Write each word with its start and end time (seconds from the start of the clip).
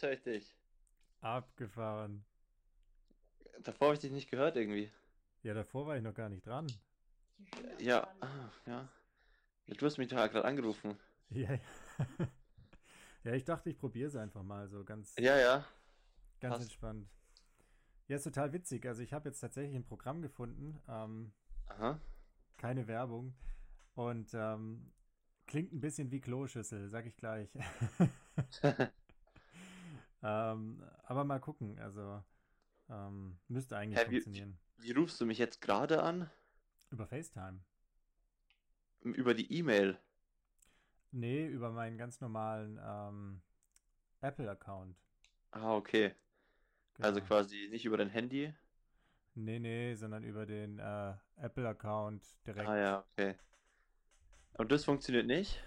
jetzt 0.00 0.02
höre 0.02 0.12
ich 0.12 0.42
dich. 0.44 0.54
Abgefahren. 1.20 2.24
Davor 3.62 3.88
habe 3.88 3.94
ich 3.94 4.00
dich 4.00 4.12
nicht 4.12 4.30
gehört 4.30 4.56
irgendwie. 4.56 4.90
Ja, 5.42 5.52
davor 5.54 5.86
war 5.86 5.96
ich 5.96 6.02
noch 6.02 6.14
gar 6.14 6.28
nicht 6.28 6.46
dran. 6.46 6.66
Ja, 7.78 8.08
ah, 8.20 8.50
ja. 8.66 8.88
Du 9.66 9.86
hast 9.86 9.98
mich 9.98 10.08
doch 10.08 10.16
gerade 10.16 10.44
angerufen. 10.44 10.98
Ja, 11.30 11.52
ja. 11.52 11.60
ja, 13.24 13.32
ich 13.34 13.44
dachte, 13.44 13.70
ich 13.70 13.78
probiere 13.78 14.08
es 14.08 14.16
einfach 14.16 14.42
mal 14.42 14.68
so 14.68 14.84
ganz, 14.84 15.14
Ja, 15.18 15.36
ja. 15.38 15.64
ganz 16.40 16.54
passt. 16.54 16.62
entspannt. 16.62 17.08
Ja, 18.08 18.16
ist 18.16 18.24
total 18.24 18.52
witzig. 18.52 18.86
Also 18.86 19.02
ich 19.02 19.12
habe 19.12 19.28
jetzt 19.28 19.40
tatsächlich 19.40 19.76
ein 19.76 19.84
Programm 19.84 20.22
gefunden, 20.22 20.80
ähm, 20.88 21.32
Aha. 21.66 22.00
keine 22.56 22.88
Werbung 22.88 23.34
und 23.94 24.30
ähm, 24.34 24.90
klingt 25.46 25.72
ein 25.72 25.80
bisschen 25.80 26.10
wie 26.10 26.20
Kloschüssel, 26.20 26.88
sag 26.88 27.06
ich 27.06 27.16
gleich. 27.16 27.50
ähm, 30.22 30.82
aber 31.04 31.24
mal 31.24 31.40
gucken. 31.40 31.78
Also 31.78 32.22
ähm, 32.88 33.38
müsste 33.48 33.76
eigentlich 33.76 33.98
Hä, 34.00 34.06
wie, 34.10 34.20
funktionieren. 34.20 34.58
wie 34.78 34.92
rufst 34.92 35.20
du 35.20 35.26
mich 35.26 35.38
jetzt 35.38 35.60
gerade 35.60 36.02
an? 36.02 36.30
Über 36.90 37.06
FaceTime. 37.06 37.60
Über 39.02 39.34
die 39.34 39.52
E-Mail. 39.52 39.98
Nee, 41.12 41.46
über 41.46 41.70
meinen 41.70 41.98
ganz 41.98 42.20
normalen 42.20 42.78
ähm, 42.82 43.42
Apple-Account. 44.20 44.96
Ah, 45.52 45.74
okay. 45.74 46.14
Also 47.00 47.20
Genau. 47.20 47.26
quasi 47.26 47.68
nicht 47.70 47.84
über 47.84 47.96
dein 47.96 48.10
Handy. 48.10 48.54
Nee, 49.34 49.58
nee, 49.58 49.94
sondern 49.94 50.22
über 50.24 50.44
den 50.46 50.78
äh, 50.78 51.14
Apple-Account 51.36 52.22
direkt. 52.46 52.68
Ah 52.68 52.76
ja, 52.76 53.04
okay. 53.12 53.36
Und 54.58 54.70
das 54.70 54.84
funktioniert 54.84 55.26
nicht? 55.26 55.62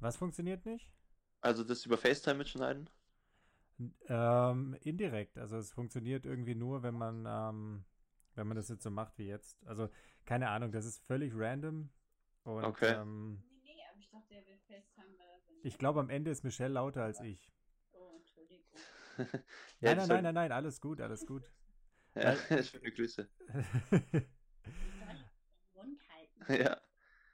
Was 0.00 0.16
funktioniert 0.16 0.64
nicht? 0.66 0.92
Also 1.40 1.64
das 1.64 1.86
über 1.86 1.96
FaceTime 1.96 2.34
mitschneiden? 2.38 2.90
Ähm, 4.08 4.76
indirekt. 4.80 5.38
Also 5.38 5.56
es 5.58 5.72
funktioniert 5.72 6.24
irgendwie 6.24 6.54
nur, 6.54 6.82
wenn 6.82 6.94
man, 6.94 7.26
ähm, 7.28 7.84
wenn 8.34 8.46
man 8.46 8.56
das 8.56 8.68
jetzt 8.68 8.82
so 8.82 8.90
macht 8.90 9.18
wie 9.18 9.26
jetzt. 9.26 9.56
Also 9.66 9.88
keine 10.24 10.48
Ahnung, 10.48 10.72
das 10.72 10.86
ist 10.86 11.04
völlig 11.06 11.32
random. 11.34 11.90
Und 12.44 12.64
Okay. 12.64 12.92
ähm, 12.92 13.42
Nee, 13.62 13.74
nee, 13.74 13.82
aber 13.90 13.98
ich 14.00 14.08
dachte, 14.10 14.28
der 14.30 14.46
will 14.46 14.58
FaceTime. 14.66 15.06
wenn- 15.18 15.60
ich 15.62 15.78
glaube, 15.78 16.00
am 16.00 16.10
Ende 16.10 16.30
ist 16.30 16.44
Michelle 16.44 16.72
lauter 16.74 17.02
als 17.04 17.20
ich. 17.20 17.52
Oh, 17.92 18.16
Entschuldigung. 18.16 18.64
Ja, 19.80 19.94
Nein, 19.94 19.96
nein, 19.96 20.08
nein, 20.08 20.22
nein, 20.24 20.34
nein, 20.34 20.52
alles 20.52 20.80
gut, 20.80 21.00
alles 21.00 21.26
gut. 21.26 21.50
Ja, 22.14 22.34
schöne 22.62 22.92
Grüße. 22.92 23.28
Ich 23.48 24.98
soll 24.98 25.08
den 25.08 25.28
Mund 25.74 26.00
halten. 26.08 26.62
Ja, 26.62 26.80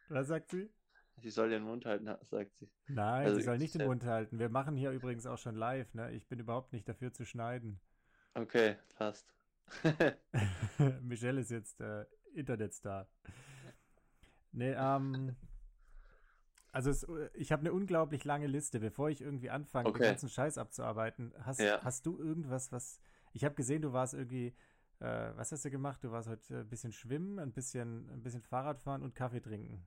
Was 0.08 0.28
sagt 0.28 0.50
sie? 0.50 0.70
Sie 1.18 1.30
soll 1.30 1.50
den 1.50 1.62
Mund 1.62 1.84
halten, 1.86 2.06
sagt 2.30 2.56
sie. 2.58 2.68
Nein, 2.88 3.27
Also 3.27 3.38
sie 3.38 3.44
soll 3.44 3.58
nicht 3.58 3.74
den 3.74 3.86
Mund 3.86 4.05
halten. 4.05 4.38
Wir 4.38 4.48
machen 4.48 4.77
hier 4.77 4.91
übrigens 4.91 5.27
auch 5.27 5.38
schon 5.38 5.54
live, 5.56 5.92
ne? 5.94 6.10
Ich 6.12 6.27
bin 6.28 6.38
überhaupt 6.38 6.72
nicht 6.72 6.88
dafür 6.88 7.12
zu 7.12 7.24
schneiden. 7.24 7.80
Okay, 8.34 8.77
passt. 8.96 9.27
Michelle 11.02 11.41
ist 11.42 11.50
jetzt 11.50 11.80
äh, 11.82 12.06
Internetstar. 12.34 13.06
Nee, 14.52 14.72
ähm, 14.72 15.36
also 16.72 16.91
es, 16.91 17.06
ich 17.34 17.52
habe 17.52 17.60
eine 17.60 17.72
unglaublich 17.74 18.24
lange 18.24 18.47
Liste. 18.47 18.80
Bevor 18.80 19.10
ich 19.10 19.20
irgendwie 19.20 19.50
anfange, 19.50 19.92
den 19.92 19.94
Okay. 19.97 20.04
ganzen 20.04 20.30
Scheiß 20.30 20.56
abzuarbeiten, 20.56 21.34
hast, 21.41 21.60
Ja. 21.60 21.82
hast 21.84 22.06
du 22.06 22.19
irgendwas, 22.19 22.72
was. 22.72 23.00
Ich 23.34 23.44
habe 23.44 23.54
gesehen, 23.54 23.82
du 23.82 23.92
warst 23.92 24.14
irgendwie. 24.14 24.54
Äh, 25.00 25.32
was 25.37 25.53
hast 25.53 25.64
du 25.64 25.70
gemacht? 25.70 26.03
Du 26.04 26.10
warst 26.10 26.28
heute 26.28 26.60
ein 26.60 26.69
bisschen 26.69 26.92
schwimmen, 26.92 27.38
ein 27.38 27.53
bisschen, 27.53 28.08
ein 28.10 28.22
bisschen 28.22 28.42
Fahrrad 28.42 28.81
fahren 28.81 29.03
und 29.03 29.14
Kaffee 29.14 29.41
trinken. 29.42 29.87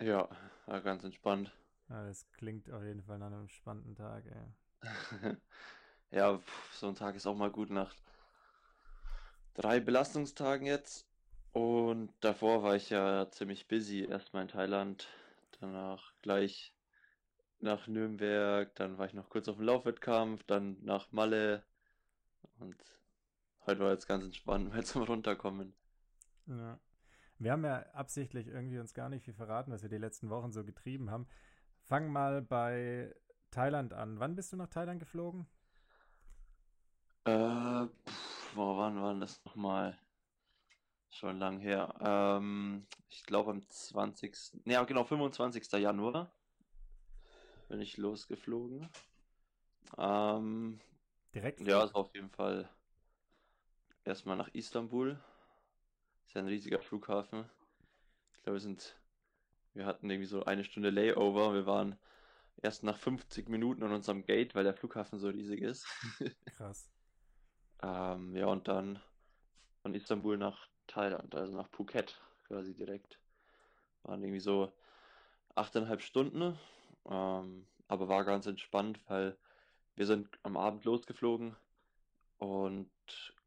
Ja, 0.00 0.28
war 0.66 0.80
ganz 0.80 1.04
entspannt. 1.04 1.52
Ja, 1.88 2.04
das 2.06 2.30
klingt 2.32 2.70
auf 2.70 2.82
jeden 2.82 3.02
Fall 3.02 3.18
nach 3.18 3.26
einem 3.26 3.48
spannenden 3.48 3.94
Tag, 3.94 4.24
ey. 4.26 4.52
Ja, 6.10 6.40
so 6.72 6.88
ein 6.88 6.94
Tag 6.94 7.16
ist 7.16 7.26
auch 7.26 7.36
mal 7.36 7.50
gut 7.50 7.70
nach 7.70 7.94
drei 9.54 9.80
Belastungstagen 9.80 10.66
jetzt. 10.66 11.06
Und 11.52 12.10
davor 12.20 12.62
war 12.62 12.76
ich 12.76 12.90
ja 12.90 13.30
ziemlich 13.30 13.68
busy. 13.68 14.04
Erstmal 14.04 14.42
in 14.42 14.48
Thailand, 14.48 15.08
danach 15.60 16.12
gleich 16.22 16.72
nach 17.60 17.86
Nürnberg, 17.88 18.74
dann 18.76 18.98
war 18.98 19.06
ich 19.06 19.14
noch 19.14 19.30
kurz 19.30 19.48
auf 19.48 19.56
dem 19.56 19.64
Laufwettkampf, 19.66 20.44
dann 20.44 20.78
nach 20.84 21.12
Malle. 21.12 21.62
Und 22.60 22.76
heute 23.66 23.80
war 23.80 23.92
jetzt 23.92 24.08
ganz 24.08 24.24
entspannt, 24.24 24.68
mal 24.74 24.84
zum 24.84 25.02
Runterkommen. 25.02 25.74
Ja. 26.46 26.78
Wir 27.38 27.52
haben 27.52 27.64
ja 27.64 27.82
absichtlich 27.92 28.48
irgendwie 28.48 28.78
uns 28.78 28.94
gar 28.94 29.08
nicht 29.08 29.24
viel 29.24 29.34
verraten, 29.34 29.72
was 29.72 29.82
wir 29.82 29.88
die 29.88 29.98
letzten 29.98 30.28
Wochen 30.28 30.50
so 30.50 30.64
getrieben 30.64 31.10
haben. 31.10 31.26
Fang 31.82 32.10
mal 32.10 32.42
bei 32.42 33.14
Thailand 33.50 33.92
an. 33.92 34.18
Wann 34.18 34.34
bist 34.34 34.52
du 34.52 34.56
nach 34.56 34.68
Thailand 34.68 34.98
geflogen? 34.98 35.46
Äh, 37.24 37.86
pf, 37.86 38.56
wo 38.56 38.76
wann 38.76 39.00
war 39.00 39.12
denn 39.12 39.20
das 39.20 39.44
nochmal? 39.44 39.98
Schon 41.10 41.38
lang 41.38 41.58
her. 41.58 41.94
Ähm, 42.00 42.86
ich 43.08 43.24
glaube 43.24 43.50
am 43.50 43.68
20. 43.68 44.60
Ja, 44.66 44.84
genau, 44.84 45.04
25. 45.04 45.72
Januar 45.72 46.32
bin 47.68 47.80
ich 47.80 47.96
losgeflogen. 47.96 48.88
Ähm, 49.96 50.80
Direkt? 51.34 51.60
ja, 51.60 51.84
ist 51.84 51.94
auf 51.94 52.14
jeden 52.14 52.30
Fall 52.30 52.68
erstmal 54.04 54.36
nach 54.36 54.48
Istanbul. 54.48 55.18
Ist 56.28 56.34
ja 56.34 56.42
ein 56.42 56.48
riesiger 56.48 56.78
Flughafen. 56.78 57.48
Ich 58.36 58.42
glaube, 58.42 58.56
wir 58.56 58.60
sind, 58.60 58.94
wir 59.72 59.86
hatten 59.86 60.10
irgendwie 60.10 60.28
so 60.28 60.44
eine 60.44 60.62
Stunde 60.62 60.90
Layover. 60.90 61.54
Wir 61.54 61.64
waren 61.64 61.98
erst 62.60 62.82
nach 62.82 62.98
50 62.98 63.48
Minuten 63.48 63.82
an 63.82 63.92
unserem 63.92 64.26
Gate, 64.26 64.54
weil 64.54 64.64
der 64.64 64.74
Flughafen 64.74 65.18
so 65.18 65.28
riesig 65.28 65.62
ist. 65.62 65.86
Krass. 66.56 66.90
Ähm, 67.82 68.36
ja, 68.36 68.44
und 68.44 68.68
dann 68.68 69.00
von 69.80 69.94
Istanbul 69.94 70.36
nach 70.36 70.68
Thailand, 70.86 71.34
also 71.34 71.56
nach 71.56 71.70
Phuket 71.70 72.20
quasi 72.46 72.74
direkt. 72.74 73.18
Waren 74.02 74.22
irgendwie 74.22 74.40
so 74.40 74.70
achteinhalb 75.54 76.02
Stunden, 76.02 76.58
ähm, 77.08 77.66
aber 77.86 78.06
war 78.08 78.26
ganz 78.26 78.44
entspannt, 78.44 79.00
weil 79.08 79.34
wir 79.96 80.04
sind 80.04 80.28
am 80.42 80.58
Abend 80.58 80.84
losgeflogen 80.84 81.56
und 82.36 82.90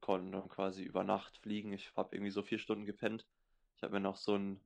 konnten 0.01 0.31
dann 0.31 0.49
quasi 0.49 0.83
über 0.83 1.03
Nacht 1.03 1.37
fliegen. 1.37 1.71
Ich 1.71 1.95
habe 1.95 2.15
irgendwie 2.15 2.31
so 2.31 2.41
vier 2.41 2.59
Stunden 2.59 2.85
gepennt. 2.85 3.25
Ich 3.77 3.83
habe 3.83 3.93
mir 3.93 3.99
noch 3.99 4.17
so 4.17 4.35
ein 4.35 4.59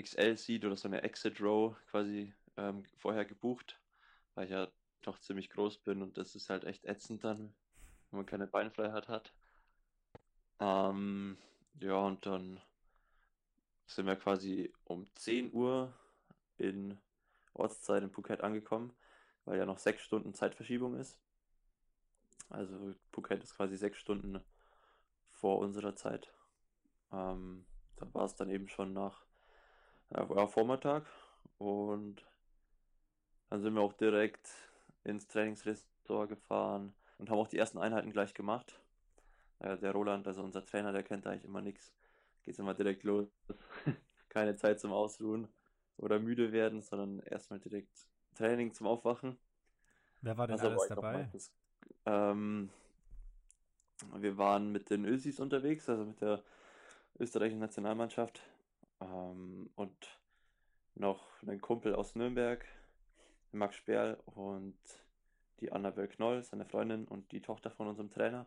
XL-Seat 0.00 0.64
oder 0.64 0.76
so 0.76 0.88
eine 0.88 1.02
Exit-Row 1.02 1.76
quasi 1.90 2.32
ähm, 2.56 2.84
vorher 2.98 3.24
gebucht, 3.24 3.80
weil 4.34 4.44
ich 4.44 4.50
ja 4.50 4.68
doch 5.02 5.18
ziemlich 5.18 5.50
groß 5.50 5.78
bin 5.78 6.02
und 6.02 6.16
das 6.16 6.34
ist 6.34 6.48
halt 6.50 6.64
echt 6.64 6.84
ätzend 6.84 7.24
dann, 7.24 7.52
wenn 8.10 8.18
man 8.18 8.26
keine 8.26 8.46
Beinfreiheit 8.46 9.08
hat. 9.08 9.32
Ähm, 10.60 11.36
ja, 11.80 11.96
und 11.96 12.24
dann 12.24 12.60
sind 13.86 14.06
wir 14.06 14.16
quasi 14.16 14.72
um 14.84 15.06
10 15.16 15.52
Uhr 15.52 15.92
in 16.58 16.98
Ortszeit 17.54 18.02
in 18.02 18.10
Phuket 18.10 18.40
angekommen, 18.40 18.92
weil 19.44 19.58
ja 19.58 19.66
noch 19.66 19.78
sechs 19.78 20.02
Stunden 20.02 20.34
Zeitverschiebung 20.34 20.96
ist. 20.96 21.18
Also 22.52 22.94
Phuket 23.12 23.42
ist 23.42 23.56
quasi 23.56 23.76
sechs 23.76 23.98
Stunden 23.98 24.40
vor 25.30 25.58
unserer 25.58 25.96
Zeit. 25.96 26.32
Ähm, 27.12 27.64
da 27.96 28.06
war 28.14 28.24
es 28.24 28.34
dann 28.36 28.50
eben 28.50 28.68
schon 28.68 28.92
nach 28.92 29.24
war 30.10 30.48
Vormittag 30.48 31.06
und 31.58 32.22
dann 33.48 33.62
sind 33.62 33.74
wir 33.74 33.80
auch 33.80 33.94
direkt 33.94 34.48
ins 35.04 35.26
Trainingsressort 35.26 36.28
gefahren 36.28 36.94
und 37.18 37.30
haben 37.30 37.38
auch 37.38 37.48
die 37.48 37.58
ersten 37.58 37.78
Einheiten 37.78 38.10
gleich 38.10 38.34
gemacht. 38.34 38.78
Ja, 39.62 39.76
der 39.76 39.92
Roland, 39.92 40.26
also 40.26 40.42
unser 40.42 40.64
Trainer, 40.64 40.92
der 40.92 41.02
kennt 41.02 41.26
eigentlich 41.26 41.44
immer 41.44 41.62
nichts. 41.62 41.92
Geht's 42.42 42.58
immer 42.58 42.74
direkt 42.74 43.04
los. 43.04 43.28
Keine 44.28 44.56
Zeit 44.56 44.80
zum 44.80 44.92
Ausruhen 44.92 45.48
oder 45.96 46.18
müde 46.18 46.52
werden, 46.52 46.82
sondern 46.82 47.20
erstmal 47.20 47.60
direkt 47.60 48.06
Training 48.34 48.74
zum 48.74 48.86
Aufwachen. 48.86 49.38
Wer 50.20 50.36
war 50.36 50.46
denn 50.46 50.56
Was 50.56 50.64
aber 50.64 50.72
alles 50.72 50.88
dabei? 50.88 51.28
ist, 51.32 51.52
ähm, 52.06 52.70
wir 54.16 54.36
waren 54.38 54.72
mit 54.72 54.90
den 54.90 55.04
Ösis 55.04 55.40
unterwegs, 55.40 55.88
also 55.88 56.04
mit 56.04 56.20
der 56.20 56.42
österreichischen 57.18 57.60
Nationalmannschaft 57.60 58.40
ähm, 59.00 59.70
und 59.76 60.20
noch 60.94 61.42
ein 61.46 61.60
Kumpel 61.60 61.94
aus 61.94 62.14
Nürnberg, 62.14 62.64
Max 63.52 63.76
Sperl 63.76 64.18
und 64.26 64.76
die 65.60 65.70
Annabel 65.72 66.08
Knoll, 66.08 66.42
seine 66.42 66.64
Freundin 66.64 67.06
und 67.06 67.30
die 67.32 67.40
Tochter 67.40 67.70
von 67.70 67.86
unserem 67.86 68.10
Trainer. 68.10 68.46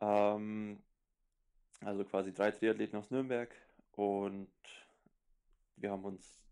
Ähm, 0.00 0.82
also 1.80 2.04
quasi 2.04 2.32
drei 2.32 2.50
Triathleten 2.50 2.98
aus 2.98 3.10
Nürnberg 3.10 3.54
und 3.92 4.50
wir 5.76 5.90
haben 5.90 6.04
uns 6.04 6.46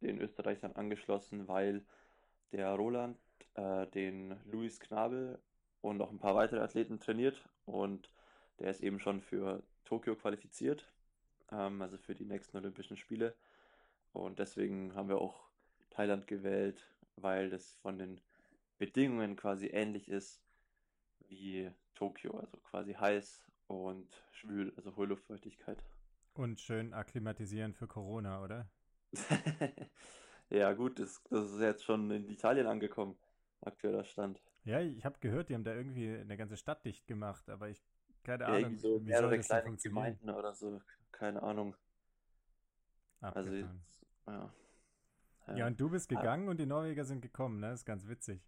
den 0.00 0.18
Österreichern 0.20 0.72
angeschlossen, 0.72 1.48
weil 1.48 1.84
der 2.52 2.72
Roland 2.74 3.18
äh, 3.56 3.86
den 3.88 4.36
Luis 4.44 4.80
Knabel 4.80 5.38
und 5.80 5.96
noch 5.96 6.10
ein 6.10 6.18
paar 6.18 6.34
weitere 6.34 6.60
Athleten 6.60 7.00
trainiert 7.00 7.42
und 7.64 8.10
der 8.58 8.70
ist 8.70 8.82
eben 8.82 9.00
schon 9.00 9.20
für 9.20 9.62
Tokio 9.84 10.16
qualifiziert, 10.16 10.90
ähm, 11.52 11.82
also 11.82 11.98
für 11.98 12.14
die 12.14 12.24
nächsten 12.24 12.56
Olympischen 12.56 12.96
Spiele. 12.96 13.34
Und 14.12 14.38
deswegen 14.38 14.94
haben 14.94 15.08
wir 15.08 15.18
auch 15.18 15.48
Thailand 15.90 16.26
gewählt, 16.26 16.82
weil 17.16 17.50
das 17.50 17.74
von 17.76 17.98
den 17.98 18.20
Bedingungen 18.78 19.36
quasi 19.36 19.68
ähnlich 19.68 20.08
ist 20.08 20.42
wie 21.28 21.70
Tokio, 21.94 22.38
also 22.38 22.56
quasi 22.58 22.94
heiß 22.94 23.44
und 23.68 24.08
schwül, 24.32 24.72
also 24.76 24.96
hohe 24.96 25.06
Luftfeuchtigkeit. 25.06 25.82
Und 26.34 26.60
schön 26.60 26.92
akklimatisieren 26.92 27.74
für 27.74 27.86
Corona, 27.86 28.42
oder? 28.42 28.68
Ja, 30.48 30.72
gut, 30.74 31.00
das, 31.00 31.22
das 31.28 31.50
ist 31.50 31.60
jetzt 31.60 31.84
schon 31.84 32.10
in 32.10 32.28
Italien 32.28 32.68
angekommen, 32.68 33.16
aktueller 33.62 34.04
Stand. 34.04 34.40
Ja, 34.64 34.80
ich 34.80 35.04
habe 35.04 35.18
gehört, 35.20 35.48
die 35.48 35.54
haben 35.54 35.64
da 35.64 35.74
irgendwie 35.74 36.08
eine 36.14 36.36
ganze 36.36 36.56
Stadt 36.58 36.84
dicht 36.84 37.06
gemacht, 37.06 37.48
aber 37.48 37.68
ich, 37.70 37.82
keine 38.22 38.46
Ja, 38.46 38.48
Ahnung, 38.48 38.76
so 38.76 38.98
wie 39.04 39.12
soll 39.12 39.30
mehrere 39.30 39.34
das 39.34 39.50
denn 39.50 39.62
kleine? 39.62 39.78
Gemeinden 39.82 40.30
oder 40.30 40.54
so, 40.54 40.80
keine 41.12 41.42
Ahnung. 41.42 41.76
Also, 43.30 43.52
Abgefahren. 43.52 43.84
jetzt, 43.84 44.06
ja. 44.26 44.50
Ja, 45.52 45.66
Ja. 45.66 45.66
und 45.66 45.80
du 45.80 45.90
bist 45.90 46.08
Ah, 46.14 46.20
gegangen 46.20 46.48
und 46.48 46.58
die 46.60 46.66
Norweger 46.66 47.04
sind 47.04 47.20
gekommen, 47.20 47.58
ne? 47.58 47.70
Das 47.70 47.80
ist 47.80 47.84
ganz 47.84 48.06
witzig. 48.06 48.40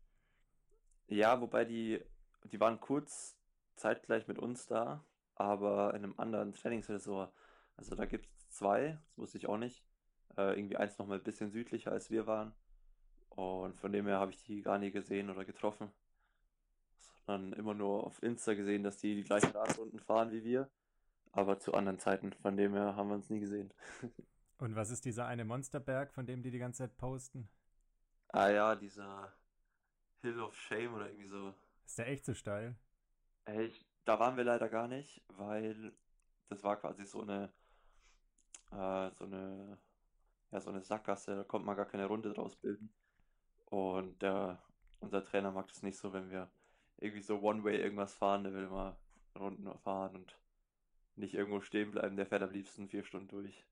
Ja, 1.08 1.40
wobei 1.40 1.64
die, 1.64 2.02
die 2.44 2.61
waren 2.61 2.81
kurz 2.81 3.37
zeitgleich 3.76 4.26
mit 4.28 4.38
uns 4.38 4.66
da, 4.66 5.04
aber 5.34 5.94
in 5.94 6.04
einem 6.04 6.14
anderen 6.19 6.52
Trainingsresort. 6.52 7.32
Also 7.76 7.94
da 7.94 8.04
gibt 8.06 8.26
es 8.37 8.49
zwei, 8.50 8.99
das 9.06 9.19
wusste 9.19 9.38
ich 9.38 9.46
auch 9.49 9.56
nicht. 9.58 9.84
Äh, 10.37 10.58
irgendwie 10.58 10.76
eins 10.76 10.99
nochmal 10.99 11.19
ein 11.19 11.25
bisschen 11.25 11.50
südlicher 11.50 11.93
als 11.93 12.11
wir 12.11 12.26
waren. 12.26 12.52
Und 13.38 13.79
von 13.79 13.93
dem 13.93 14.08
her 14.08 14.19
habe 14.19 14.32
ich 14.32 14.43
die 14.43 14.62
gar 14.62 14.79
nie 14.79 14.90
gesehen 14.90 15.31
oder 15.31 15.44
getroffen. 15.44 15.93
Sondern 17.25 17.52
immer 17.52 17.73
nur 17.73 18.02
auf 18.05 18.20
Insta 18.20 18.55
gesehen, 18.55 18.82
dass 18.82 18.99
die 18.99 19.14
die 19.14 19.23
gleichen 19.23 19.52
Radrunden 19.52 20.00
fahren 20.00 20.32
wie 20.32 20.43
wir, 20.43 20.69
aber 21.31 21.61
zu 21.61 21.73
anderen 21.73 22.00
Zeiten. 22.00 22.32
Von 22.32 22.56
dem 22.56 22.73
her 22.73 22.96
haben 22.96 23.11
wir 23.11 23.14
uns 23.14 23.31
nie 23.31 23.38
gesehen. 23.38 23.73
Und 24.58 24.75
was 24.75 24.90
ist 24.90 25.05
dieser 25.05 25.26
eine 25.26 25.44
Monsterberg, 25.44 26.12
von 26.12 26.26
dem 26.26 26.43
die 26.43 26.50
die 26.50 26.58
ganze 26.58 26.79
Zeit 26.79 26.96
posten? 26.96 27.49
Ah 28.31 28.49
ja, 28.49 28.75
dieser 28.75 29.32
Hill 30.23 30.40
of 30.40 30.56
Shame 30.56 30.94
oder 30.94 31.06
irgendwie 31.06 31.29
so. 31.29 31.55
Ist 31.87 31.96
der 31.96 32.08
echt 32.08 32.25
so 32.25 32.35
steil? 32.35 32.75
Ey, 33.44 33.67
ich, 33.67 33.87
da 34.05 34.19
waren 34.19 34.37
wir 34.37 34.43
leider 34.43 34.69
gar 34.69 34.88
nicht, 34.88 35.23
weil 35.29 35.93
das 36.49 36.64
war 36.64 36.76
quasi 36.76 37.05
so 37.05 37.23
eine, 37.23 37.52
äh, 38.73 39.11
so 39.12 39.26
eine, 39.26 39.79
ja, 40.50 40.61
so 40.61 40.70
eine 40.70 40.82
Sackgasse, 40.82 41.37
da 41.37 41.44
konnte 41.44 41.67
man 41.67 41.76
gar 41.76 41.87
keine 41.87 42.06
Runde 42.06 42.32
draus 42.32 42.56
bilden. 42.56 42.93
Und 43.70 44.22
der, 44.22 44.62
unser 45.00 45.24
Trainer 45.24 45.50
mag 45.50 45.68
das 45.68 45.82
nicht 45.82 45.98
so, 45.98 46.12
wenn 46.12 46.30
wir 46.30 46.50
irgendwie 46.98 47.22
so 47.22 47.40
One-Way 47.40 47.80
irgendwas 47.80 48.14
fahren, 48.14 48.44
der 48.44 48.54
will 48.54 48.64
immer 48.64 48.96
Runden 49.38 49.72
fahren 49.78 50.16
und 50.16 50.38
nicht 51.16 51.34
irgendwo 51.34 51.60
stehen 51.60 51.90
bleiben, 51.90 52.16
der 52.16 52.26
fährt 52.26 52.42
am 52.42 52.50
liebsten 52.50 52.88
vier 52.88 53.04
Stunden 53.04 53.28
durch. 53.28 53.66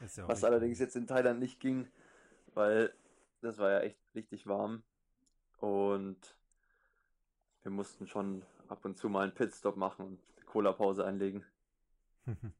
Ist 0.00 0.16
ja 0.16 0.26
Was 0.26 0.42
allerdings 0.42 0.78
jetzt 0.78 0.96
in 0.96 1.06
Thailand 1.06 1.38
nicht 1.38 1.60
ging, 1.60 1.86
weil 2.54 2.94
das 3.42 3.58
war 3.58 3.70
ja 3.70 3.80
echt 3.80 3.98
richtig 4.14 4.46
warm 4.46 4.82
und 5.58 6.36
wir 7.62 7.70
mussten 7.70 8.06
schon 8.06 8.42
ab 8.68 8.84
und 8.84 8.96
zu 8.96 9.08
mal 9.08 9.22
einen 9.24 9.34
Pitstop 9.34 9.76
machen 9.76 10.06
und 10.06 10.20
eine 10.36 10.46
Cola-Pause 10.46 11.04
einlegen. 11.04 11.44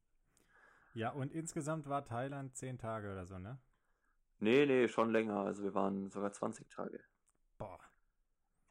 Ja, 0.96 1.11
und 1.11 1.32
insgesamt 1.32 1.88
war 1.88 2.05
Thailand 2.05 2.55
zehn 2.55 2.78
Tage 2.78 3.11
oder 3.11 3.26
so, 3.26 3.37
ne? 3.40 3.58
Nee, 4.39 4.67
nee, 4.67 4.89
schon 4.89 5.11
länger. 5.11 5.39
Also 5.41 5.63
wir 5.63 5.75
waren 5.75 6.11
sogar 6.11 6.33
20 6.33 6.69
Tage. 6.69 7.01
Boah. 7.59 7.79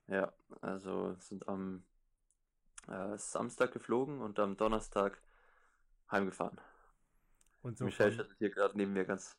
Ja, 0.07 0.33
also 0.61 1.15
sind 1.19 1.47
am 1.47 1.83
äh, 2.87 3.17
Samstag 3.17 3.71
geflogen 3.71 4.21
und 4.21 4.39
am 4.39 4.57
Donnerstag 4.57 5.21
heimgefahren. 6.11 6.59
Und 7.61 7.77
so 7.77 7.85
Michelle 7.85 8.11
schüttelt 8.11 8.37
hier 8.37 8.49
gerade 8.49 8.77
neben 8.77 8.93
mir 8.93 9.05
ganz 9.05 9.37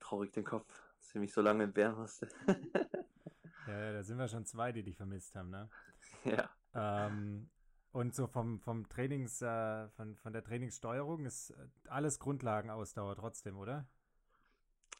traurig 0.00 0.32
den 0.32 0.44
Kopf, 0.44 0.68
dass 0.98 1.10
sie 1.10 1.18
mich 1.18 1.32
so 1.32 1.40
lange 1.40 1.64
entbehren 1.64 1.96
musste. 1.96 2.28
ja, 3.66 3.78
ja, 3.78 3.92
da 3.92 4.02
sind 4.02 4.18
wir 4.18 4.28
schon 4.28 4.44
zwei, 4.44 4.72
die 4.72 4.82
dich 4.82 4.96
vermisst 4.96 5.34
haben, 5.34 5.50
ne? 5.50 5.68
Ja. 6.24 6.50
Ähm, 6.74 7.50
und 7.92 8.14
so 8.14 8.26
vom, 8.26 8.58
vom 8.60 8.88
Trainings, 8.88 9.40
äh, 9.40 9.88
von, 9.90 10.16
von 10.16 10.32
der 10.32 10.42
Trainingssteuerung 10.42 11.24
ist 11.26 11.50
äh, 11.50 11.66
alles 11.88 12.18
Grundlagenausdauer 12.18 13.16
trotzdem, 13.16 13.56
oder? 13.56 13.86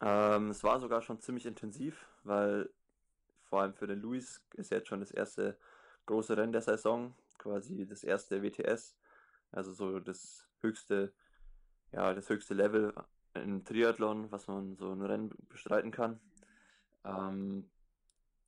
Ähm, 0.05 0.51
es 0.51 0.63
war 0.63 0.79
sogar 0.81 1.01
schon 1.01 1.19
ziemlich 1.21 1.47
intensiv, 1.47 2.07
weil 2.25 2.69
vor 3.49 3.63
allem 3.63 3.73
für 3.73 3.87
den 3.87 4.03
Luis 4.03 4.43
ist 4.55 4.71
jetzt 4.71 4.89
schon 4.89 5.01
das 5.01 5.11
erste 5.11 5.57
große 6.05 6.37
Rennen 6.37 6.53
der 6.53 6.61
Saison, 6.61 7.15
quasi 7.39 7.87
das 7.87 8.05
erste 8.05 8.43
WTS, 8.43 8.95
also 9.51 9.73
so 9.73 10.01
das 10.01 10.47
höchste, 10.61 11.15
ja, 11.91 12.13
das 12.13 12.29
höchste 12.29 12.53
Level 12.53 12.93
im 13.33 13.65
Triathlon, 13.65 14.31
was 14.31 14.47
man 14.47 14.77
so 14.77 14.93
ein 14.93 15.01
Rennen 15.01 15.31
bestreiten 15.49 15.91
kann. 15.91 16.21
Ähm, 17.05 17.71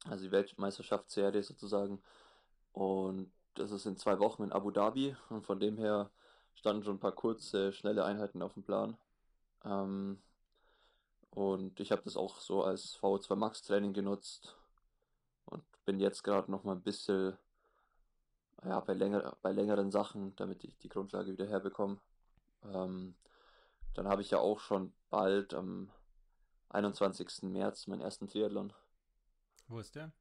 also 0.07 0.25
die 0.25 0.33
Weltmeisterschaftsserie 0.33 1.43
sozusagen. 1.43 2.03
Und 2.73 3.33
das 3.55 3.71
ist 3.71 3.87
in 3.87 3.97
zwei 3.97 4.19
Wochen 4.19 4.43
in 4.43 4.53
Abu 4.53 4.71
Dhabi 4.71 5.17
und 5.31 5.47
von 5.47 5.59
dem 5.59 5.79
her 5.79 6.11
standen 6.55 6.83
schon 6.85 6.97
ein 6.97 7.01
paar 7.01 7.13
kurze, 7.13 7.73
schnelle 7.73 8.05
Einheiten 8.05 8.43
auf 8.43 8.53
dem 8.53 8.63
Plan. 8.63 8.99
Ähm, 9.65 10.19
und 11.37 11.81
ich 11.81 11.93
habe 11.93 12.01
das 12.03 12.17
auch 12.17 12.41
so 12.41 12.65
als 12.65 12.99
VO2 12.99 13.37
Max 13.37 13.61
Training 13.61 13.93
genutzt 13.93 14.57
und 15.45 15.63
bin 15.85 16.01
jetzt 16.01 16.25
gerade 16.25 16.51
noch 16.51 16.65
mal 16.65 16.73
ein 16.73 16.81
bisschen 16.81 17.37
ja, 18.65 18.81
bei, 18.81 18.95
länger, 18.95 19.37
bei 19.43 19.53
längeren 19.53 19.91
Sachen, 19.91 20.35
damit 20.37 20.65
ich 20.65 20.79
die 20.79 20.89
Grundlage 20.89 21.31
wieder 21.31 21.47
herbekomme. 21.47 21.99
Ähm, 22.65 23.15
dann 23.93 24.09
habe 24.09 24.23
ich 24.23 24.31
ja 24.31 24.39
auch 24.39 24.61
schon 24.61 24.95
bald 25.11 25.53
am 25.53 25.91
21. 26.71 27.43
März 27.43 27.87
meinen 27.87 28.01
ersten 28.01 28.29
Triathlon. 28.29 28.73
Wo 29.69 29.79
ist 29.79 29.95
der? 29.95 30.13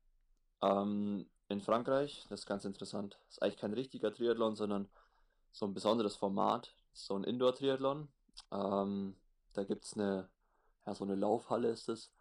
Ähm, 0.61 1.29
in 1.47 1.61
Frankreich, 1.61 2.25
das 2.27 2.41
ist 2.41 2.45
ganz 2.45 2.65
interessant. 2.65 3.17
Das 3.27 3.37
ist 3.37 3.41
eigentlich 3.41 3.57
kein 3.57 3.73
richtiger 3.73 4.13
Triathlon, 4.13 4.57
sondern 4.57 4.89
so 5.53 5.65
ein 5.65 5.73
besonderes 5.73 6.17
Format. 6.17 6.75
So 6.91 7.15
ein 7.15 7.23
Indoor-Triathlon. 7.23 8.09
Ähm, 8.51 9.15
da 9.53 9.63
gibt 9.63 9.85
es 9.85 9.93
eine, 9.93 10.27
ja, 10.85 10.93
so 10.93 11.03
eine 11.03 11.15
Laufhalle 11.15 11.69
ist 11.69 11.89
es. 11.89 12.11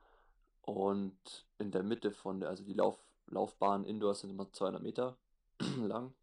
Und 0.62 1.46
in 1.58 1.70
der 1.70 1.82
Mitte 1.82 2.10
von 2.10 2.40
der, 2.40 2.48
also 2.48 2.64
die 2.64 2.72
Lauf, 2.72 2.98
Laufbahnen 3.26 3.86
Indoor 3.86 4.14
sind 4.14 4.30
immer 4.30 4.50
200 4.50 4.82
Meter 4.82 5.16
lang. 5.78 6.14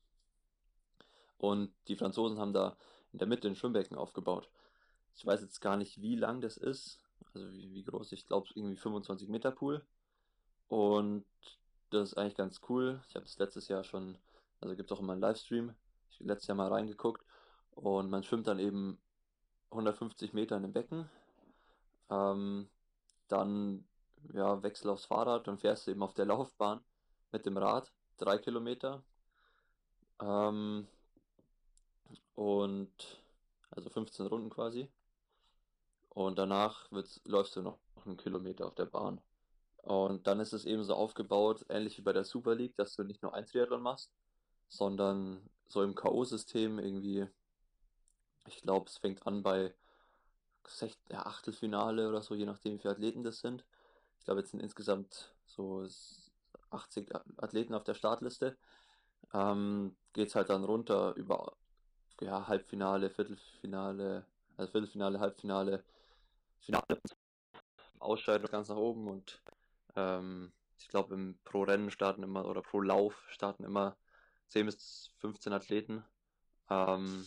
Und 1.37 1.73
die 1.87 1.95
Franzosen 1.95 2.39
haben 2.39 2.53
da 2.53 2.77
in 3.13 3.19
der 3.19 3.27
Mitte 3.27 3.47
ein 3.47 3.55
Schwimmbecken 3.55 3.97
aufgebaut. 3.97 4.49
Ich 5.15 5.25
weiß 5.25 5.41
jetzt 5.41 5.59
gar 5.59 5.77
nicht, 5.77 6.01
wie 6.01 6.15
lang 6.15 6.41
das 6.41 6.57
ist. 6.57 6.99
Also 7.33 7.51
wie, 7.51 7.73
wie 7.73 7.83
groß, 7.83 8.11
ich 8.11 8.25
glaube 8.25 8.47
irgendwie 8.55 8.77
25 8.77 9.29
Meter 9.29 9.51
Pool. 9.51 9.83
Und 10.67 11.25
das 11.89 12.09
ist 12.09 12.17
eigentlich 12.17 12.35
ganz 12.35 12.61
cool. 12.69 13.01
Ich 13.09 13.15
habe 13.15 13.25
es 13.25 13.37
letztes 13.37 13.67
Jahr 13.67 13.83
schon, 13.83 14.17
also 14.59 14.75
gibt 14.75 14.89
es 14.89 14.97
auch 14.97 15.01
immer 15.01 15.13
einen 15.13 15.21
Livestream. 15.21 15.73
Ich 16.09 16.19
habe 16.19 16.29
letztes 16.29 16.47
Jahr 16.47 16.57
mal 16.57 16.71
reingeguckt. 16.71 17.23
Und 17.71 18.09
man 18.09 18.23
schwimmt 18.23 18.47
dann 18.47 18.59
eben 18.59 18.97
150 19.71 20.33
Meter 20.33 20.57
in 20.57 20.63
dem 20.63 20.73
Becken. 20.73 21.09
Ähm, 22.11 22.69
dann 23.27 23.85
ja, 24.33 24.61
Wechsel 24.61 24.89
aufs 24.89 25.05
Fahrrad, 25.05 25.47
dann 25.47 25.57
fährst 25.57 25.87
du 25.87 25.91
eben 25.91 26.03
auf 26.03 26.13
der 26.13 26.25
Laufbahn 26.25 26.81
mit 27.31 27.45
dem 27.45 27.57
Rad, 27.57 27.91
drei 28.17 28.37
Kilometer. 28.37 29.03
Ähm, 30.21 30.87
und 32.35 33.21
also 33.71 33.89
15 33.89 34.27
Runden 34.27 34.49
quasi. 34.49 34.89
Und 36.09 36.37
danach 36.37 36.91
wird's, 36.91 37.21
läufst 37.25 37.55
du 37.55 37.61
noch 37.61 37.79
einen 38.05 38.17
Kilometer 38.17 38.67
auf 38.67 38.75
der 38.75 38.85
Bahn. 38.85 39.21
Und 39.77 40.27
dann 40.27 40.39
ist 40.39 40.53
es 40.53 40.65
eben 40.65 40.83
so 40.83 40.93
aufgebaut, 40.93 41.65
ähnlich 41.69 41.97
wie 41.97 42.03
bei 42.03 42.13
der 42.13 42.23
Super 42.25 42.53
League, 42.53 42.75
dass 42.75 42.95
du 42.95 43.03
nicht 43.03 43.23
nur 43.23 43.33
ein 43.33 43.45
Triathlon 43.45 43.81
machst, 43.81 44.11
sondern 44.67 45.49
so 45.67 45.81
im 45.83 45.95
K.O.-System 45.95 46.79
irgendwie, 46.79 47.27
ich 48.47 48.61
glaube, 48.61 48.87
es 48.89 48.97
fängt 48.97 49.25
an 49.25 49.41
bei 49.41 49.73
Sech 50.67 50.97
ja, 51.09 51.25
Achtelfinale 51.25 52.07
oder 52.07 52.21
so, 52.21 52.35
je 52.35 52.45
nachdem, 52.45 52.73
wie 52.73 52.79
viele 52.79 52.93
Athleten 52.93 53.23
das 53.23 53.39
sind. 53.39 53.65
Ich 54.19 54.25
glaube, 54.25 54.41
jetzt 54.41 54.51
sind 54.51 54.61
insgesamt 54.61 55.33
so 55.45 55.85
80 56.69 57.09
Athleten 57.37 57.73
auf 57.73 57.83
der 57.83 57.95
Startliste. 57.95 58.57
Ähm, 59.33 59.95
geht 60.13 60.29
es 60.29 60.35
halt 60.35 60.49
dann 60.49 60.63
runter 60.63 61.13
über 61.15 61.53
ja, 62.21 62.47
Halbfinale, 62.47 63.09
Viertelfinale, 63.09 64.25
also 64.57 64.71
Viertelfinale, 64.71 65.19
Halbfinale, 65.19 65.83
Finale, 66.59 67.01
Ausscheidung 67.99 68.49
ganz 68.51 68.69
nach 68.69 68.75
oben 68.75 69.07
und 69.07 69.41
ähm, 69.95 70.51
ich 70.77 70.87
glaube 70.87 71.13
im 71.13 71.37
pro 71.43 71.63
Rennen 71.63 71.91
starten 71.91 72.23
immer 72.23 72.45
oder 72.45 72.61
pro 72.61 72.81
Lauf 72.81 73.23
starten 73.29 73.63
immer 73.63 73.95
10 74.47 74.65
bis 74.65 75.11
15 75.19 75.53
Athleten. 75.53 76.03
Ähm, 76.69 77.25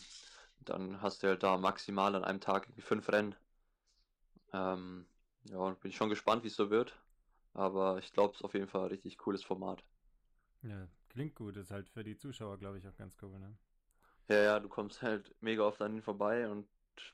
dann 0.61 1.00
hast 1.02 1.23
du 1.23 1.28
halt 1.28 1.42
da 1.42 1.56
maximal 1.58 2.14
an 2.14 2.25
einem 2.25 2.40
Tag 2.40 2.68
fünf 2.78 3.08
Rennen. 3.11 3.34
Ähm, 4.52 5.06
ja, 5.50 5.58
und 5.58 5.80
bin 5.80 5.90
ich 5.90 5.96
schon 5.96 6.08
gespannt, 6.08 6.44
wie 6.44 6.49
es 6.49 6.56
so 6.56 6.70
wird. 6.70 6.99
Aber 7.52 7.99
ich 7.99 8.12
glaube, 8.12 8.32
es 8.32 8.40
ist 8.40 8.44
auf 8.44 8.54
jeden 8.54 8.68
Fall 8.68 8.82
ein 8.82 8.88
richtig 8.88 9.18
cooles 9.18 9.44
Format. 9.44 9.84
Ja, 10.62 10.88
klingt 11.11 11.37
gut. 11.37 11.56
Ist 11.56 11.70
halt 11.70 11.88
für 11.88 12.02
die 12.02 12.16
Zuschauer, 12.16 12.58
glaube 12.58 12.78
ich, 12.78 12.88
auch 12.88 12.96
ganz 12.96 13.14
cool, 13.23 13.38
ne? 13.38 13.56
Ja, 14.28 14.37
ja, 14.42 14.61
du 14.61 14.68
kommst 14.68 15.02
halt 15.02 15.34
mega 15.40 15.62
oft 15.62 15.80
an 15.82 15.92
ihnen 15.92 16.02
vorbei 16.02 16.49
und 16.49 16.68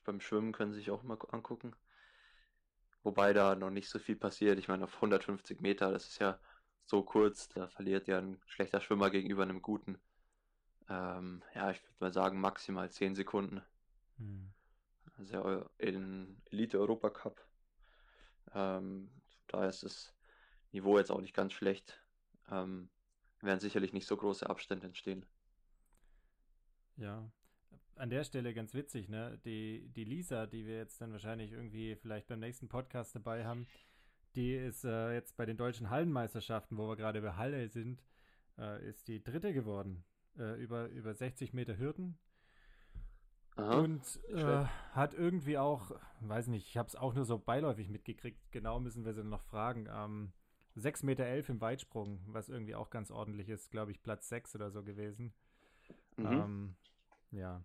beim 0.04 0.20
Schwimmen 0.20 0.52
können 0.52 0.72
sie 0.72 0.78
sich 0.78 0.90
auch 0.90 1.02
mal 1.02 1.18
angucken. 1.30 1.74
Wobei 3.02 3.32
da 3.32 3.54
noch 3.56 3.70
nicht 3.70 3.88
so 3.90 3.98
viel 3.98 4.16
passiert. 4.16 4.58
Ich 4.58 4.68
meine, 4.68 4.84
auf 4.84 5.00
150 5.00 5.60
Meter, 5.60 5.90
das 5.92 6.08
ist 6.08 6.18
ja 6.18 6.38
so 6.86 7.02
kurz, 7.02 7.48
da 7.48 7.68
verliert 7.68 8.08
ja 8.08 8.18
ein 8.18 8.40
schlechter 8.46 8.80
Schwimmer 8.80 9.10
gegenüber 9.10 9.42
einem 9.42 9.62
guten. 9.62 9.98
Ähm, 10.90 11.42
ja, 11.54 11.70
ich 11.70 11.80
würde 11.82 11.94
mal 12.00 12.12
sagen, 12.12 12.40
maximal 12.40 12.90
10 12.90 13.14
Sekunden. 13.14 13.62
Hm. 14.18 14.52
Also 15.18 15.68
in 15.78 16.36
Elite-Europacup. 16.50 17.40
Ähm, 18.54 19.10
da 19.46 19.66
ist 19.66 19.84
das 19.84 20.12
Niveau 20.72 20.98
jetzt 20.98 21.10
auch 21.10 21.20
nicht 21.20 21.34
ganz 21.34 21.52
schlecht. 21.52 22.02
Ähm, 22.50 22.88
werden 23.40 23.60
sicherlich 23.60 23.92
nicht 23.92 24.06
so 24.06 24.16
große 24.16 24.48
Abstände 24.48 24.86
entstehen. 24.86 25.24
Ja, 26.96 27.30
an 27.96 28.10
der 28.10 28.24
Stelle 28.24 28.52
ganz 28.52 28.74
witzig, 28.74 29.08
ne? 29.08 29.38
Die, 29.44 29.88
die 29.94 30.04
Lisa, 30.04 30.46
die 30.46 30.66
wir 30.66 30.76
jetzt 30.76 31.00
dann 31.00 31.12
wahrscheinlich 31.12 31.52
irgendwie 31.52 31.96
vielleicht 31.96 32.26
beim 32.26 32.40
nächsten 32.40 32.68
Podcast 32.68 33.14
dabei 33.14 33.44
haben, 33.44 33.66
die 34.34 34.54
ist 34.54 34.84
äh, 34.84 35.12
jetzt 35.14 35.36
bei 35.36 35.46
den 35.46 35.56
deutschen 35.56 35.90
Hallenmeisterschaften, 35.90 36.76
wo 36.76 36.88
wir 36.88 36.96
gerade 36.96 37.20
bei 37.22 37.34
Halle 37.34 37.68
sind, 37.68 38.02
äh, 38.58 38.86
ist 38.88 39.08
die 39.08 39.22
dritte 39.22 39.52
geworden. 39.52 40.04
Äh, 40.38 40.60
über, 40.62 40.88
über 40.88 41.14
60 41.14 41.52
Meter 41.52 41.76
Hürden. 41.78 42.18
Aha, 43.56 43.80
Und 43.80 44.20
äh, 44.28 44.64
hat 44.92 45.14
irgendwie 45.14 45.58
auch, 45.58 45.90
weiß 46.20 46.46
nicht, 46.46 46.68
ich 46.68 46.76
habe 46.76 46.88
es 46.88 46.96
auch 46.96 47.14
nur 47.14 47.24
so 47.24 47.38
beiläufig 47.38 47.88
mitgekriegt. 47.88 48.40
Genau 48.52 48.80
müssen 48.80 49.04
wir 49.04 49.12
sie 49.12 49.24
noch 49.24 49.42
fragen. 49.42 49.88
Ähm, 49.92 50.32
6,11 50.76 51.06
Meter 51.06 51.24
elf 51.24 51.48
im 51.48 51.60
Weitsprung, 51.60 52.20
was 52.26 52.48
irgendwie 52.48 52.74
auch 52.74 52.90
ganz 52.90 53.10
ordentlich 53.10 53.48
ist, 53.48 53.70
glaube 53.70 53.90
ich, 53.90 54.02
Platz 54.02 54.28
6 54.28 54.54
oder 54.54 54.70
so 54.70 54.82
gewesen. 54.82 55.34
Mhm. 56.16 56.26
Ähm, 56.26 56.76
ja. 57.32 57.62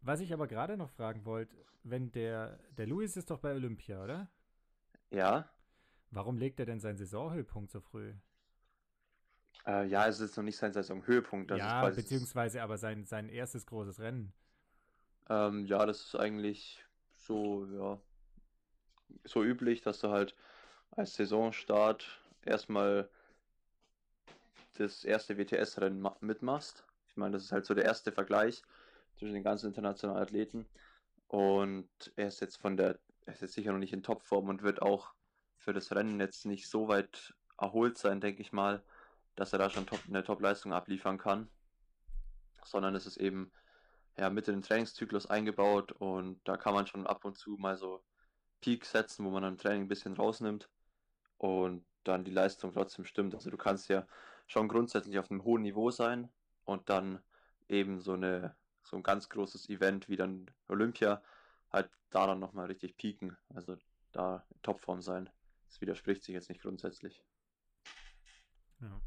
Was 0.00 0.20
ich 0.20 0.32
aber 0.32 0.48
gerade 0.48 0.76
noch 0.76 0.90
fragen 0.90 1.24
wollte, 1.24 1.56
wenn 1.84 2.10
der, 2.12 2.58
der 2.76 2.86
Luis 2.88 3.16
ist 3.16 3.30
doch 3.30 3.38
bei 3.38 3.52
Olympia, 3.54 4.02
oder? 4.02 4.28
Ja, 5.10 5.48
Warum 6.12 6.36
legt 6.36 6.60
er 6.60 6.66
denn 6.66 6.78
seinen 6.78 6.98
Saisonhöhepunkt 6.98 7.70
so 7.70 7.80
früh? 7.80 8.12
Äh, 9.66 9.86
ja, 9.86 10.06
es 10.08 10.20
ist 10.20 10.36
noch 10.36 10.44
nicht 10.44 10.56
sein 10.56 10.72
Saisonhöhepunkt. 10.72 11.50
Das 11.50 11.58
ist 11.58 11.64
ja, 11.66 11.80
quasi, 11.80 12.02
beziehungsweise 12.02 12.62
aber 12.62 12.78
sein, 12.78 13.04
sein 13.04 13.28
erstes 13.28 13.66
großes 13.66 14.00
Rennen. 14.00 14.32
ähm, 15.28 15.66
ja, 15.66 15.86
das 15.86 16.02
ist 16.06 16.16
eigentlich 16.16 16.84
so, 17.16 17.66
ja, 17.66 18.00
so 19.24 19.42
üblich, 19.44 19.82
dass 19.82 20.00
du 20.00 20.08
halt 20.10 20.34
als 20.90 21.14
Saisonstart 21.14 22.20
erstmal 22.42 23.08
das 24.78 25.04
erste 25.04 25.36
WTS-Rennen 25.38 26.00
ma- 26.00 26.16
mitmachst. 26.20 26.84
Ich 27.08 27.16
meine, 27.16 27.32
das 27.34 27.44
ist 27.44 27.52
halt 27.52 27.66
so 27.66 27.74
der 27.74 27.84
erste 27.84 28.10
Vergleich 28.12 28.62
zwischen 29.18 29.34
den 29.34 29.42
ganzen 29.44 29.66
internationalen 29.68 30.22
Athleten. 30.22 30.66
Und 31.28 31.88
er 32.16 32.28
ist 32.28 32.40
jetzt 32.40 32.56
von 32.56 32.76
der, 32.76 32.98
er 33.26 33.34
ist 33.34 33.42
jetzt 33.42 33.54
sicher 33.54 33.72
noch 33.72 33.78
nicht 33.78 33.92
in 33.92 34.02
Topform 34.02 34.48
und 34.48 34.62
wird 34.62 34.82
auch 34.82 35.14
für 35.56 35.72
das 35.72 35.94
Rennen 35.94 36.18
jetzt 36.20 36.46
nicht 36.46 36.68
so 36.68 36.88
weit 36.88 37.34
erholt 37.58 37.98
sein, 37.98 38.20
denke 38.20 38.42
ich 38.42 38.52
mal, 38.52 38.82
dass 39.36 39.52
er 39.52 39.58
da 39.58 39.70
schon 39.70 39.86
top, 39.86 40.00
eine 40.08 40.24
Top-Leistung 40.24 40.72
abliefern 40.72 41.18
kann. 41.18 41.48
Sondern 42.64 42.94
es 42.94 43.06
ist 43.06 43.16
eben 43.16 43.52
ja, 44.16 44.30
mit 44.30 44.48
in 44.48 44.56
den 44.56 44.62
Trainingszyklus 44.62 45.26
eingebaut 45.26 45.92
und 45.92 46.40
da 46.44 46.56
kann 46.56 46.74
man 46.74 46.86
schon 46.86 47.06
ab 47.06 47.24
und 47.24 47.36
zu 47.36 47.56
mal 47.58 47.76
so 47.76 48.02
Peak 48.60 48.84
setzen, 48.84 49.24
wo 49.24 49.30
man 49.30 49.42
dann 49.42 49.58
Training 49.58 49.82
ein 49.82 49.88
bisschen 49.88 50.14
rausnimmt 50.14 50.68
und 51.38 51.84
dann 52.04 52.24
die 52.24 52.30
Leistung 52.30 52.72
trotzdem 52.72 53.04
stimmt. 53.04 53.34
Also 53.34 53.50
du 53.50 53.56
kannst 53.56 53.88
ja 53.88 54.06
schon 54.46 54.68
grundsätzlich 54.68 55.18
auf 55.18 55.30
einem 55.30 55.44
hohen 55.44 55.62
Niveau 55.62 55.90
sein 55.90 56.30
und 56.64 56.88
dann 56.88 57.22
eben 57.68 58.00
so 58.00 58.12
eine 58.12 58.54
so 58.82 58.96
ein 58.96 59.02
ganz 59.02 59.28
großes 59.28 59.68
Event 59.68 60.08
wie 60.08 60.16
dann 60.16 60.50
Olympia 60.68 61.22
halt 61.70 61.90
da 62.10 62.26
dann 62.26 62.40
nochmal 62.40 62.66
richtig 62.66 62.96
pieken, 62.96 63.36
also 63.54 63.76
da 64.12 64.44
in 64.50 64.62
Topform 64.62 65.02
sein. 65.02 65.30
Das 65.68 65.80
widerspricht 65.80 66.22
sich 66.22 66.34
jetzt 66.34 66.48
nicht 66.48 66.60
grundsätzlich. 66.60 67.22
Ja. 68.80 69.00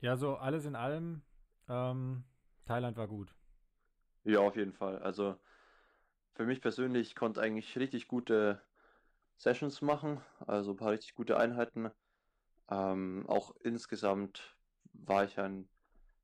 Ja, 0.00 0.16
so 0.16 0.36
alles 0.36 0.64
in 0.66 0.76
allem, 0.76 1.22
ähm, 1.68 2.24
Thailand 2.66 2.96
war 2.96 3.08
gut. 3.08 3.34
Ja, 4.24 4.40
auf 4.40 4.56
jeden 4.56 4.72
Fall. 4.72 4.98
Also 4.98 5.36
für 6.34 6.44
mich 6.44 6.60
persönlich 6.60 7.08
ich 7.08 7.14
konnte 7.16 7.40
eigentlich 7.40 7.78
richtig 7.78 8.08
gute 8.08 8.60
Sessions 9.38 9.82
machen, 9.82 10.20
also 10.46 10.72
ein 10.72 10.76
paar 10.76 10.92
richtig 10.92 11.14
gute 11.14 11.36
Einheiten. 11.38 11.90
Ähm, 12.70 13.24
auch 13.28 13.54
insgesamt 13.62 14.56
war 14.92 15.24
ich 15.24 15.38
ein, 15.38 15.68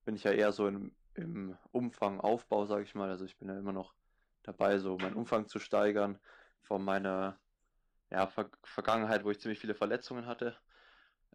bin 0.04 0.16
ich 0.16 0.24
ja 0.24 0.32
eher 0.32 0.52
so 0.52 0.68
im, 0.68 0.92
im 1.14 1.56
Umfang 1.72 2.20
Aufbau, 2.20 2.66
sage 2.66 2.82
ich 2.84 2.94
mal. 2.94 3.10
Also 3.10 3.24
ich 3.24 3.38
bin 3.38 3.48
ja 3.48 3.58
immer 3.58 3.72
noch 3.72 3.94
dabei, 4.42 4.78
so 4.78 4.98
meinen 4.98 5.14
Umfang 5.16 5.48
zu 5.48 5.58
steigern 5.58 6.18
von 6.62 6.84
meiner 6.84 7.38
ja, 8.10 8.26
Ver 8.26 8.50
Vergangenheit, 8.64 9.24
wo 9.24 9.30
ich 9.30 9.40
ziemlich 9.40 9.60
viele 9.60 9.74
Verletzungen 9.74 10.26
hatte. 10.26 10.56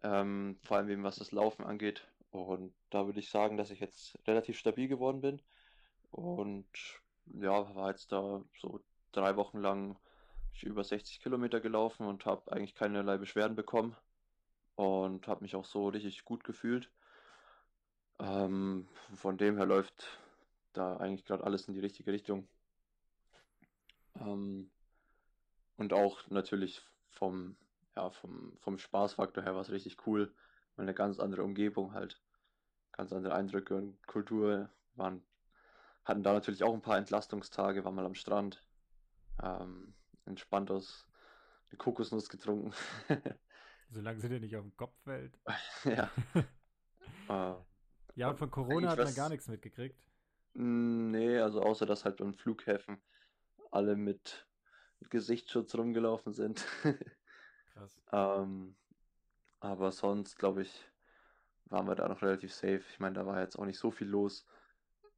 Ähm, 0.02 0.58
vor 0.62 0.76
allem 0.76 0.90
eben 0.90 1.04
was 1.04 1.16
das 1.16 1.32
Laufen 1.32 1.64
angeht. 1.64 2.06
Und 2.30 2.74
da 2.90 3.06
würde 3.06 3.20
ich 3.20 3.30
sagen, 3.30 3.56
dass 3.56 3.70
ich 3.70 3.80
jetzt 3.80 4.18
relativ 4.26 4.58
stabil 4.58 4.88
geworden 4.88 5.20
bin. 5.20 5.42
Und 6.10 6.66
ja, 7.26 7.74
war 7.74 7.90
jetzt 7.90 8.12
da 8.12 8.42
so 8.58 8.80
drei 9.12 9.36
Wochen 9.36 9.58
lang 9.58 9.96
über 10.62 10.84
60 10.84 11.20
Kilometer 11.20 11.60
gelaufen 11.60 12.06
und 12.06 12.26
habe 12.26 12.50
eigentlich 12.52 12.74
keinerlei 12.74 13.16
Beschwerden 13.18 13.54
bekommen 13.54 13.96
und 14.76 15.26
habe 15.28 15.42
mich 15.42 15.54
auch 15.56 15.64
so 15.64 15.88
richtig 15.88 16.24
gut 16.24 16.44
gefühlt. 16.44 16.90
Ähm, 18.18 18.88
von 19.14 19.38
dem 19.38 19.56
her 19.56 19.66
läuft 19.66 20.18
da 20.72 20.96
eigentlich 20.96 21.24
gerade 21.24 21.44
alles 21.44 21.68
in 21.68 21.74
die 21.74 21.80
richtige 21.80 22.12
Richtung. 22.12 22.48
Ähm, 24.16 24.70
und 25.76 25.92
auch 25.92 26.28
natürlich 26.28 26.82
vom, 27.10 27.56
ja, 27.96 28.10
vom, 28.10 28.56
vom 28.58 28.78
Spaßfaktor 28.78 29.44
her 29.44 29.54
war 29.54 29.62
es 29.62 29.70
richtig 29.70 30.06
cool. 30.06 30.34
Mal 30.78 30.84
eine 30.84 30.94
ganz 30.94 31.18
andere 31.18 31.42
Umgebung 31.42 31.92
halt, 31.92 32.22
ganz 32.92 33.12
andere 33.12 33.34
Eindrücke 33.34 33.74
und 33.74 34.06
Kultur 34.06 34.70
waren, 34.94 35.24
hatten 36.04 36.22
da 36.22 36.32
natürlich 36.32 36.62
auch 36.62 36.72
ein 36.72 36.82
paar 36.82 36.96
Entlastungstage, 36.96 37.84
waren 37.84 37.96
mal 37.96 38.06
am 38.06 38.14
Strand, 38.14 38.64
ähm, 39.42 39.92
entspannt 40.24 40.70
aus 40.70 41.04
eine 41.68 41.78
Kokosnuss 41.78 42.28
getrunken. 42.28 42.72
Solange 43.90 44.20
sie 44.20 44.28
dir 44.28 44.38
nicht 44.38 44.54
auf 44.56 44.62
den 44.64 44.76
Kopf 44.76 44.96
fällt. 45.02 45.36
ja. 45.84 46.10
Äh, 47.30 47.54
Ja, 48.14 48.30
und 48.30 48.38
von 48.38 48.50
Corona 48.50 48.90
hat 48.90 48.98
man 48.98 49.14
gar 49.14 49.28
nichts 49.28 49.48
mitgekriegt. 49.48 49.98
Mm, 50.54 51.10
Nee, 51.10 51.38
also 51.38 51.60
außer 51.60 51.84
dass 51.84 52.06
halt 52.06 52.22
an 52.22 52.32
Flughäfen 52.32 53.02
alle 53.70 53.96
mit, 53.96 54.46
mit 55.00 55.10
Gesichtsschutz 55.10 55.74
rumgelaufen 55.74 56.32
sind. 56.32 56.64
Krass. 57.74 58.00
Ähm, 58.12 58.76
aber 59.60 59.92
sonst, 59.92 60.36
glaube 60.38 60.62
ich, 60.62 60.88
waren 61.66 61.86
wir 61.86 61.94
da 61.94 62.08
noch 62.08 62.22
relativ 62.22 62.52
safe. 62.52 62.82
Ich 62.90 63.00
meine, 63.00 63.14
da 63.14 63.26
war 63.26 63.40
jetzt 63.40 63.58
auch 63.58 63.64
nicht 63.64 63.78
so 63.78 63.90
viel 63.90 64.08
los 64.08 64.46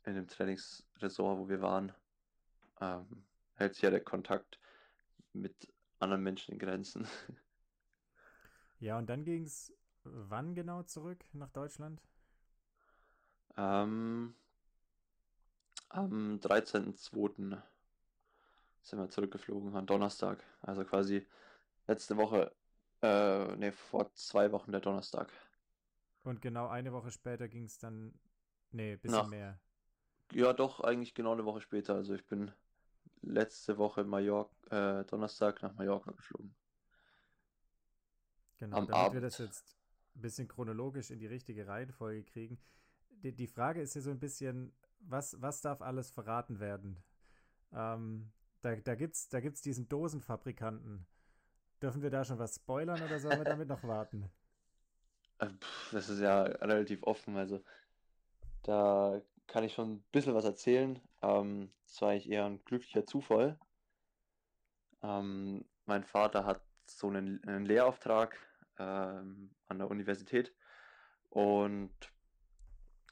in 0.04 0.14
dem 0.14 0.26
Trainingsresort, 0.26 1.38
wo 1.38 1.48
wir 1.48 1.60
waren. 1.60 1.92
Ähm, 2.80 3.24
hält 3.54 3.74
sich 3.74 3.82
ja 3.82 3.90
der 3.90 4.02
Kontakt 4.02 4.58
mit 5.32 5.72
anderen 5.98 6.22
Menschen 6.22 6.52
in 6.52 6.58
Grenzen. 6.58 7.06
Ja, 8.82 8.96
und 8.96 9.10
dann 9.10 9.24
ging 9.24 9.44
es 9.44 9.74
wann 10.04 10.54
genau 10.54 10.82
zurück 10.82 11.24
nach 11.32 11.50
Deutschland? 11.50 12.00
Ähm, 13.56 14.34
am 15.88 16.38
13.02. 16.38 17.60
sind 18.82 18.98
wir 18.98 19.10
zurückgeflogen, 19.10 19.74
am 19.76 19.86
Donnerstag. 19.86 20.42
Also 20.62 20.84
quasi 20.84 21.26
letzte 21.86 22.16
Woche, 22.16 22.52
äh, 23.02 23.56
nee, 23.56 23.72
vor 23.72 24.12
zwei 24.14 24.52
Wochen 24.52 24.72
der 24.72 24.80
Donnerstag. 24.80 25.30
Und 26.22 26.40
genau 26.40 26.68
eine 26.68 26.92
Woche 26.94 27.10
später 27.10 27.46
ging 27.48 27.64
es 27.64 27.78
dann, 27.78 28.18
nee, 28.70 28.96
bisschen 28.96 29.28
Nach- 29.28 29.28
mehr. 29.28 29.60
Ja, 30.32 30.52
doch, 30.52 30.80
eigentlich 30.80 31.14
genau 31.14 31.32
eine 31.32 31.44
Woche 31.44 31.60
später. 31.60 31.94
Also 31.94 32.14
ich 32.14 32.26
bin 32.26 32.52
letzte 33.22 33.78
Woche 33.78 34.04
Mallorca, 34.04 35.00
äh, 35.00 35.04
Donnerstag 35.06 35.62
nach 35.62 35.74
Mallorca 35.74 36.12
geflogen. 36.12 36.56
Genau, 38.58 38.84
am 38.84 38.84
damit 38.84 39.12
wir 39.12 39.20
das 39.20 39.38
Abend. 39.38 39.38
jetzt 39.38 39.76
ein 40.14 40.20
bisschen 40.20 40.48
chronologisch 40.48 41.10
in 41.10 41.18
die 41.18 41.26
richtige 41.26 41.66
Reihenfolge 41.66 42.24
kriegen. 42.24 42.58
Die, 43.10 43.32
die 43.34 43.46
Frage 43.46 43.80
ist 43.80 43.94
ja 43.94 44.00
so 44.02 44.10
ein 44.10 44.20
bisschen, 44.20 44.72
was, 45.00 45.40
was 45.40 45.62
darf 45.62 45.80
alles 45.82 46.10
verraten 46.10 46.60
werden? 46.60 47.02
Ähm, 47.72 48.32
da 48.62 48.76
da 48.76 48.94
gibt 48.96 49.14
es 49.16 49.28
da 49.28 49.40
gibt's 49.40 49.62
diesen 49.62 49.88
Dosenfabrikanten. 49.88 51.06
Dürfen 51.82 52.02
wir 52.02 52.10
da 52.10 52.24
schon 52.24 52.38
was 52.38 52.56
spoilern 52.56 53.02
oder 53.02 53.18
sollen 53.18 53.38
wir 53.38 53.44
damit 53.44 53.68
noch 53.68 53.82
warten? 53.84 54.30
Äh, 55.38 55.48
Das 55.92 56.08
ist 56.08 56.20
ja 56.20 56.42
relativ 56.42 57.02
offen, 57.02 57.36
also 57.36 57.62
da 58.62 59.20
kann 59.46 59.64
ich 59.64 59.74
schon 59.74 59.94
ein 59.94 60.04
bisschen 60.12 60.34
was 60.34 60.44
erzählen. 60.44 61.00
Ähm, 61.22 61.72
das 61.86 62.00
war 62.02 62.10
eigentlich 62.10 62.30
eher 62.30 62.44
ein 62.46 62.64
glücklicher 62.64 63.06
Zufall. 63.06 63.58
Ähm, 65.02 65.64
mein 65.86 66.04
Vater 66.04 66.44
hat 66.44 66.62
so 66.86 67.08
einen, 67.08 67.42
einen 67.44 67.64
Lehrauftrag 67.66 68.36
ähm, 68.78 69.50
an 69.68 69.78
der 69.78 69.90
Universität 69.90 70.54
und 71.30 71.92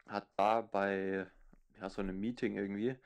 hat 0.06 0.28
da 0.36 0.60
bei 0.60 1.26
ja, 1.80 1.88
so 1.90 2.00
einem 2.00 2.18
Meeting 2.20 2.56
irgendwie 2.56 2.96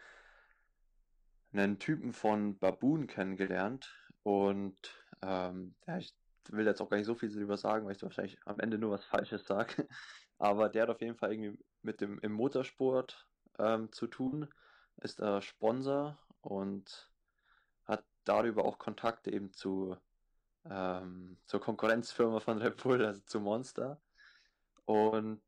einen 1.52 1.78
Typen 1.78 2.12
von 2.12 2.58
Baboon 2.58 3.06
kennengelernt 3.06 3.94
und 4.22 4.76
ähm, 5.22 5.74
der, 5.86 6.02
will 6.50 6.66
jetzt 6.66 6.80
auch 6.80 6.88
gar 6.88 6.96
nicht 6.96 7.06
so 7.06 7.14
viel 7.14 7.30
darüber 7.30 7.56
sagen, 7.56 7.86
weil 7.86 7.94
ich 7.96 8.02
wahrscheinlich 8.02 8.38
am 8.44 8.60
Ende 8.60 8.78
nur 8.78 8.92
was 8.92 9.04
Falsches 9.04 9.46
sage. 9.46 9.88
Aber 10.38 10.68
der 10.68 10.82
hat 10.82 10.90
auf 10.90 11.00
jeden 11.00 11.16
Fall 11.16 11.32
irgendwie 11.32 11.58
mit 11.82 12.00
dem 12.00 12.18
im 12.20 12.32
Motorsport 12.32 13.26
ähm, 13.58 13.92
zu 13.92 14.06
tun, 14.06 14.48
ist 14.96 15.20
da 15.20 15.40
Sponsor 15.40 16.18
und 16.40 17.10
hat 17.84 18.04
darüber 18.24 18.64
auch 18.64 18.78
Kontakte 18.78 19.30
eben 19.30 19.52
zu 19.52 19.96
ähm, 20.64 21.38
zur 21.46 21.60
Konkurrenzfirma 21.60 22.40
von 22.40 22.58
Red 22.58 22.82
Bull, 22.82 23.04
also 23.04 23.20
zu 23.22 23.40
Monster. 23.40 24.00
Und 24.84 25.40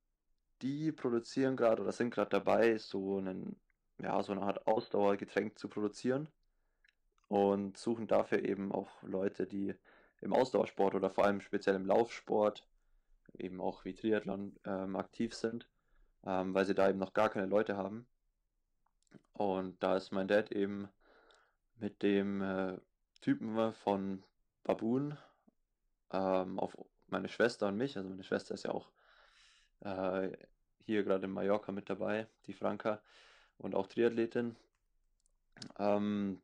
die 0.62 0.92
produzieren 0.92 1.56
gerade 1.56 1.82
oder 1.82 1.92
sind 1.92 2.10
gerade 2.10 2.30
dabei, 2.30 2.78
so 2.78 3.18
einen, 3.18 3.60
ja, 3.98 4.22
so 4.22 4.32
eine 4.32 4.42
Art 4.42 4.66
Ausdauergetränk 4.66 5.58
zu 5.58 5.68
produzieren 5.68 6.28
und 7.28 7.76
suchen 7.76 8.06
dafür 8.06 8.44
eben 8.44 8.72
auch 8.72 9.02
Leute, 9.02 9.46
die 9.46 9.74
im 10.20 10.32
Ausdauersport 10.32 10.94
oder 10.94 11.10
vor 11.10 11.24
allem 11.24 11.40
speziell 11.40 11.76
im 11.76 11.86
Laufsport, 11.86 12.66
eben 13.38 13.60
auch 13.60 13.84
wie 13.84 13.94
Triathlon 13.94 14.56
ähm, 14.64 14.96
aktiv 14.96 15.34
sind, 15.34 15.66
ähm, 16.24 16.54
weil 16.54 16.64
sie 16.64 16.74
da 16.74 16.88
eben 16.88 16.98
noch 16.98 17.12
gar 17.12 17.30
keine 17.30 17.46
Leute 17.46 17.76
haben. 17.76 18.06
Und 19.32 19.82
da 19.82 19.96
ist 19.96 20.12
mein 20.12 20.28
Dad 20.28 20.52
eben 20.52 20.88
mit 21.76 22.02
dem 22.02 22.40
äh, 22.40 22.78
Typen 23.20 23.72
von 23.74 24.22
Baboon 24.62 25.18
ähm, 26.12 26.58
auf 26.58 26.76
meine 27.08 27.28
Schwester 27.28 27.68
und 27.68 27.76
mich, 27.76 27.96
also 27.96 28.08
meine 28.08 28.24
Schwester 28.24 28.54
ist 28.54 28.64
ja 28.64 28.70
auch 28.70 28.88
äh, 29.80 30.30
hier 30.84 31.02
gerade 31.02 31.24
in 31.24 31.32
Mallorca 31.32 31.72
mit 31.72 31.90
dabei, 31.90 32.26
die 32.46 32.52
Franka, 32.52 33.00
und 33.58 33.74
auch 33.74 33.86
Triathletin. 33.86 34.56
Ähm, 35.78 36.40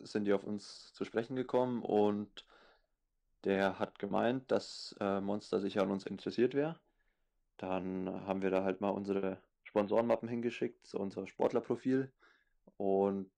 sind 0.00 0.24
die 0.24 0.32
auf 0.32 0.44
uns 0.44 0.92
zu 0.94 1.04
sprechen 1.04 1.36
gekommen 1.36 1.82
und 1.82 2.46
der 3.44 3.78
hat 3.78 3.98
gemeint, 3.98 4.50
dass 4.50 4.94
äh, 5.00 5.20
Monster 5.20 5.60
sicher 5.60 5.82
an 5.82 5.90
uns 5.90 6.06
interessiert 6.06 6.54
wäre. 6.54 6.78
Dann 7.56 8.08
haben 8.26 8.42
wir 8.42 8.50
da 8.50 8.64
halt 8.64 8.80
mal 8.80 8.90
unsere 8.90 9.38
Sponsorenmappen 9.64 10.28
hingeschickt, 10.28 10.86
so 10.86 10.98
unser 10.98 11.26
Sportlerprofil. 11.26 12.12
Und 12.76 13.30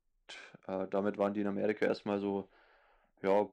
äh, 0.66 0.86
damit 0.88 1.18
waren 1.18 1.34
die 1.34 1.40
in 1.40 1.46
Amerika 1.46 1.86
erstmal 1.86 2.20
so, 2.20 2.48
ja, 3.22 3.48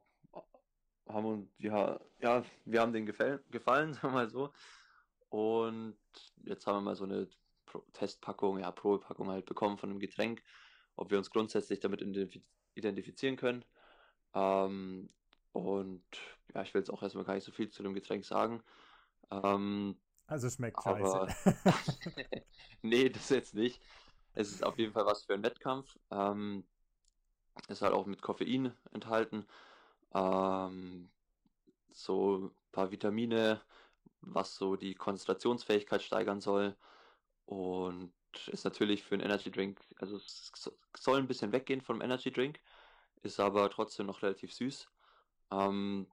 haben 1.08 1.26
uns, 1.26 1.50
ja, 1.58 2.00
ja, 2.20 2.44
wir 2.66 2.82
haben 2.82 2.94
denen 2.94 3.06
gefallen, 3.06 3.40
gefallen, 3.50 3.94
sagen 3.94 4.10
wir 4.10 4.12
mal 4.12 4.30
so. 4.30 4.52
Und 5.30 5.98
jetzt 6.44 6.68
haben 6.68 6.78
wir 6.78 6.82
mal 6.82 6.96
so 6.96 7.06
eine 7.06 7.28
Testpackung, 7.94 8.60
ja, 8.60 8.72
Probepackung 8.72 9.30
halt 9.30 9.46
bekommen 9.46 9.78
von 9.78 9.90
einem 9.90 10.00
Getränk, 10.00 10.44
ob 10.96 11.12
wir 11.12 11.18
uns 11.18 11.30
grundsätzlich 11.30 11.80
damit 11.80 12.02
identifizieren 12.76 13.38
können. 13.38 13.66
Ähm, 14.34 15.10
und 15.54 16.04
ja, 16.54 16.62
ich 16.62 16.74
will 16.74 16.82
jetzt 16.82 16.90
auch 16.90 17.04
erstmal 17.04 17.26
gar 17.26 17.36
nicht 17.36 17.44
so 17.44 17.52
viel 17.52 17.70
zu 17.70 17.84
dem 17.84 17.94
Getränk 17.94 18.26
sagen. 18.26 18.64
Ähm, 19.30 19.98
also 20.28 20.50
schmeckt 20.50 20.86
aber, 20.86 21.30
scheiße. 21.30 21.58
nee, 22.82 23.10
das 23.10 23.30
jetzt 23.30 23.54
nicht. 23.54 23.82
Es 24.34 24.52
ist 24.52 24.64
auf 24.64 24.78
jeden 24.78 24.94
Fall 24.94 25.06
was 25.06 25.24
für 25.24 25.34
einen 25.34 25.44
Wettkampf. 25.44 25.98
Ähm, 26.10 26.64
ist 27.68 27.82
halt 27.82 27.94
auch 27.94 28.06
mit 28.06 28.22
Koffein 28.22 28.74
enthalten. 28.94 29.46
Ähm, 30.14 31.10
so 31.92 32.38
ein 32.38 32.52
paar 32.72 32.92
Vitamine, 32.92 33.62
was 34.22 34.56
so 34.56 34.76
die 34.76 34.96
Konzentrationsfähigkeit 34.96 36.02
steigern 36.02 36.40
soll. 36.40 36.76
Und 37.46 38.14
ist 38.48 38.64
natürlich 38.64 39.04
für 39.04 39.16
einen 39.16 39.26
Energy 39.26 39.52
Drink, 39.52 39.82
also 39.98 40.16
es 40.16 40.52
soll 40.98 41.20
ein 41.20 41.28
bisschen 41.28 41.52
weggehen 41.52 41.82
vom 41.82 42.02
Energy 42.02 42.32
Drink, 42.32 42.60
ist 43.24 43.40
aber 43.40 43.70
trotzdem 43.70 44.08
noch 44.08 44.22
relativ 44.22 44.54
süß. 44.54 44.90
Ähm, 45.52 46.08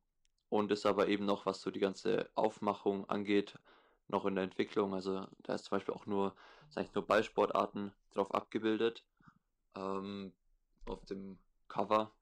und 0.48 0.72
ist 0.72 0.86
aber 0.86 1.08
eben 1.08 1.26
noch, 1.26 1.46
was 1.46 1.60
so 1.60 1.70
die 1.70 1.80
ganze 1.80 2.30
Aufmachung 2.34 3.08
angeht, 3.08 3.58
noch 4.08 4.24
in 4.24 4.34
der 4.34 4.44
Entwicklung. 4.44 4.94
Also 4.94 5.26
da 5.42 5.54
ist 5.54 5.66
zum 5.66 5.76
Beispiel 5.76 5.94
auch 5.94 6.06
nur, 6.06 6.34
ist 6.68 6.78
eigentlich 6.78 6.94
nur 6.94 7.06
Ballsportarten 7.06 7.92
drauf 8.14 8.34
abgebildet 8.34 9.04
ähm, 9.76 10.32
auf 10.86 11.04
dem 11.04 11.38
Cover 11.68 12.12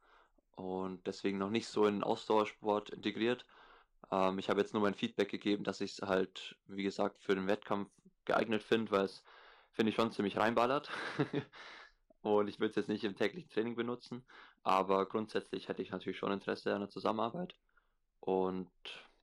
und 0.56 1.06
deswegen 1.06 1.38
noch 1.38 1.50
nicht 1.50 1.68
so 1.68 1.86
in 1.86 2.02
Ausdauersport 2.02 2.90
integriert. 2.90 3.46
Ähm, 4.10 4.38
ich 4.38 4.50
habe 4.50 4.60
jetzt 4.60 4.72
nur 4.72 4.82
mein 4.82 4.94
Feedback 4.94 5.30
gegeben, 5.30 5.64
dass 5.64 5.80
ich 5.80 5.92
es 5.92 6.02
halt, 6.02 6.56
wie 6.66 6.82
gesagt, 6.82 7.20
für 7.20 7.34
den 7.34 7.46
Wettkampf 7.46 7.90
geeignet 8.24 8.62
finde, 8.62 8.90
weil 8.90 9.04
es, 9.04 9.22
finde 9.70 9.90
ich, 9.90 9.96
schon 9.96 10.12
ziemlich 10.12 10.36
reinballert. 10.36 10.90
und 12.22 12.48
ich 12.48 12.58
will 12.58 12.68
es 12.68 12.76
jetzt 12.76 12.88
nicht 12.88 13.04
im 13.04 13.16
täglichen 13.16 13.50
Training 13.50 13.76
benutzen, 13.76 14.24
aber 14.66 15.06
grundsätzlich 15.06 15.68
hätte 15.68 15.80
ich 15.80 15.92
natürlich 15.92 16.18
schon 16.18 16.32
Interesse 16.32 16.74
an 16.74 16.80
der 16.80 16.90
Zusammenarbeit. 16.90 17.54
Und 18.18 18.68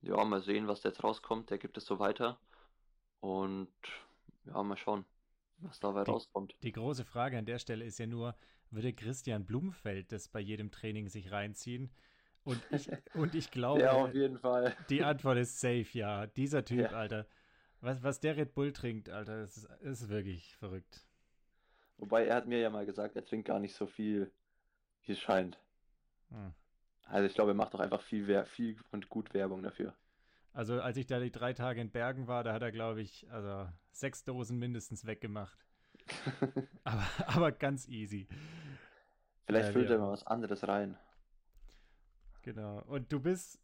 ja, 0.02 0.24
mal 0.24 0.42
sehen, 0.42 0.70
was 0.70 0.80
da 0.80 0.88
jetzt 0.88 1.04
rauskommt. 1.04 1.50
Der 1.50 1.58
gibt 1.58 1.78
es 1.78 1.86
so 1.86 2.00
weiter. 2.00 2.40
Und 3.20 3.74
ja, 4.46 4.64
mal 4.64 4.78
schauen, 4.78 5.04
was 5.58 5.82
dabei 5.82 6.06
die, 6.06 6.12
rauskommt. 6.12 6.56
Die 6.64 6.72
große 6.72 7.04
Frage 7.04 7.38
an 7.38 7.46
der 7.46 7.60
Stelle 7.60 7.84
ist 7.84 8.00
ja 8.00 8.08
nur, 8.08 8.36
würde 8.72 8.94
Christian 8.94 9.46
Blumfeld 9.46 10.14
das 10.14 10.30
bei 10.30 10.40
jedem 10.40 10.72
Training 10.72 11.10
sich 11.10 11.30
reinziehen? 11.34 11.92
Und 12.46 12.62
ich, 12.72 12.90
und 13.14 13.36
ich 13.36 13.52
glaube, 13.52 13.82
ja, 13.82 13.92
auf 13.92 14.14
jeden 14.14 14.40
Fall. 14.40 14.74
die 14.90 15.04
Antwort 15.04 15.38
ist 15.40 15.60
safe, 15.60 15.88
ja. 15.92 16.26
Dieser 16.26 16.64
Typ, 16.64 16.90
ja. 16.90 16.98
Alter. 16.98 17.28
Was, 17.82 18.02
was 18.02 18.22
der 18.22 18.38
Red 18.38 18.54
Bull 18.54 18.72
trinkt, 18.72 19.10
Alter, 19.10 19.42
das 19.42 19.58
ist, 19.58 19.70
ist 19.82 20.08
wirklich 20.08 20.56
verrückt. 20.56 21.06
Wobei 21.98 22.28
er 22.28 22.36
hat 22.38 22.48
mir 22.48 22.60
ja 22.60 22.70
mal 22.70 22.86
gesagt, 22.86 23.18
er 23.18 23.26
trinkt 23.26 23.50
gar 23.50 23.60
nicht 23.60 23.76
so 23.76 23.88
viel, 23.88 24.32
wie 25.06 25.14
es 25.14 25.20
scheint. 25.20 25.58
Hm. 26.30 26.54
Also 27.06 27.28
ich 27.28 27.34
glaube, 27.34 27.52
er 27.52 27.56
macht 27.56 27.74
doch 27.74 27.80
einfach 27.80 28.02
viel, 28.02 28.46
viel 28.46 28.78
und 28.92 29.10
gut 29.10 29.34
Werbung 29.34 29.62
dafür. 29.62 29.94
Also 30.54 30.82
als 30.82 30.98
ich 30.98 31.08
da 31.08 31.20
die 31.20 31.32
drei 31.32 31.54
Tage 31.54 31.82
in 31.82 31.92
Bergen 31.92 32.28
war, 32.28 32.44
da 32.44 32.54
hat 32.54 32.62
er, 32.62 32.72
glaube 32.72 33.02
ich, 33.02 33.30
also 33.32 33.68
sechs 33.92 34.24
Dosen 34.24 34.60
mindestens 34.60 35.06
weggemacht. 35.06 35.58
aber, 36.84 37.06
aber 37.28 37.52
ganz 37.52 37.88
easy. 37.88 38.28
Vielleicht 39.46 39.70
äh, 39.70 39.74
füllt 39.74 39.90
er 39.90 40.00
mal 40.00 40.12
was 40.12 40.26
anderes 40.26 40.68
rein. 40.68 40.98
Genau. 42.44 42.82
Und 42.84 43.12
du 43.12 43.20
bist, 43.20 43.60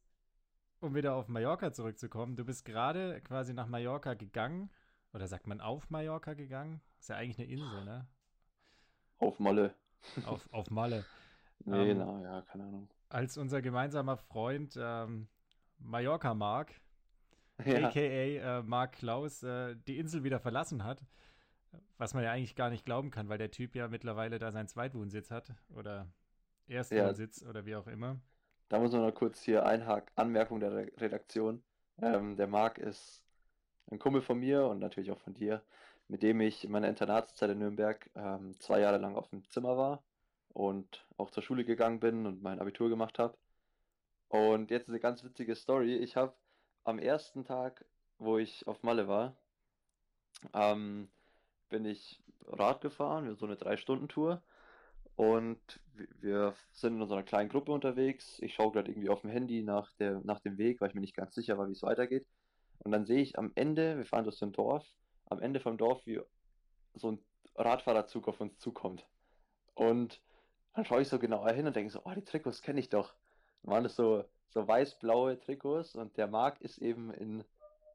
um 0.80 0.96
wieder 0.96 1.16
auf 1.16 1.28
Mallorca 1.28 1.72
zurückzukommen, 1.72 2.36
du 2.36 2.46
bist 2.46 2.66
gerade 2.66 3.22
quasi 3.22 3.54
nach 3.54 3.68
Mallorca 3.68 4.16
gegangen. 4.16 4.70
Oder 5.14 5.28
sagt 5.28 5.48
man 5.48 5.60
auf 5.60 5.90
Mallorca 5.90 6.34
gegangen? 6.34 6.82
Ist 7.00 7.10
ja 7.10 7.16
eigentlich 7.16 7.40
eine 7.40 7.50
Insel, 7.50 7.84
ne? 7.84 8.08
Auf 9.18 9.40
Malle. 9.40 9.74
Auf, 10.26 10.48
auf 10.52 10.70
Malle. 10.70 11.06
nee, 11.66 11.92
ähm, 11.92 11.98
na, 11.98 12.22
ja, 12.22 12.42
keine 12.42 12.64
Ahnung. 12.66 12.90
Als 13.10 13.38
unser 13.38 13.62
gemeinsamer 13.62 14.18
Freund 14.18 14.78
ähm, 14.80 15.28
Mallorca 15.80 16.34
Mark, 16.34 16.74
ja. 17.66 17.88
aka 17.88 18.00
äh, 18.00 18.62
Mark 18.64 18.94
Klaus, 18.94 19.44
äh, 19.44 19.76
die 19.88 19.98
Insel 19.98 20.24
wieder 20.24 20.40
verlassen 20.40 20.84
hat. 20.84 21.02
Was 21.98 22.14
man 22.14 22.24
ja 22.24 22.32
eigentlich 22.32 22.56
gar 22.56 22.70
nicht 22.70 22.86
glauben 22.86 23.12
kann, 23.12 23.30
weil 23.30 23.38
der 23.38 23.52
Typ 23.52 23.76
ja 23.76 23.88
mittlerweile 23.88 24.40
da 24.40 24.52
seinen 24.52 24.68
Zweitwohnsitz 24.68 25.30
hat 25.30 25.54
oder 25.76 26.08
Erstwohnsitz 26.68 27.42
ja. 27.42 27.50
oder 27.50 27.66
wie 27.66 27.76
auch 27.76 27.88
immer. 27.88 28.20
Da 28.70 28.80
muss 28.80 28.92
man 28.92 29.02
noch 29.02 29.14
kurz 29.14 29.42
hier 29.42 29.66
einhaken, 29.66 30.10
Anmerkung 30.16 30.60
der 30.60 30.72
Redaktion. 31.00 31.62
Ähm, 32.02 32.38
der 32.38 32.48
Marc 32.48 32.78
ist 32.78 33.24
ein 33.92 34.00
Kumpel 34.00 34.22
von 34.22 34.40
mir 34.40 34.66
und 34.66 34.80
natürlich 34.80 35.12
auch 35.12 35.20
von 35.20 35.34
dir, 35.34 35.62
mit 36.08 36.24
dem 36.24 36.40
ich 36.42 36.64
in 36.64 36.72
meiner 36.72 36.88
Internatszeit 36.88 37.50
in 37.50 37.60
Nürnberg 37.60 38.10
ähm, 38.16 38.58
zwei 38.60 38.80
Jahre 38.80 38.98
lang 38.98 39.16
auf 39.16 39.28
dem 39.30 39.44
Zimmer 39.50 39.78
war 39.78 40.04
und 40.60 41.06
auch 41.16 41.32
zur 41.32 41.42
Schule 41.42 41.64
gegangen 41.64 42.02
bin 42.02 42.26
und 42.26 42.44
mein 42.44 42.60
Abitur 42.60 42.90
gemacht 42.90 43.18
habe. 43.18 43.38
Und 44.28 44.72
jetzt 44.72 44.90
eine 44.90 45.00
ganz 45.00 45.24
witzige 45.24 45.56
Story. 45.56 45.96
Ich 45.96 46.18
habe 46.18 46.34
am 46.84 47.00
ersten 47.00 47.46
Tag, 47.46 47.86
wo 48.18 48.38
ich 48.38 48.68
auf 48.68 48.84
Malle 48.84 49.08
war, 49.08 49.38
ähm, 50.54 51.08
bin 51.70 51.86
ich 51.86 52.22
Rad 52.46 52.82
gefahren, 52.82 53.34
so 53.38 53.46
eine 53.46 53.56
Drei-Stunden-Tour. 53.56 54.44
Und 55.16 55.80
wir 55.94 56.54
sind 56.74 56.96
in 56.96 57.02
unserer 57.04 57.24
kleinen 57.24 57.48
Gruppe 57.48 57.72
unterwegs. 57.72 58.38
Ich 58.40 58.54
schaue 58.54 58.74
gerade 58.74 58.92
irgendwie 58.92 59.10
auf 59.10 59.22
dem 59.22 59.30
Handy 59.30 59.64
nach, 59.64 59.94
der, 59.94 60.20
nach 60.26 60.42
dem 60.42 60.58
Weg, 60.58 60.82
weil 60.82 60.90
ich 60.90 60.94
mir 60.94 61.02
nicht 61.02 61.16
ganz 61.16 61.36
sicher 61.36 61.58
war, 61.58 61.70
wie 61.70 61.74
es 61.74 61.84
weitergeht. 61.84 62.28
Und 62.80 62.92
dann 62.92 63.06
sehe 63.06 63.22
ich 63.22 63.40
am 63.40 63.54
Ende, 63.56 63.98
wir 63.98 64.06
fahren 64.06 64.26
durch 64.26 64.36
so 64.36 64.46
ein 64.46 64.52
Dorf, 64.52 64.86
am 65.28 65.40
Ende 65.40 65.62
vom 65.62 65.78
Dorf, 65.78 66.06
wie 66.06 66.20
so 66.96 67.14
ein 67.14 67.20
Radfahrerzug 67.56 68.28
auf 68.28 68.42
uns 68.42 68.60
zukommt. 68.60 69.06
Und 69.74 70.22
dann 70.80 70.86
schaue 70.86 71.02
ich 71.02 71.10
so 71.10 71.20
genauer 71.20 71.52
hin 71.52 71.68
und 71.68 71.76
denke 71.76 71.92
so, 71.92 72.02
oh, 72.06 72.12
die 72.16 72.24
Trikots 72.24 72.62
kenne 72.62 72.80
ich 72.80 72.88
doch. 72.88 73.14
Dann 73.64 73.74
waren 73.74 73.84
das 73.84 73.98
so, 73.98 74.24
so 74.48 74.66
weiß-blaue 74.66 75.38
Trikots 75.38 75.94
und 75.94 76.16
der 76.16 76.28
Marc 76.28 76.62
ist 76.62 76.78
eben 76.78 77.14
in 77.14 77.44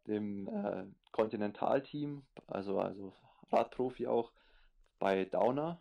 dem 0.06 0.48
äh, 0.48 0.84
Kontinentalteam, 1.10 2.26
also, 2.46 2.78
also 2.78 3.14
Radprofi 3.50 4.06
auch, 4.06 4.32
bei 4.98 5.24
Downer. 5.24 5.80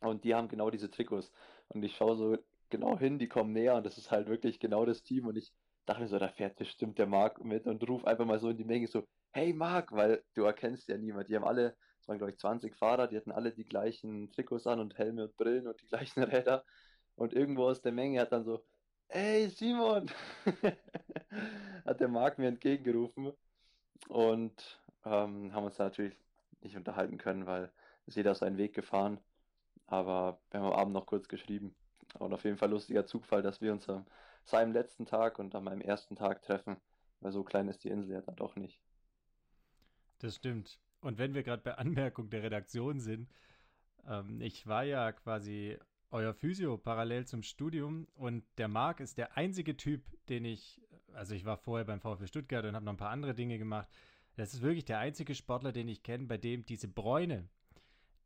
Und 0.00 0.24
die 0.24 0.34
haben 0.34 0.48
genau 0.48 0.68
diese 0.70 0.90
Trikots. 0.90 1.30
Und 1.68 1.84
ich 1.84 1.94
schaue 1.94 2.16
so 2.16 2.36
genau 2.70 2.98
hin, 2.98 3.20
die 3.20 3.28
kommen 3.28 3.52
näher 3.52 3.76
und 3.76 3.86
das 3.86 3.96
ist 3.96 4.10
halt 4.10 4.28
wirklich 4.28 4.58
genau 4.58 4.84
das 4.84 5.04
Team. 5.04 5.28
Und 5.28 5.36
ich 5.36 5.52
dachte 5.86 6.02
mir 6.02 6.08
so, 6.08 6.18
da 6.18 6.26
fährt 6.26 6.56
bestimmt 6.56 6.98
der 6.98 7.06
Marc 7.06 7.44
mit 7.44 7.68
und 7.68 7.88
ruf 7.88 8.04
einfach 8.04 8.26
mal 8.26 8.40
so 8.40 8.50
in 8.50 8.56
die 8.56 8.64
Menge 8.64 8.88
so, 8.88 9.06
hey 9.30 9.52
Marc, 9.52 9.92
weil 9.92 10.24
du 10.34 10.42
erkennst 10.42 10.88
ja 10.88 10.98
niemand. 10.98 11.28
Die 11.28 11.36
haben 11.36 11.44
alle, 11.44 11.76
es 12.00 12.08
waren 12.08 12.18
glaube 12.18 12.32
ich 12.32 12.38
20 12.38 12.74
Fahrer, 12.76 13.06
die 13.06 13.16
hatten 13.16 13.32
alle 13.32 13.52
die 13.52 13.64
gleichen 13.64 14.30
Trikots 14.32 14.66
an 14.66 14.80
und 14.80 14.98
Helme 14.98 15.24
und 15.24 15.36
Brillen 15.36 15.66
und 15.66 15.80
die 15.80 15.86
gleichen 15.86 16.22
Räder. 16.24 16.64
Und 17.16 17.34
irgendwo 17.34 17.64
aus 17.64 17.82
der 17.82 17.92
Menge 17.92 18.20
hat 18.20 18.32
dann 18.32 18.44
so 18.44 18.64
ey 19.08 19.48
Simon, 19.48 20.10
hat 21.84 22.00
der 22.00 22.08
Marc 22.08 22.38
mir 22.38 22.48
entgegengerufen 22.48 23.32
und 24.08 24.80
ähm, 25.04 25.52
haben 25.52 25.64
uns 25.64 25.76
da 25.76 25.84
natürlich 25.84 26.16
nicht 26.62 26.76
unterhalten 26.76 27.18
können, 27.18 27.46
weil 27.46 27.72
ist 28.06 28.16
jeder 28.16 28.34
seinen 28.34 28.58
Weg 28.58 28.74
gefahren. 28.74 29.20
Aber 29.86 30.40
wir 30.50 30.60
haben 30.60 30.72
am 30.72 30.78
Abend 30.78 30.94
noch 30.94 31.06
kurz 31.06 31.28
geschrieben. 31.28 31.74
Und 32.18 32.32
auf 32.32 32.44
jeden 32.44 32.56
Fall 32.56 32.70
lustiger 32.70 33.06
Zufall, 33.06 33.42
dass 33.42 33.60
wir 33.60 33.72
uns 33.72 33.88
am 33.88 34.06
seinem 34.44 34.72
letzten 34.72 35.06
Tag 35.06 35.38
und 35.38 35.54
an 35.54 35.64
meinem 35.64 35.80
ersten 35.80 36.16
Tag 36.16 36.42
treffen. 36.42 36.76
Weil 37.20 37.32
so 37.32 37.44
klein 37.44 37.68
ist 37.68 37.84
die 37.84 37.88
Insel 37.88 38.14
ja 38.14 38.20
dann 38.20 38.36
doch 38.36 38.56
nicht. 38.56 38.80
Das 40.18 40.36
stimmt. 40.36 40.78
Und 41.00 41.18
wenn 41.18 41.34
wir 41.34 41.42
gerade 41.42 41.62
bei 41.62 41.74
Anmerkung 41.74 42.30
der 42.30 42.42
Redaktion 42.42 43.00
sind, 43.00 43.28
ähm, 44.06 44.40
ich 44.40 44.66
war 44.66 44.84
ja 44.84 45.12
quasi 45.12 45.78
euer 46.10 46.34
Physio 46.34 46.76
parallel 46.76 47.26
zum 47.26 47.42
Studium 47.42 48.06
und 48.14 48.44
der 48.58 48.68
Marc 48.68 49.00
ist 49.00 49.16
der 49.18 49.36
einzige 49.36 49.76
Typ, 49.76 50.02
den 50.28 50.44
ich, 50.44 50.80
also 51.12 51.34
ich 51.34 51.44
war 51.44 51.56
vorher 51.56 51.84
beim 51.84 52.00
VfB 52.00 52.26
Stuttgart 52.26 52.64
und 52.64 52.74
habe 52.74 52.84
noch 52.84 52.92
ein 52.92 52.98
paar 52.98 53.10
andere 53.10 53.34
Dinge 53.34 53.58
gemacht. 53.58 53.88
Das 54.36 54.54
ist 54.54 54.62
wirklich 54.62 54.84
der 54.84 54.98
einzige 54.98 55.34
Sportler, 55.34 55.72
den 55.72 55.88
ich 55.88 56.02
kenne, 56.02 56.26
bei 56.26 56.36
dem 56.36 56.64
diese 56.64 56.88
Bräune, 56.88 57.48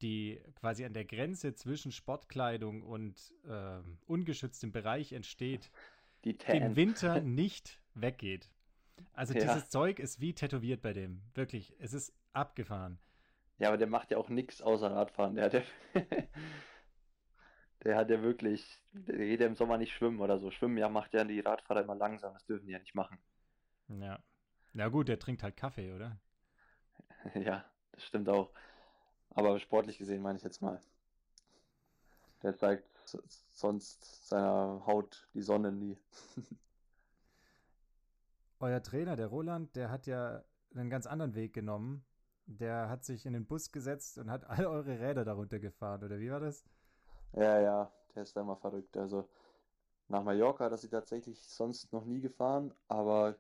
die 0.01 0.41
quasi 0.55 0.85
an 0.85 0.95
der 0.95 1.05
Grenze 1.05 1.55
zwischen 1.55 1.93
Sportkleidung 1.93 2.83
und 2.83 3.35
äh, 3.47 3.81
ungeschütztem 4.07 4.73
Bereich 4.73 5.13
entsteht, 5.13 5.71
im 6.23 6.77
Winter 6.77 7.21
nicht 7.23 7.81
weggeht. 7.95 8.51
Also 9.13 9.35
ja. 9.35 9.41
dieses 9.41 9.69
Zeug 9.69 9.99
ist 9.99 10.21
wie 10.21 10.35
tätowiert 10.35 10.83
bei 10.83 10.93
dem. 10.93 11.21
Wirklich, 11.35 11.75
es 11.79 11.93
ist 11.93 12.13
abgefahren. 12.35 12.99
Ja, 13.59 13.69
aber 13.69 13.79
der 13.79 13.87
macht 13.87 14.11
ja 14.11 14.19
auch 14.19 14.29
nichts 14.29 14.63
außer 14.63 14.91
Radfahren. 14.91 15.37
Der 15.37 15.45
hat 15.45 15.53
ja, 15.55 15.63
der 17.85 17.97
hat 17.97 18.11
ja 18.11 18.23
wirklich, 18.23 18.83
der 18.93 19.17
geht 19.19 19.41
ja 19.41 19.47
im 19.47 19.55
Sommer 19.55 19.79
nicht 19.79 19.93
schwimmen 19.93 20.21
oder 20.21 20.39
so. 20.39 20.51
Schwimmen 20.51 20.77
ja 20.77 20.89
macht 20.89 21.15
ja 21.15 21.25
die 21.25 21.41
Radfahrer 21.41 21.83
immer 21.83 21.95
langsam. 21.95 22.35
Das 22.35 22.45
dürfen 22.47 22.67
die 22.67 22.73
ja 22.73 22.79
nicht 22.79 22.95
machen. 22.95 23.19
Ja. 23.89 24.19
Na 24.73 24.89
gut, 24.89 25.09
der 25.09 25.19
trinkt 25.19 25.43
halt 25.43 25.57
Kaffee, 25.57 25.93
oder? 25.93 26.19
ja, 27.35 27.65
das 27.93 28.05
stimmt 28.05 28.29
auch. 28.29 28.51
Aber 29.31 29.59
sportlich 29.61 29.99
gesehen 29.99 30.23
meine 30.23 30.39
ich 30.39 30.45
jetzt 30.45 30.63
mal. 30.63 30.81
Der 32.43 32.57
zeigt 32.57 32.89
sonst 33.51 34.29
seiner 34.29 34.83
Haut 34.87 35.29
die 35.35 35.43
Sonne 35.43 35.73
nie. 35.73 35.99
Euer 38.61 38.83
Trainer, 38.83 39.17
der 39.17 39.27
Roland, 39.27 39.77
der 39.77 39.91
hat 39.91 40.07
ja 40.07 40.43
einen 40.75 40.91
ganz 40.91 41.07
anderen 41.07 41.35
Weg 41.35 41.53
genommen. 41.53 42.05
Der 42.47 42.89
hat 42.89 43.05
sich 43.05 43.27
in 43.27 43.33
den 43.33 43.47
Bus 43.47 43.73
gesetzt 43.73 44.19
und 44.19 44.31
hat 44.31 44.45
all 44.49 44.67
eure 44.67 44.99
Räder 44.99 45.25
darunter 45.25 45.59
gefahren, 45.59 46.05
oder 46.05 46.19
wie 46.19 46.31
war 46.31 46.41
das? 46.41 46.65
Ja, 47.33 47.61
ja, 47.61 47.93
der 48.15 48.23
ist 48.23 48.37
da 48.37 48.43
immer 48.43 48.57
verrückt. 48.57 48.97
Also 48.97 49.29
nach 50.09 50.23
Mallorca 50.23 50.65
hat 50.65 50.73
er 50.73 50.91
tatsächlich 50.91 51.43
sonst 51.43 51.93
noch 51.93 52.05
nie 52.05 52.21
gefahren, 52.21 52.73
aber 52.89 53.37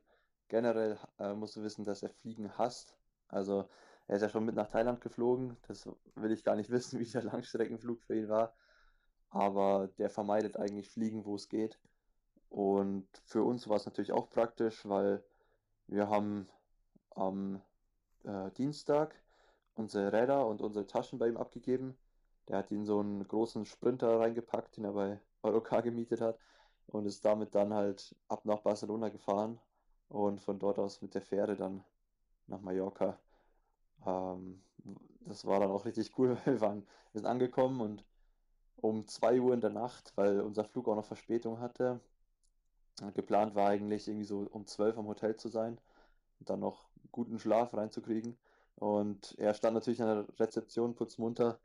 generell 0.48 0.98
äh, 1.18 1.34
musst 1.34 1.56
du 1.56 1.62
wissen, 1.62 1.84
dass 1.84 2.02
er 2.02 2.10
Fliegen 2.10 2.56
hasst. 2.58 2.96
Also 3.28 3.68
er 4.06 4.16
ist 4.16 4.22
ja 4.22 4.28
schon 4.28 4.44
mit 4.44 4.54
nach 4.54 4.68
Thailand 4.68 5.00
geflogen. 5.00 5.56
Das 5.68 5.88
will 6.14 6.32
ich 6.32 6.44
gar 6.44 6.56
nicht 6.56 6.70
wissen, 6.70 6.98
wie 7.00 7.04
der 7.04 7.22
Langstreckenflug 7.22 8.02
für 8.02 8.16
ihn 8.16 8.28
war. 8.28 8.54
Aber 9.30 9.88
der 9.98 10.10
vermeidet 10.10 10.56
eigentlich 10.56 10.90
Fliegen, 10.90 11.24
wo 11.24 11.34
es 11.34 11.48
geht. 11.48 11.78
Und 12.48 13.08
für 13.24 13.42
uns 13.42 13.68
war 13.68 13.76
es 13.76 13.86
natürlich 13.86 14.12
auch 14.12 14.30
praktisch, 14.30 14.88
weil 14.88 15.24
wir 15.88 16.08
haben 16.08 16.48
am 17.10 17.60
äh, 18.24 18.50
Dienstag 18.52 19.14
unsere 19.76 20.12
Räder 20.12 20.46
und 20.46 20.62
unsere 20.62 20.86
Taschen 20.86 21.18
bei 21.18 21.28
ihm 21.28 21.36
abgegeben. 21.36 21.96
Der 22.48 22.58
hat 22.58 22.70
ihn 22.70 22.84
so 22.84 23.00
einen 23.00 23.26
großen 23.26 23.64
Sprinter 23.66 24.20
reingepackt, 24.20 24.76
den 24.76 24.84
er 24.84 24.92
bei 24.92 25.20
Eurocar 25.42 25.82
gemietet 25.82 26.20
hat 26.20 26.38
und 26.86 27.06
ist 27.06 27.24
damit 27.24 27.54
dann 27.54 27.72
halt 27.74 28.14
ab 28.28 28.44
nach 28.44 28.60
Barcelona 28.60 29.08
gefahren 29.08 29.58
und 30.08 30.40
von 30.40 30.58
dort 30.58 30.78
aus 30.78 31.02
mit 31.02 31.14
der 31.14 31.22
Fähre 31.22 31.56
dann 31.56 31.84
nach 32.46 32.60
Mallorca. 32.60 33.18
Ähm, 34.06 34.62
das 35.20 35.44
war 35.46 35.60
dann 35.60 35.70
auch 35.70 35.84
richtig 35.84 36.18
cool. 36.18 36.36
Wir, 36.44 36.60
waren, 36.60 36.86
wir 37.12 37.20
sind 37.20 37.26
angekommen 37.26 37.80
und 37.80 38.04
um 38.76 39.06
2 39.06 39.40
Uhr 39.40 39.54
in 39.54 39.60
der 39.60 39.70
Nacht, 39.70 40.12
weil 40.16 40.40
unser 40.40 40.64
Flug 40.64 40.88
auch 40.88 40.96
noch 40.96 41.06
Verspätung 41.06 41.60
hatte. 41.60 42.00
Geplant 43.14 43.54
war 43.54 43.70
eigentlich 43.70 44.06
irgendwie 44.08 44.26
so 44.26 44.46
um 44.50 44.66
12 44.66 44.98
am 44.98 45.06
Hotel 45.06 45.36
zu 45.36 45.48
sein 45.48 45.78
und 46.38 46.50
dann 46.50 46.60
noch 46.60 46.86
guten 47.12 47.38
Schlaf 47.38 47.74
reinzukriegen. 47.74 48.36
Und 48.76 49.34
er 49.38 49.54
stand 49.54 49.74
natürlich 49.74 50.02
an 50.02 50.26
der 50.26 50.40
Rezeption 50.40 50.94
putzmunter, 50.94 51.58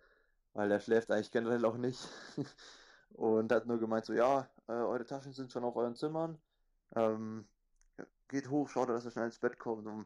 weil 0.53 0.71
er 0.71 0.79
schläft 0.79 1.11
eigentlich 1.11 1.31
generell 1.31 1.65
auch 1.65 1.77
nicht. 1.77 2.07
und 3.13 3.51
hat 3.51 3.65
nur 3.65 3.79
gemeint 3.79 4.05
so, 4.05 4.13
ja, 4.13 4.47
äh, 4.67 4.73
eure 4.73 5.05
Taschen 5.05 5.33
sind 5.33 5.51
schon 5.51 5.63
auf 5.63 5.75
euren 5.75 5.95
Zimmern. 5.95 6.37
Ähm, 6.95 7.45
geht 8.27 8.49
hoch, 8.49 8.69
schaut, 8.69 8.89
dass 8.89 9.05
er 9.05 9.11
schnell 9.11 9.25
ins 9.25 9.39
Bett 9.39 9.59
kommt, 9.59 9.87
um 9.87 10.05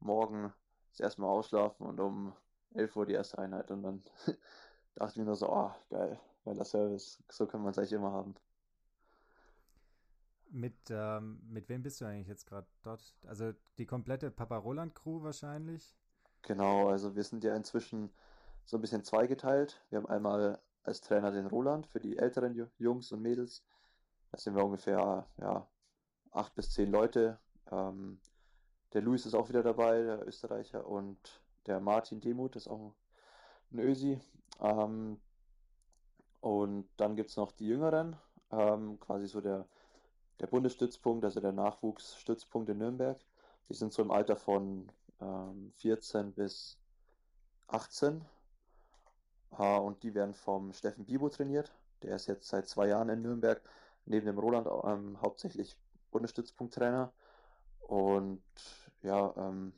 morgen 0.00 0.52
das 0.92 1.00
erste 1.00 1.20
Mal 1.20 1.28
ausschlafen 1.28 1.86
und 1.86 2.00
um 2.00 2.32
11 2.74 2.96
Uhr 2.96 3.06
die 3.06 3.14
erste 3.14 3.38
Einheit. 3.38 3.70
Und 3.70 3.82
dann 3.82 4.02
dachte 4.94 5.12
ich 5.12 5.16
mir 5.16 5.24
nur 5.24 5.36
so, 5.36 5.50
oh, 5.50 5.72
geil, 5.90 6.18
geiler 6.44 6.64
Service. 6.64 7.22
So 7.28 7.46
kann 7.46 7.62
man 7.62 7.72
es 7.72 7.78
eigentlich 7.78 7.92
immer 7.92 8.12
haben. 8.12 8.34
Mit, 10.56 10.88
ähm, 10.88 11.38
mit 11.46 11.68
wem 11.68 11.82
bist 11.82 12.00
du 12.00 12.06
eigentlich 12.06 12.28
jetzt 12.28 12.46
gerade 12.46 12.66
dort? 12.82 13.14
Also 13.26 13.52
die 13.76 13.84
komplette 13.84 14.30
Papa 14.30 14.56
Roland 14.56 14.94
Crew 14.94 15.22
wahrscheinlich? 15.22 15.94
Genau, 16.40 16.88
also 16.88 17.14
wir 17.14 17.24
sind 17.24 17.44
ja 17.44 17.54
inzwischen 17.54 18.10
so 18.64 18.78
ein 18.78 18.80
bisschen 18.80 19.04
zweigeteilt. 19.04 19.84
Wir 19.90 19.98
haben 19.98 20.06
einmal 20.06 20.58
als 20.82 21.02
Trainer 21.02 21.30
den 21.30 21.44
Roland 21.44 21.86
für 21.86 22.00
die 22.00 22.16
älteren 22.16 22.54
Jungs 22.78 23.12
und 23.12 23.20
Mädels. 23.20 23.66
Da 24.32 24.38
sind 24.38 24.56
wir 24.56 24.64
ungefähr 24.64 25.26
ja, 25.36 25.68
acht 26.30 26.54
bis 26.54 26.70
zehn 26.70 26.90
Leute. 26.90 27.38
Ähm, 27.70 28.18
der 28.94 29.02
Luis 29.02 29.26
ist 29.26 29.34
auch 29.34 29.50
wieder 29.50 29.62
dabei, 29.62 30.00
der 30.04 30.26
Österreicher, 30.26 30.86
und 30.86 31.18
der 31.66 31.80
Martin 31.80 32.22
Demuth 32.22 32.56
ist 32.56 32.68
auch 32.68 32.94
ein 33.72 33.78
Ösi. 33.80 34.18
Ähm, 34.60 35.20
und 36.40 36.88
dann 36.96 37.14
gibt 37.14 37.28
es 37.28 37.36
noch 37.36 37.52
die 37.52 37.66
Jüngeren, 37.66 38.16
ähm, 38.50 38.98
quasi 39.00 39.26
so 39.26 39.42
der, 39.42 39.68
der 40.40 40.46
Bundesstützpunkt, 40.46 41.24
also 41.24 41.40
der 41.40 41.52
Nachwuchsstützpunkt 41.52 42.68
in 42.68 42.78
Nürnberg. 42.78 43.18
Die 43.68 43.74
sind 43.74 43.92
so 43.92 44.02
im 44.02 44.10
Alter 44.10 44.36
von 44.36 44.90
ähm, 45.20 45.72
14 45.78 46.32
bis 46.32 46.78
18. 47.68 48.24
Äh, 49.58 49.78
und 49.78 50.02
die 50.02 50.14
werden 50.14 50.34
vom 50.34 50.72
Steffen 50.72 51.04
Bibo 51.04 51.28
trainiert. 51.28 51.72
Der 52.02 52.16
ist 52.16 52.26
jetzt 52.26 52.48
seit 52.48 52.68
zwei 52.68 52.88
Jahren 52.88 53.08
in 53.08 53.22
Nürnberg, 53.22 53.60
neben 54.04 54.26
dem 54.26 54.38
Roland 54.38 54.68
ähm, 54.84 55.20
hauptsächlich 55.20 55.76
Bundesstützpunkttrainer. 56.10 57.12
Und 57.80 58.42
ja, 59.02 59.32
ähm, 59.36 59.72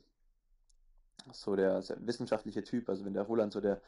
so 1.31 1.55
der 1.55 1.83
wissenschaftliche 1.99 2.63
Typ, 2.63 2.89
also 2.89 3.05
wenn 3.05 3.13
der 3.13 3.23
Roland 3.23 3.53
so 3.53 3.61
der 3.61 3.81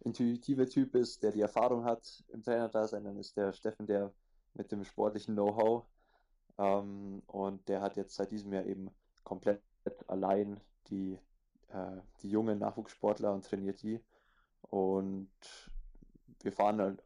intuitive 0.00 0.68
Typ 0.68 0.94
ist, 0.94 1.22
der 1.22 1.32
die 1.32 1.40
Erfahrung 1.40 1.84
hat 1.84 2.24
im 2.28 2.42
Trainer-Dasein, 2.42 3.04
dann 3.04 3.16
ist 3.16 3.36
der 3.36 3.52
Steffen 3.52 3.86
der 3.86 4.12
mit 4.54 4.72
dem 4.72 4.84
sportlichen 4.84 5.34
Know-how. 5.34 5.84
Ähm, 6.58 7.22
und 7.26 7.68
der 7.68 7.80
hat 7.80 7.96
jetzt 7.96 8.14
seit 8.14 8.30
diesem 8.30 8.52
Jahr 8.52 8.64
eben 8.64 8.90
komplett 9.24 9.60
allein 10.06 10.60
die, 10.88 11.18
äh, 11.68 12.00
die 12.22 12.30
jungen 12.30 12.58
Nachwuchssportler 12.58 13.32
und 13.32 13.44
trainiert 13.44 13.82
die. 13.82 14.00
Und 14.62 15.30
wir 16.42 16.52
fahren 16.52 16.78
dann 16.78 16.98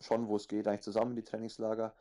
schon, 0.00 0.28
wo 0.28 0.36
es 0.36 0.48
geht, 0.48 0.66
eigentlich 0.66 0.82
zusammen 0.82 1.12
in 1.12 1.16
die 1.16 1.24
Trainingslager, 1.24 1.94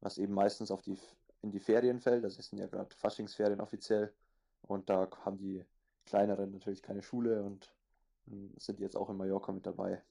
was 0.00 0.18
eben 0.18 0.34
meistens 0.34 0.70
auf 0.70 0.82
die, 0.82 0.98
in 1.42 1.50
die 1.50 1.60
Ferien 1.60 2.00
fällt. 2.00 2.24
Das 2.24 2.34
sind 2.34 2.58
ja 2.58 2.66
gerade 2.66 2.94
Faschingsferien 2.94 3.60
offiziell. 3.60 4.12
Und 4.62 4.88
da 4.90 5.08
haben 5.24 5.38
die 5.38 5.64
kleineren 6.06 6.52
natürlich 6.52 6.82
keine 6.82 7.02
Schule 7.02 7.42
und 7.42 7.72
sind 8.56 8.80
jetzt 8.80 8.96
auch 8.96 9.10
in 9.10 9.16
Mallorca 9.16 9.52
mit 9.52 9.66
dabei. 9.66 10.02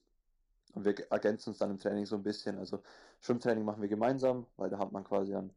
Und 0.74 0.84
wir 0.84 0.94
ergänzen 1.10 1.50
uns 1.50 1.58
dann 1.58 1.70
im 1.70 1.78
Training 1.78 2.06
so 2.06 2.16
ein 2.16 2.22
bisschen. 2.22 2.58
Also 2.58 2.82
Schwimmtraining 3.20 3.64
machen 3.64 3.82
wir 3.82 3.88
gemeinsam, 3.88 4.46
weil 4.56 4.70
da 4.70 4.78
hat 4.78 4.92
man 4.92 5.04
quasi 5.04 5.32
dann 5.32 5.50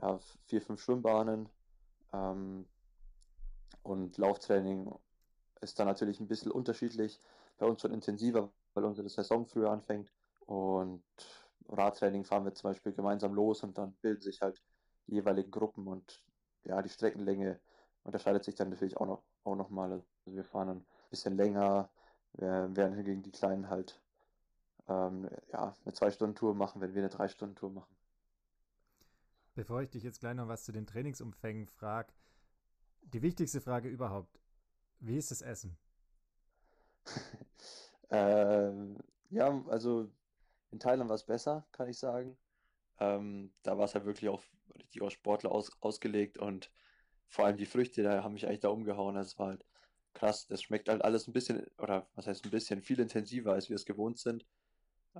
ja, 0.00 0.18
vier, 0.46 0.62
fünf 0.62 0.80
Schwimmbahnen. 0.82 1.48
Ähm, 2.12 2.66
und 3.82 4.18
Lauftraining 4.18 4.92
ist 5.60 5.78
dann 5.78 5.86
natürlich 5.86 6.20
ein 6.20 6.28
bisschen 6.28 6.52
unterschiedlich. 6.52 7.20
Bei 7.58 7.66
uns 7.66 7.80
schon 7.82 7.92
intensiver, 7.92 8.50
weil 8.74 8.84
unsere 8.84 9.08
Saison 9.08 9.46
früher 9.46 9.70
anfängt. 9.70 10.12
Und 10.46 11.02
Radtraining 11.68 12.24
fahren 12.24 12.44
wir 12.44 12.54
zum 12.54 12.70
Beispiel 12.70 12.92
gemeinsam 12.92 13.34
los 13.34 13.62
und 13.62 13.78
dann 13.78 13.92
bilden 14.00 14.22
sich 14.22 14.40
halt 14.40 14.62
die 15.06 15.14
jeweiligen 15.14 15.50
Gruppen 15.50 15.86
und 15.86 16.22
ja, 16.64 16.82
die 16.82 16.88
Streckenlänge 16.88 17.60
unterscheidet 18.02 18.44
sich 18.44 18.54
dann 18.54 18.70
natürlich 18.70 18.96
auch 18.96 19.06
noch, 19.06 19.22
auch 19.44 19.56
noch 19.56 19.70
mal. 19.70 19.92
Also 19.92 20.04
wir 20.24 20.44
fahren 20.44 20.68
dann 20.68 20.86
bisschen 21.10 21.36
länger, 21.36 21.90
während 22.32 22.96
hingegen 22.96 23.22
die 23.22 23.32
Kleinen 23.32 23.68
halt 23.68 24.00
ähm, 24.88 25.28
ja, 25.52 25.74
eine 25.84 25.92
Zwei-Stunden-Tour 25.92 26.54
machen, 26.54 26.80
wenn 26.80 26.94
wir 26.94 27.02
eine 27.02 27.10
Drei-Stunden-Tour 27.10 27.70
machen. 27.70 27.99
Bevor 29.54 29.82
ich 29.82 29.90
dich 29.90 30.02
jetzt 30.02 30.20
gleich 30.20 30.34
noch 30.34 30.48
was 30.48 30.64
zu 30.64 30.72
den 30.72 30.86
Trainingsumfängen 30.86 31.66
frage, 31.66 32.12
die 33.02 33.22
wichtigste 33.22 33.60
Frage 33.60 33.88
überhaupt. 33.88 34.40
Wie 35.00 35.16
ist 35.16 35.30
das 35.30 35.42
Essen? 35.42 35.76
ähm, 38.10 38.96
ja, 39.30 39.64
also 39.68 40.10
in 40.70 40.78
Thailand 40.78 41.08
war 41.08 41.16
es 41.16 41.24
besser, 41.24 41.66
kann 41.72 41.88
ich 41.88 41.98
sagen. 41.98 42.36
Ähm, 43.00 43.52
da 43.62 43.78
war 43.78 43.86
es 43.86 43.94
halt 43.94 44.04
wirklich 44.04 44.28
auch 44.28 44.42
richtig 44.76 45.02
auf 45.02 45.10
Sportler 45.10 45.50
aus, 45.52 45.72
ausgelegt 45.80 46.38
und 46.38 46.70
vor 47.28 47.46
allem 47.46 47.56
die 47.56 47.66
Früchte, 47.66 48.02
da 48.02 48.22
haben 48.22 48.34
mich 48.34 48.46
eigentlich 48.46 48.60
da 48.60 48.68
umgehauen. 48.68 49.14
Das 49.14 49.38
war 49.38 49.48
halt 49.48 49.64
krass. 50.14 50.46
Das 50.48 50.62
schmeckt 50.62 50.88
halt 50.88 51.02
alles 51.02 51.28
ein 51.28 51.32
bisschen, 51.32 51.66
oder 51.78 52.08
was 52.14 52.26
heißt 52.26 52.44
ein 52.44 52.50
bisschen, 52.50 52.82
viel 52.82 53.00
intensiver, 53.00 53.52
als 53.52 53.68
wir 53.68 53.76
es 53.76 53.86
gewohnt 53.86 54.18
sind. 54.18 54.44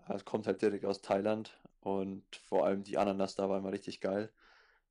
Es 0.09 0.25
kommt 0.25 0.47
halt 0.47 0.63
direkt 0.63 0.85
aus 0.85 1.03
Thailand 1.03 1.59
und 1.81 2.25
vor 2.37 2.65
allem 2.67 2.85
die 2.85 2.99
Ananas 2.99 3.35
da 3.35 3.49
war 3.49 3.59
immer 3.59 3.73
richtig 3.73 4.01
geil. 4.01 4.33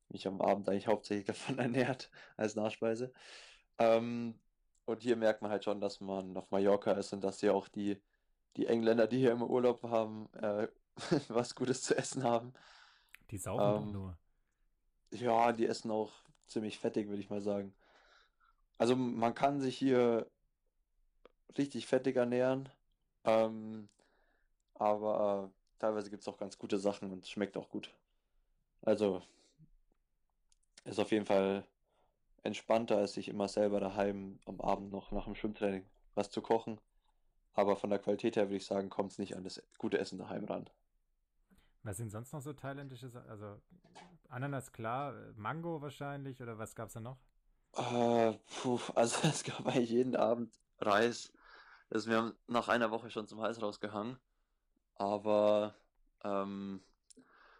Mich 0.08 0.26
am 0.26 0.40
Abend 0.40 0.68
eigentlich 0.68 0.88
hauptsächlich 0.88 1.26
davon 1.26 1.58
ernährt 1.58 2.10
als 2.36 2.54
Nachspeise. 2.56 3.12
Ähm, 3.78 4.38
und 4.84 5.02
hier 5.02 5.16
merkt 5.16 5.42
man 5.42 5.50
halt 5.50 5.64
schon, 5.64 5.80
dass 5.80 6.00
man 6.00 6.36
auf 6.36 6.50
Mallorca 6.50 6.92
ist 6.92 7.12
und 7.12 7.22
dass 7.22 7.40
ja 7.42 7.52
auch 7.52 7.68
die, 7.68 8.00
die 8.56 8.66
Engländer, 8.66 9.06
die 9.06 9.18
hier 9.18 9.32
im 9.32 9.42
Urlaub 9.42 9.82
haben, 9.84 10.28
äh, 10.34 10.68
was 11.28 11.54
Gutes 11.54 11.82
zu 11.82 11.96
essen 11.96 12.24
haben. 12.24 12.52
Die 13.30 13.38
saufen 13.38 13.88
ähm, 13.88 13.92
nur. 13.92 14.18
Ja, 15.12 15.52
die 15.52 15.66
essen 15.66 15.90
auch 15.90 16.12
ziemlich 16.46 16.78
fettig, 16.78 17.08
würde 17.08 17.22
ich 17.22 17.30
mal 17.30 17.40
sagen. 17.40 17.74
Also 18.78 18.96
man 18.96 19.34
kann 19.34 19.60
sich 19.60 19.76
hier 19.76 20.26
richtig 21.56 21.86
fettig 21.86 22.16
ernähren, 22.16 22.68
ähm, 23.24 23.88
aber 24.74 25.52
teilweise 25.80 26.10
gibt 26.10 26.22
es 26.22 26.28
auch 26.28 26.38
ganz 26.38 26.58
gute 26.58 26.78
Sachen 26.78 27.10
und 27.10 27.24
es 27.24 27.30
schmeckt 27.30 27.56
auch 27.56 27.68
gut. 27.68 27.92
Also 28.82 29.22
ist 30.84 31.00
auf 31.00 31.10
jeden 31.10 31.26
Fall 31.26 31.64
entspannter, 32.42 32.96
als 32.96 33.14
sich 33.14 33.28
immer 33.28 33.48
selber 33.48 33.80
daheim 33.80 34.38
am 34.46 34.60
Abend 34.60 34.92
noch 34.92 35.10
nach 35.10 35.24
dem 35.24 35.34
Schwimmtraining 35.34 35.84
was 36.14 36.30
zu 36.30 36.40
kochen. 36.40 36.80
Aber 37.54 37.76
von 37.76 37.90
der 37.90 37.98
Qualität 37.98 38.36
her 38.36 38.46
würde 38.46 38.56
ich 38.56 38.66
sagen, 38.66 38.88
kommt 38.88 39.12
es 39.12 39.18
nicht 39.18 39.36
an 39.36 39.44
das 39.44 39.62
gute 39.78 39.98
Essen 39.98 40.18
daheim 40.18 40.44
ran. 40.44 40.70
Was 41.82 41.96
sind 41.96 42.10
sonst 42.10 42.32
noch 42.32 42.40
so 42.40 42.52
thailändische 42.52 43.08
Sachen? 43.08 43.28
Also 43.28 43.60
Ananas 44.28 44.72
klar, 44.72 45.14
Mango 45.36 45.82
wahrscheinlich 45.82 46.40
oder 46.42 46.58
was 46.58 46.74
gab 46.74 46.88
es 46.88 46.94
da 46.94 47.00
noch? 47.00 47.18
Äh, 47.74 48.34
puh, 48.62 48.78
also 48.94 49.28
es 49.28 49.44
gab 49.44 49.66
eigentlich 49.66 49.90
jeden 49.90 50.16
Abend 50.16 50.52
Reis. 50.78 51.32
Das 51.88 52.02
ist 52.02 52.08
mir 52.08 52.34
nach 52.46 52.68
einer 52.68 52.90
Woche 52.90 53.10
schon 53.10 53.26
zum 53.26 53.40
Hals 53.40 53.60
rausgehangen. 53.60 54.18
Aber 55.00 55.74
ähm, 56.24 56.82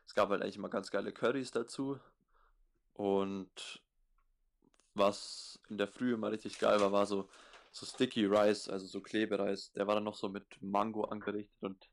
es 0.07 0.15
gab 0.15 0.29
halt 0.29 0.43
eigentlich 0.43 0.57
immer 0.57 0.69
ganz 0.69 0.91
geile 0.91 1.11
Currys 1.11 1.51
dazu. 1.51 1.99
Und 2.93 3.81
was 4.93 5.59
in 5.71 5.79
der 5.79 5.89
Früh 5.89 6.13
immer 6.13 6.31
richtig 6.31 6.59
geil 6.59 6.79
war, 6.83 6.93
war 6.93 7.07
so, 7.07 7.31
so 7.71 7.87
Sticky 7.87 8.27
Rice, 8.27 8.69
also 8.69 8.87
so 8.87 9.01
Klebereis. 9.01 9.73
Der 9.73 9.87
war 9.87 9.95
dann 9.95 10.05
noch 10.05 10.17
so 10.17 10.29
mit 10.29 10.61
Mango 10.61 11.05
angerichtet 11.05 11.57
und 11.63 11.89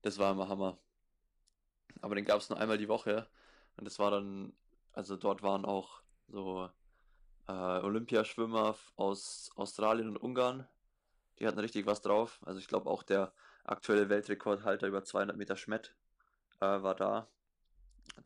das 0.00 0.16
war 0.16 0.32
immer 0.32 0.48
Hammer. 0.48 0.78
Aber 2.00 2.14
den 2.14 2.24
gab 2.24 2.40
es 2.40 2.48
nur 2.48 2.58
einmal 2.58 2.78
die 2.78 2.88
Woche 2.88 3.28
und 3.76 3.84
das 3.84 3.98
war 3.98 4.10
dann, 4.10 4.54
also 4.92 5.16
dort 5.18 5.42
waren 5.42 5.66
auch 5.66 6.00
so 6.28 6.70
äh, 7.48 7.52
Olympiaschwimmer 7.52 8.74
aus 8.96 9.50
Australien 9.56 10.08
und 10.08 10.16
Ungarn. 10.16 10.66
Die 11.38 11.46
hatten 11.46 11.58
richtig 11.58 11.84
was 11.84 12.00
drauf. 12.00 12.40
Also 12.46 12.60
ich 12.60 12.66
glaube 12.66 12.88
auch 12.88 13.02
der 13.02 13.34
aktuelle 13.68 14.08
Weltrekordhalter 14.08 14.86
über 14.86 15.04
200 15.04 15.36
Meter 15.36 15.56
Schmett 15.56 15.94
äh, 16.60 16.66
war 16.66 16.94
da. 16.94 17.28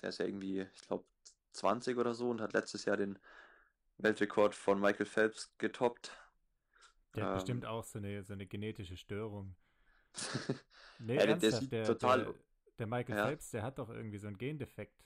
Der 0.03 0.11
ist 0.11 0.19
ja 0.19 0.27
irgendwie, 0.27 0.61
ich 0.61 0.83
glaube, 0.83 1.05
20 1.53 1.97
oder 1.97 2.15
so 2.15 2.31
und 2.31 2.41
hat 2.41 2.53
letztes 2.53 2.85
Jahr 2.85 2.97
den 2.97 3.19
Weltrekord 3.99 4.55
von 4.55 4.81
Michael 4.81 5.07
Phelps 5.07 5.53
getoppt. 5.59 6.17
Der 7.15 7.25
hat 7.25 7.31
ähm, 7.31 7.35
bestimmt 7.35 7.67
auch 7.67 7.85
so 7.85 7.99
eine, 7.99 8.23
so 8.23 8.35
eine 8.35 8.47
genetische 8.47 8.97
Störung. 8.97 9.57
nee, 10.99 11.17
ja, 11.17 11.35
der, 11.35 11.61
der, 11.61 11.85
total. 11.85 12.25
Der, 12.25 12.35
der 12.79 12.87
Michael 12.87 13.17
ja. 13.17 13.27
Phelps, 13.27 13.51
der 13.51 13.63
hat 13.63 13.79
doch 13.79 13.91
irgendwie 13.91 14.19
so 14.19 14.27
einen 14.27 14.39
Gendefekt. 14.39 15.05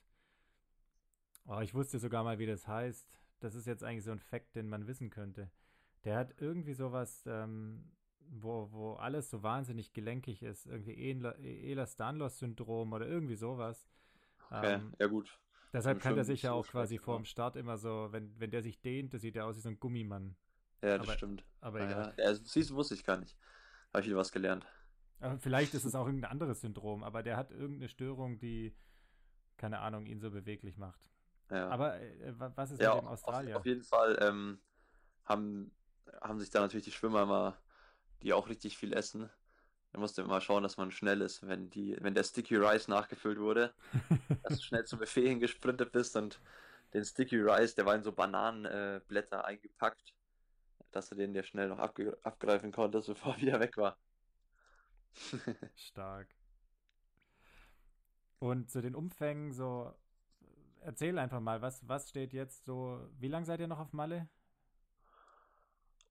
Oh, 1.46 1.60
ich 1.60 1.74
wusste 1.74 1.98
sogar 1.98 2.24
mal, 2.24 2.38
wie 2.38 2.46
das 2.46 2.66
heißt. 2.66 3.20
Das 3.40 3.54
ist 3.54 3.66
jetzt 3.66 3.84
eigentlich 3.84 4.04
so 4.04 4.12
ein 4.12 4.18
Fakt, 4.18 4.54
den 4.54 4.68
man 4.68 4.86
wissen 4.86 5.10
könnte. 5.10 5.50
Der 6.04 6.16
hat 6.16 6.34
irgendwie 6.38 6.74
sowas, 6.74 7.24
ähm, 7.26 7.92
wo, 8.30 8.68
wo 8.72 8.92
alles 8.94 9.30
so 9.30 9.42
wahnsinnig 9.42 9.92
gelenkig 9.92 10.42
ist. 10.42 10.66
Irgendwie 10.66 10.94
Ehlers-Danlos-Syndrom 10.94 12.92
oder 12.92 13.06
irgendwie 13.06 13.36
sowas. 13.36 13.86
Okay, 14.50 14.74
ähm, 14.74 14.94
ja 14.98 15.06
gut. 15.06 15.38
Deshalb 15.72 16.00
kann 16.00 16.14
der 16.14 16.24
sich 16.24 16.42
ja 16.42 16.52
auch 16.52 16.66
quasi 16.66 16.98
vor 16.98 17.16
dem 17.16 17.24
Start 17.24 17.56
immer 17.56 17.76
so, 17.78 18.08
wenn, 18.12 18.38
wenn 18.38 18.50
der 18.50 18.62
sich 18.62 18.80
dehnt, 18.80 19.12
das 19.12 19.22
sieht 19.22 19.34
ja 19.34 19.44
aus 19.44 19.56
wie 19.56 19.60
so 19.60 19.68
ein 19.68 19.80
Gummimann. 19.80 20.36
Ja, 20.82 20.98
das 20.98 21.08
aber, 21.08 21.16
stimmt. 21.16 21.44
Aber 21.60 21.80
ja. 21.82 22.12
ja. 22.16 22.34
Siehst 22.34 22.70
du, 22.70 22.76
wusste 22.76 22.94
ich 22.94 23.04
gar 23.04 23.16
nicht. 23.16 23.36
Habe 23.92 24.02
ich 24.02 24.06
wieder 24.06 24.18
was 24.18 24.30
gelernt. 24.30 24.66
Aber 25.20 25.38
vielleicht 25.38 25.74
ist 25.74 25.84
es 25.84 25.94
auch 25.94 26.06
irgendein 26.06 26.30
anderes 26.30 26.60
Syndrom, 26.60 27.02
aber 27.02 27.22
der 27.22 27.36
hat 27.36 27.50
irgendeine 27.50 27.88
Störung, 27.88 28.38
die, 28.38 28.76
keine 29.56 29.80
Ahnung, 29.80 30.06
ihn 30.06 30.20
so 30.20 30.30
beweglich 30.30 30.76
macht. 30.76 31.10
Ja. 31.50 31.68
Aber 31.68 32.00
äh, 32.00 32.34
was 32.36 32.70
ist 32.70 32.80
ja, 32.80 32.94
mit 32.94 33.04
dem 33.04 33.08
Australier? 33.08 33.56
Auf, 33.56 33.60
auf 33.60 33.66
jeden 33.66 33.82
Fall 33.82 34.18
ähm, 34.20 34.58
haben, 35.24 35.72
haben 36.20 36.38
sich 36.38 36.50
da 36.50 36.60
natürlich 36.60 36.84
die 36.84 36.92
Schwimmer 36.92 37.22
immer, 37.22 37.56
die 38.24 38.32
auch 38.32 38.48
richtig 38.48 38.76
viel 38.76 38.92
essen, 38.92 39.30
da 39.92 40.00
musste 40.00 40.22
immer 40.22 40.40
schauen, 40.40 40.64
dass 40.64 40.76
man 40.76 40.90
schnell 40.90 41.20
ist, 41.20 41.46
wenn 41.46 41.70
die, 41.70 41.96
wenn 42.00 42.14
der 42.14 42.24
Sticky 42.24 42.56
Rice 42.56 42.88
nachgefüllt 42.88 43.38
wurde, 43.38 43.72
dass 44.42 44.56
du 44.56 44.62
schnell 44.64 44.84
zum 44.84 44.98
Buffet 44.98 45.28
hingesprintet 45.28 45.92
bist 45.92 46.16
und 46.16 46.40
den 46.94 47.04
Sticky 47.04 47.36
Rice, 47.36 47.76
der 47.76 47.86
war 47.86 47.94
in 47.94 48.02
so 48.02 48.10
Bananenblätter 48.10 49.38
äh, 49.38 49.44
eingepackt, 49.44 50.12
dass 50.90 51.10
du 51.10 51.14
den 51.14 51.32
dir 51.32 51.44
schnell 51.44 51.68
noch 51.68 51.78
abge 51.78 52.18
abgreifen 52.24 52.72
konntest, 52.72 53.06
bevor 53.08 53.34
er 53.34 53.40
wieder 53.40 53.60
weg 53.60 53.76
war. 53.76 53.96
Stark. 55.76 56.28
Und 58.40 58.70
zu 58.70 58.82
den 58.82 58.96
Umfängen, 58.96 59.52
so, 59.52 59.94
erzähl 60.80 61.20
einfach 61.20 61.40
mal, 61.40 61.62
was, 61.62 61.86
was 61.86 62.08
steht 62.08 62.32
jetzt 62.32 62.64
so, 62.64 63.00
wie 63.20 63.28
lange 63.28 63.46
seid 63.46 63.60
ihr 63.60 63.68
noch 63.68 63.78
auf 63.78 63.92
Malle? 63.92 64.28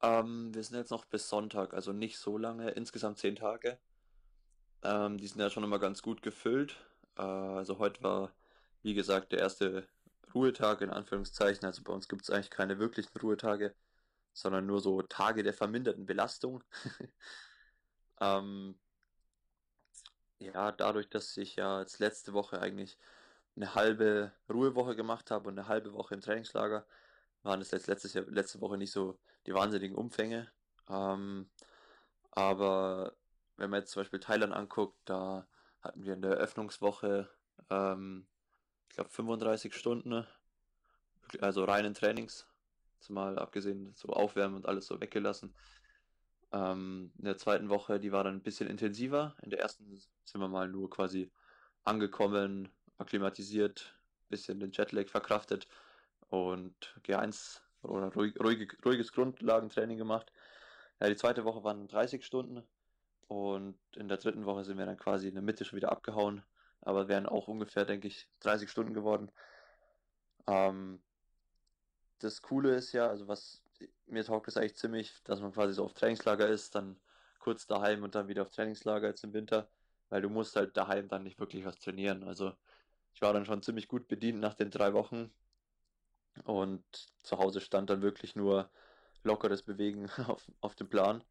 Ähm, 0.03 0.53
wir 0.53 0.63
sind 0.63 0.77
jetzt 0.77 0.91
noch 0.91 1.05
bis 1.05 1.29
Sonntag, 1.29 1.73
also 1.73 1.93
nicht 1.93 2.17
so 2.17 2.37
lange, 2.37 2.71
insgesamt 2.71 3.17
zehn 3.19 3.37
Tage. 3.37 3.79
Ähm, 4.83 5.17
die 5.17 5.27
sind 5.27 5.39
ja 5.39 5.49
schon 5.49 5.63
immer 5.63 5.79
ganz 5.79 6.01
gut 6.01 6.21
gefüllt. 6.21 6.75
Äh, 7.17 7.21
also 7.21 7.79
heute 7.79 8.03
war, 8.03 8.33
wie 8.81 8.93
gesagt, 8.93 9.31
der 9.31 9.39
erste 9.39 9.87
Ruhetag 10.33 10.81
in 10.81 10.89
Anführungszeichen. 10.89 11.65
Also 11.65 11.83
bei 11.83 11.93
uns 11.93 12.09
gibt 12.09 12.23
es 12.23 12.29
eigentlich 12.29 12.49
keine 12.51 12.79
wirklichen 12.79 13.17
Ruhetage, 13.17 13.73
sondern 14.33 14.65
nur 14.65 14.81
so 14.81 15.01
Tage 15.03 15.43
der 15.43 15.53
verminderten 15.53 16.05
Belastung. 16.05 16.63
ähm, 18.21 18.75
ja, 20.39 20.71
dadurch, 20.73 21.09
dass 21.09 21.37
ich 21.37 21.55
ja 21.55 21.79
jetzt 21.79 21.99
letzte 21.99 22.33
Woche 22.33 22.61
eigentlich 22.61 22.97
eine 23.55 23.75
halbe 23.75 24.33
Ruhewoche 24.49 24.95
gemacht 24.95 25.31
habe 25.31 25.49
und 25.49 25.57
eine 25.57 25.67
halbe 25.69 25.93
Woche 25.93 26.15
im 26.15 26.21
Trainingslager, 26.21 26.85
waren 27.43 27.61
es 27.61 27.71
jetzt 27.71 27.87
letztes 27.87 28.13
Jahr, 28.13 28.25
letzte 28.27 28.61
Woche 28.61 28.77
nicht 28.77 28.91
so 28.91 29.19
die 29.45 29.53
wahnsinnigen 29.53 29.95
Umfänge. 29.95 30.51
Ähm, 30.89 31.49
aber 32.31 33.13
wenn 33.57 33.69
man 33.69 33.81
jetzt 33.81 33.91
zum 33.91 34.01
Beispiel 34.01 34.19
Thailand 34.19 34.53
anguckt, 34.53 34.97
da 35.05 35.47
hatten 35.81 36.03
wir 36.03 36.13
in 36.13 36.21
der 36.21 36.31
Eröffnungswoche, 36.31 37.29
ähm, 37.69 38.25
ich 38.89 38.95
glaube, 38.95 39.09
35 39.09 39.73
Stunden, 39.73 40.25
also 41.39 41.63
reinen 41.65 41.93
Trainings, 41.93 42.47
zumal 42.99 43.37
abgesehen 43.37 43.93
so 43.95 44.09
Aufwärmen 44.09 44.55
und 44.55 44.65
alles 44.65 44.87
so 44.87 44.99
weggelassen. 45.01 45.53
Ähm, 46.51 47.11
in 47.17 47.25
der 47.25 47.37
zweiten 47.37 47.69
Woche, 47.69 47.99
die 47.99 48.11
war 48.11 48.23
dann 48.23 48.35
ein 48.35 48.43
bisschen 48.43 48.69
intensiver. 48.69 49.35
In 49.41 49.49
der 49.49 49.59
ersten 49.59 49.85
sind 50.23 50.41
wir 50.41 50.47
mal 50.47 50.69
nur 50.69 50.89
quasi 50.89 51.31
angekommen, 51.83 52.69
akklimatisiert, 52.97 53.95
bisschen 54.29 54.59
den 54.59 54.71
Jetlag 54.71 55.09
verkraftet 55.09 55.67
und 56.33 56.95
G1 57.03 57.61
oder 57.83 58.11
ruhig, 58.15 58.33
ruhig, 58.39 58.75
ruhiges 58.83 59.11
Grundlagentraining 59.11 59.99
gemacht. 59.99 60.31
Ja, 60.99 61.07
die 61.07 61.15
zweite 61.15 61.45
Woche 61.45 61.63
waren 61.63 61.87
30 61.87 62.25
Stunden 62.25 62.63
und 63.27 63.77
in 63.95 64.07
der 64.07 64.17
dritten 64.17 64.45
Woche 64.45 64.63
sind 64.63 64.79
wir 64.79 64.87
dann 64.87 64.97
quasi 64.97 65.27
in 65.27 65.35
der 65.35 65.43
Mitte 65.43 65.63
schon 65.63 65.77
wieder 65.77 65.91
abgehauen, 65.91 66.43
aber 66.81 67.07
wären 67.07 67.27
auch 67.27 67.47
ungefähr, 67.47 67.85
denke 67.85 68.07
ich, 68.07 68.27
30 68.39 68.67
Stunden 68.67 68.95
geworden. 68.95 69.31
Ähm, 70.47 71.03
das 72.17 72.41
Coole 72.41 72.73
ist 72.75 72.93
ja, 72.93 73.07
also 73.07 73.27
was 73.27 73.61
mir 74.07 74.23
taugt 74.23 74.47
es 74.47 74.57
eigentlich 74.57 74.75
ziemlich, 74.75 75.21
dass 75.25 75.39
man 75.39 75.51
quasi 75.51 75.73
so 75.73 75.85
auf 75.85 75.93
Trainingslager 75.93 76.47
ist, 76.47 76.73
dann 76.73 76.99
kurz 77.37 77.67
daheim 77.67 78.01
und 78.01 78.15
dann 78.15 78.27
wieder 78.27 78.41
auf 78.41 78.49
Trainingslager 78.49 79.07
jetzt 79.07 79.23
im 79.23 79.33
Winter, 79.33 79.69
weil 80.09 80.23
du 80.23 80.29
musst 80.29 80.55
halt 80.55 80.75
daheim 80.77 81.07
dann 81.09 81.21
nicht 81.23 81.39
wirklich 81.39 81.63
was 81.63 81.77
trainieren. 81.77 82.23
Also 82.23 82.53
ich 83.13 83.21
war 83.21 83.33
dann 83.33 83.45
schon 83.45 83.61
ziemlich 83.61 83.87
gut 83.87 84.07
bedient 84.07 84.39
nach 84.39 84.55
den 84.55 84.71
drei 84.71 84.93
Wochen 84.93 85.31
und 86.45 86.83
zu 87.23 87.37
Hause 87.37 87.61
stand 87.61 87.89
dann 87.89 88.01
wirklich 88.01 88.35
nur 88.35 88.69
lockeres 89.23 89.63
Bewegen 89.63 90.09
auf, 90.27 90.43
auf 90.61 90.75
dem 90.75 90.89
Plan. 90.89 91.23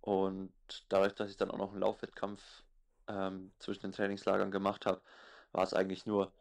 Und 0.00 0.52
dadurch, 0.88 1.14
dass 1.14 1.30
ich 1.30 1.36
dann 1.36 1.50
auch 1.50 1.58
noch 1.58 1.70
einen 1.70 1.80
Laufwettkampf 1.80 2.64
ähm, 3.08 3.52
zwischen 3.58 3.82
den 3.82 3.92
Trainingslagern 3.92 4.50
gemacht 4.50 4.86
habe, 4.86 5.00
war 5.52 5.62
es 5.62 5.74
eigentlich 5.74 6.06
nur 6.06 6.32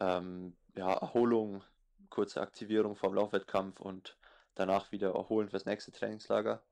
ähm, 0.00 0.56
ja, 0.74 0.92
Erholung, 0.92 1.62
kurze 2.10 2.40
Aktivierung 2.40 2.96
vom 2.96 3.14
Laufwettkampf 3.14 3.80
und 3.80 4.16
danach 4.54 4.92
wieder 4.92 5.14
erholen 5.14 5.48
fürs 5.50 5.66
nächste 5.66 5.92
Trainingslager. 5.92 6.62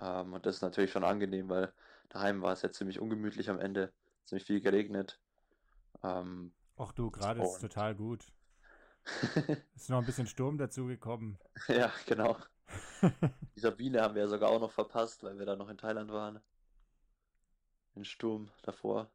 Ähm, 0.00 0.34
und 0.34 0.44
das 0.46 0.56
ist 0.56 0.62
natürlich 0.62 0.90
schon 0.90 1.04
angenehm, 1.04 1.48
weil 1.48 1.72
daheim 2.08 2.42
war 2.42 2.52
es 2.52 2.62
ja 2.62 2.70
ziemlich 2.70 3.00
ungemütlich 3.00 3.48
am 3.48 3.58
Ende, 3.58 3.92
ziemlich 4.24 4.44
viel 4.44 4.60
geregnet. 4.60 5.18
Ähm, 6.02 6.52
Ach 6.76 6.92
du, 6.92 7.10
gerade 7.10 7.42
ist 7.42 7.60
total 7.60 7.94
gut. 7.94 8.26
Ist 9.74 9.88
noch 9.90 9.98
ein 9.98 10.04
bisschen 10.06 10.26
Sturm 10.26 10.58
dazugekommen. 10.58 11.38
ja, 11.68 11.92
genau. 12.06 12.36
Die 13.54 13.60
Sabine 13.60 14.02
haben 14.02 14.14
wir 14.14 14.22
ja 14.22 14.28
sogar 14.28 14.50
auch 14.50 14.60
noch 14.60 14.72
verpasst, 14.72 15.22
weil 15.22 15.38
wir 15.38 15.46
da 15.46 15.56
noch 15.56 15.68
in 15.68 15.78
Thailand 15.78 16.10
waren. 16.12 16.40
Den 17.94 18.04
Sturm 18.04 18.50
davor. 18.62 19.12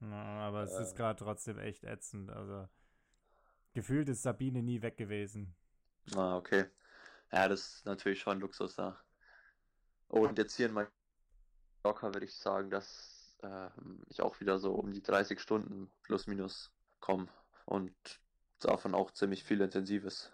Ja, 0.00 0.46
aber 0.48 0.62
es 0.62 0.78
ist 0.78 0.92
Äh. 0.92 0.96
gerade 0.96 1.18
trotzdem 1.18 1.58
echt 1.58 1.84
ätzend. 1.84 2.30
Also 2.30 2.68
gefühlt 3.74 4.08
ist 4.08 4.22
Sabine 4.22 4.62
nie 4.62 4.82
weg 4.82 4.96
gewesen. 4.96 5.54
Ah, 6.16 6.36
okay. 6.36 6.66
Ja, 7.32 7.48
das 7.48 7.76
ist 7.76 7.86
natürlich 7.86 8.20
schon 8.20 8.40
Luxus 8.40 8.76
da. 8.76 9.00
Und 10.08 10.38
jetzt 10.38 10.56
hier 10.56 10.66
in 10.66 10.72
Mallorca 10.72 12.14
würde 12.14 12.24
ich 12.24 12.34
sagen, 12.36 12.70
dass 12.70 13.36
ähm, 13.42 14.02
ich 14.08 14.20
auch 14.22 14.40
wieder 14.40 14.58
so 14.58 14.72
um 14.74 14.92
die 14.92 15.02
30 15.02 15.40
Stunden 15.40 15.90
plus 16.02 16.26
minus 16.26 16.72
komme. 17.00 17.28
Und 17.64 18.20
davon 18.60 18.94
auch 18.94 19.10
ziemlich 19.10 19.44
viel 19.44 19.60
Intensives. 19.60 20.32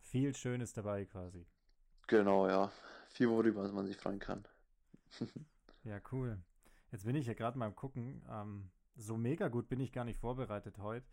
Viel 0.00 0.34
Schönes 0.34 0.72
dabei 0.72 1.04
quasi. 1.04 1.46
Genau, 2.06 2.48
ja. 2.48 2.70
Viel, 3.08 3.28
worüber 3.30 3.70
man 3.72 3.86
sich 3.86 3.96
freuen 3.96 4.18
kann. 4.18 4.46
Ja, 5.84 6.00
cool. 6.10 6.42
Jetzt 6.90 7.04
bin 7.04 7.14
ich 7.14 7.28
ja 7.28 7.34
gerade 7.34 7.56
mal 7.56 7.66
am 7.66 7.76
gucken. 7.76 8.20
Ähm, 8.28 8.70
so 8.96 9.16
mega 9.16 9.46
gut 9.46 9.68
bin 9.68 9.78
ich 9.78 9.92
gar 9.92 10.04
nicht 10.04 10.18
vorbereitet 10.18 10.78
heute, 10.78 11.06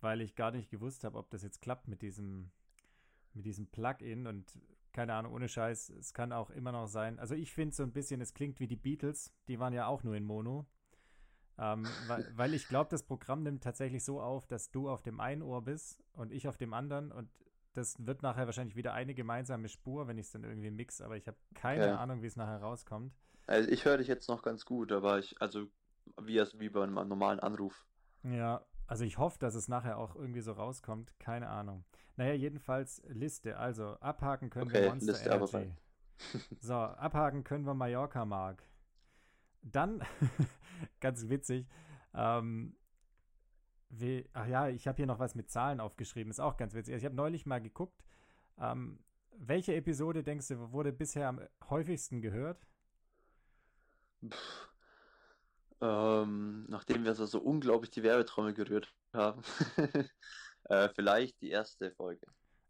weil 0.00 0.22
ich 0.22 0.34
gar 0.34 0.50
nicht 0.50 0.70
gewusst 0.70 1.04
habe, 1.04 1.18
ob 1.18 1.28
das 1.28 1.42
jetzt 1.42 1.60
klappt 1.60 1.88
mit 1.88 2.00
diesem, 2.00 2.50
mit 3.34 3.44
diesem 3.44 3.66
Plugin 3.66 4.26
und 4.26 4.58
keine 4.92 5.14
Ahnung, 5.14 5.34
ohne 5.34 5.48
Scheiß, 5.48 5.90
es 5.90 6.14
kann 6.14 6.32
auch 6.32 6.50
immer 6.50 6.72
noch 6.72 6.86
sein. 6.86 7.18
Also 7.18 7.34
ich 7.34 7.52
finde 7.52 7.74
so 7.74 7.82
ein 7.82 7.92
bisschen, 7.92 8.22
es 8.22 8.32
klingt 8.32 8.60
wie 8.60 8.66
die 8.66 8.76
Beatles, 8.76 9.30
die 9.48 9.58
waren 9.58 9.74
ja 9.74 9.86
auch 9.86 10.02
nur 10.04 10.14
in 10.14 10.24
Mono. 10.24 10.66
Ähm, 11.58 11.96
weil, 12.00 12.26
weil 12.36 12.54
ich 12.54 12.68
glaube, 12.68 12.90
das 12.90 13.02
Programm 13.02 13.42
nimmt 13.42 13.62
tatsächlich 13.62 14.04
so 14.04 14.20
auf, 14.20 14.46
dass 14.46 14.70
du 14.70 14.88
auf 14.88 15.02
dem 15.02 15.20
einen 15.20 15.42
Ohr 15.42 15.62
bist 15.62 16.02
und 16.14 16.32
ich 16.32 16.48
auf 16.48 16.56
dem 16.56 16.72
anderen 16.74 17.12
und 17.12 17.30
das 17.74 18.06
wird 18.06 18.22
nachher 18.22 18.46
wahrscheinlich 18.46 18.76
wieder 18.76 18.92
eine 18.94 19.14
gemeinsame 19.14 19.68
Spur, 19.68 20.06
wenn 20.06 20.18
ich 20.18 20.26
es 20.26 20.32
dann 20.32 20.44
irgendwie 20.44 20.70
mix, 20.70 21.00
aber 21.00 21.16
ich 21.16 21.26
habe 21.28 21.38
keine 21.54 21.80
Okay. 21.82 21.94
Ahnung, 21.94 22.22
wie 22.22 22.26
es 22.26 22.36
nachher 22.36 22.60
rauskommt. 22.60 23.14
Also 23.46 23.70
ich 23.70 23.84
höre 23.84 23.98
dich 23.98 24.08
jetzt 24.08 24.28
noch 24.28 24.42
ganz 24.42 24.64
gut, 24.64 24.90
aber 24.90 25.20
ich, 25.20 25.40
also 25.40 25.68
wie, 26.20 26.40
wie 26.58 26.68
bei 26.70 26.82
einem 26.82 26.94
normalen 26.94 27.38
Anruf. 27.38 27.86
Ja, 28.24 28.64
also 28.86 29.04
ich 29.04 29.18
hoffe, 29.18 29.38
dass 29.38 29.54
es 29.54 29.68
nachher 29.68 29.98
auch 29.98 30.14
irgendwie 30.16 30.40
so 30.40 30.52
rauskommt. 30.52 31.18
Keine 31.18 31.48
Ahnung. 31.48 31.84
Naja, 32.16 32.34
jedenfalls 32.34 33.02
Liste. 33.08 33.56
Also 33.58 33.96
abhaken 34.00 34.50
können 34.50 34.70
wir 34.70 34.78
Okay, 34.78 34.86
Monster 34.86 35.12
Liste 35.12 35.32
aber 35.32 35.48
Energy. 35.48 35.72
So, 36.60 36.74
abhaken 36.74 37.44
können 37.44 37.66
wir 37.66 37.74
Mallorca 37.74 38.24
Mark. 38.24 38.62
Dann, 39.62 40.02
ganz 41.00 41.28
witzig, 41.28 41.66
ähm, 42.14 42.76
wie, 43.88 44.28
ach 44.32 44.46
ja, 44.46 44.68
ich 44.68 44.88
habe 44.88 44.96
hier 44.96 45.06
noch 45.06 45.18
was 45.18 45.34
mit 45.34 45.50
Zahlen 45.50 45.80
aufgeschrieben. 45.80 46.30
Ist 46.30 46.40
auch 46.40 46.56
ganz 46.56 46.74
witzig. 46.74 46.94
Also 46.94 47.02
ich 47.02 47.06
habe 47.06 47.16
neulich 47.16 47.46
mal 47.46 47.60
geguckt, 47.60 48.02
ähm, 48.58 48.98
welche 49.36 49.74
Episode 49.74 50.22
denkst 50.22 50.48
du, 50.48 50.72
wurde 50.72 50.92
bisher 50.92 51.28
am 51.28 51.40
häufigsten 51.68 52.20
gehört? 52.20 52.66
Pff. 54.26 54.68
Ähm, 55.80 56.64
nachdem 56.68 57.04
wir 57.04 57.14
so, 57.14 57.26
so 57.26 57.40
unglaublich 57.40 57.90
die 57.90 58.04
Werbetrommel 58.04 58.54
gerührt 58.54 58.94
haben. 59.12 59.42
äh, 60.64 60.88
vielleicht 60.94 61.40
die 61.40 61.50
erste 61.50 61.90
Folge. 61.90 62.26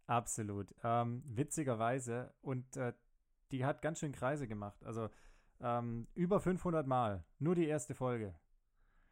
Absolut. 0.07 0.75
Ähm, 0.83 1.22
witzigerweise. 1.27 2.33
Und 2.40 2.77
äh, 2.77 2.94
die 3.51 3.66
hat 3.66 3.83
ganz 3.83 3.98
schön 3.98 4.12
Kreise 4.12 4.48
gemacht. 4.48 4.83
Also 4.85 5.11
ähm, 5.62 6.09
über 6.14 6.40
500 6.40 6.87
Mal. 6.87 7.25
Nur 7.38 7.55
die 7.55 7.66
erste 7.66 7.94
Folge. 7.94 8.35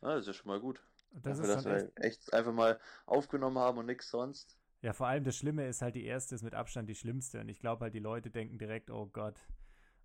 Ah, 0.01 0.15
das 0.15 0.21
ist 0.23 0.27
ja 0.29 0.33
schon 0.35 0.49
mal 0.49 0.61
gut. 0.61 0.83
Das 1.13 1.39
Dafür, 1.39 1.43
ist 1.43 1.55
dass 1.55 1.63
schon 1.63 1.73
echt. 1.73 1.97
wir 1.97 2.05
echt 2.05 2.35
einfach 2.35 2.53
mal 2.53 2.81
aufgenommen 3.07 3.59
haben 3.59 3.79
und 3.79 3.87
nichts 3.87 4.11
sonst. 4.11 4.59
Ja, 4.83 4.93
vor 4.93 5.09
allem 5.09 5.25
das 5.25 5.37
Schlimme 5.37 5.67
ist 5.67 5.83
halt, 5.83 5.95
die 5.95 6.05
erste 6.05 6.35
ist 6.35 6.43
mit 6.43 6.55
Abstand 6.55 6.89
die 6.89 6.95
schlimmste. 6.95 7.41
Und 7.41 7.49
ich 7.49 7.61
glaube 7.61 7.85
halt, 7.85 7.95
die 7.95 7.99
Leute 8.01 8.31
denken 8.31 8.59
direkt, 8.59 8.91
oh 8.91 9.07
Gott. 9.07 9.37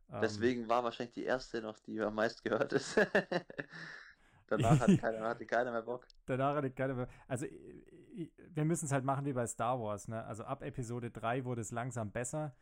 Ähm, 0.09 0.19
Deswegen 0.21 0.67
war 0.67 0.83
wahrscheinlich 0.83 1.13
die 1.13 1.23
erste 1.23 1.61
noch, 1.61 1.79
die 1.79 1.99
am 2.01 2.15
meisten 2.15 2.47
gehört 2.47 2.73
ist. 2.73 2.95
Danach 4.47 4.79
hat 4.79 4.99
keiner, 4.99 5.21
hatte 5.29 5.45
keiner 5.45 5.71
mehr 5.71 5.81
Bock. 5.81 6.05
Danach 6.25 6.55
hatte 6.55 6.67
ich 6.67 6.75
keine 6.75 6.93
mehr. 6.93 7.07
Also, 7.27 7.47
wir 8.53 8.65
müssen 8.65 8.85
es 8.85 8.91
halt 8.91 9.05
machen 9.05 9.25
wie 9.25 9.33
bei 9.33 9.47
Star 9.47 9.79
Wars, 9.79 10.07
ne? 10.07 10.23
Also, 10.25 10.43
ab 10.43 10.61
Episode 10.61 11.09
3 11.09 11.45
wurde 11.45 11.61
es 11.61 11.71
langsam 11.71 12.11
besser. 12.11 12.55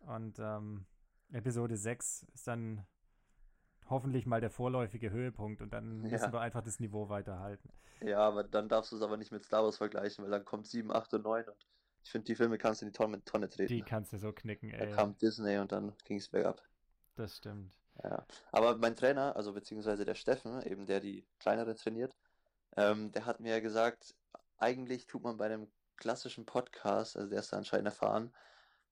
Und 0.00 0.38
ähm, 0.40 0.86
Episode 1.30 1.76
6 1.76 2.24
ist 2.34 2.48
dann 2.48 2.84
hoffentlich 3.92 4.26
mal 4.26 4.40
der 4.40 4.50
vorläufige 4.50 5.10
Höhepunkt. 5.10 5.62
Und 5.62 5.72
dann 5.72 6.00
müssen 6.00 6.14
Ja. 6.14 6.32
wir 6.32 6.40
einfach 6.40 6.62
das 6.62 6.80
Niveau 6.80 7.08
weiterhalten. 7.08 7.70
Ja, 8.00 8.18
aber 8.18 8.42
dann 8.42 8.68
darfst 8.68 8.90
du 8.90 8.96
es 8.96 9.02
aber 9.02 9.16
nicht 9.16 9.30
mit 9.30 9.44
Star 9.44 9.62
Wars 9.62 9.76
vergleichen, 9.76 10.24
weil 10.24 10.30
dann 10.32 10.44
kommt 10.44 10.66
7, 10.66 10.90
8 10.90 11.14
und 11.14 11.22
9 11.24 11.44
und 11.48 11.68
ich 12.04 12.10
finde, 12.10 12.24
die 12.24 12.34
Filme 12.34 12.58
kannst 12.58 12.82
du 12.82 12.86
in 12.86 12.92
die 12.92 12.96
Tonne, 12.98 13.24
Tonne 13.24 13.48
treten. 13.48 13.72
Die 13.72 13.82
kannst 13.82 14.12
du 14.12 14.18
so 14.18 14.32
knicken, 14.32 14.70
Da 14.72 14.78
ey. 14.78 14.92
kam 14.92 15.16
Disney 15.18 15.58
und 15.58 15.70
dann 15.70 15.92
ging 16.04 16.18
es 16.18 16.28
bergab. 16.28 16.60
Das 17.14 17.36
stimmt. 17.36 17.72
Ja. 18.02 18.26
Aber 18.50 18.76
mein 18.78 18.96
Trainer, 18.96 19.36
also 19.36 19.52
beziehungsweise 19.52 20.04
der 20.04 20.16
Steffen, 20.16 20.60
eben 20.62 20.86
der 20.86 20.98
die 20.98 21.24
kleinere 21.38 21.76
trainiert, 21.76 22.16
ähm, 22.76 23.12
der 23.12 23.26
hat 23.26 23.38
mir 23.38 23.50
ja 23.52 23.60
gesagt, 23.60 24.16
eigentlich 24.58 25.06
tut 25.06 25.22
man 25.22 25.36
bei 25.36 25.44
einem 25.46 25.68
klassischen 25.96 26.44
Podcast, 26.44 27.16
also 27.16 27.28
der 27.30 27.38
ist 27.40 27.52
da 27.52 27.58
anscheinend 27.58 27.86
erfahren, 27.86 28.32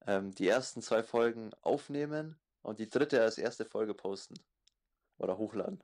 ähm, 0.07 0.33
die 0.33 0.47
ersten 0.47 0.81
zwei 0.81 1.03
Folgen 1.03 1.51
aufnehmen 1.63 2.39
und 2.63 2.79
die 2.79 2.89
dritte 2.89 3.21
als 3.23 3.39
erste 3.39 3.65
Folge 3.65 3.95
posten. 3.95 4.35
Oder 5.21 5.37
hochladen. 5.37 5.81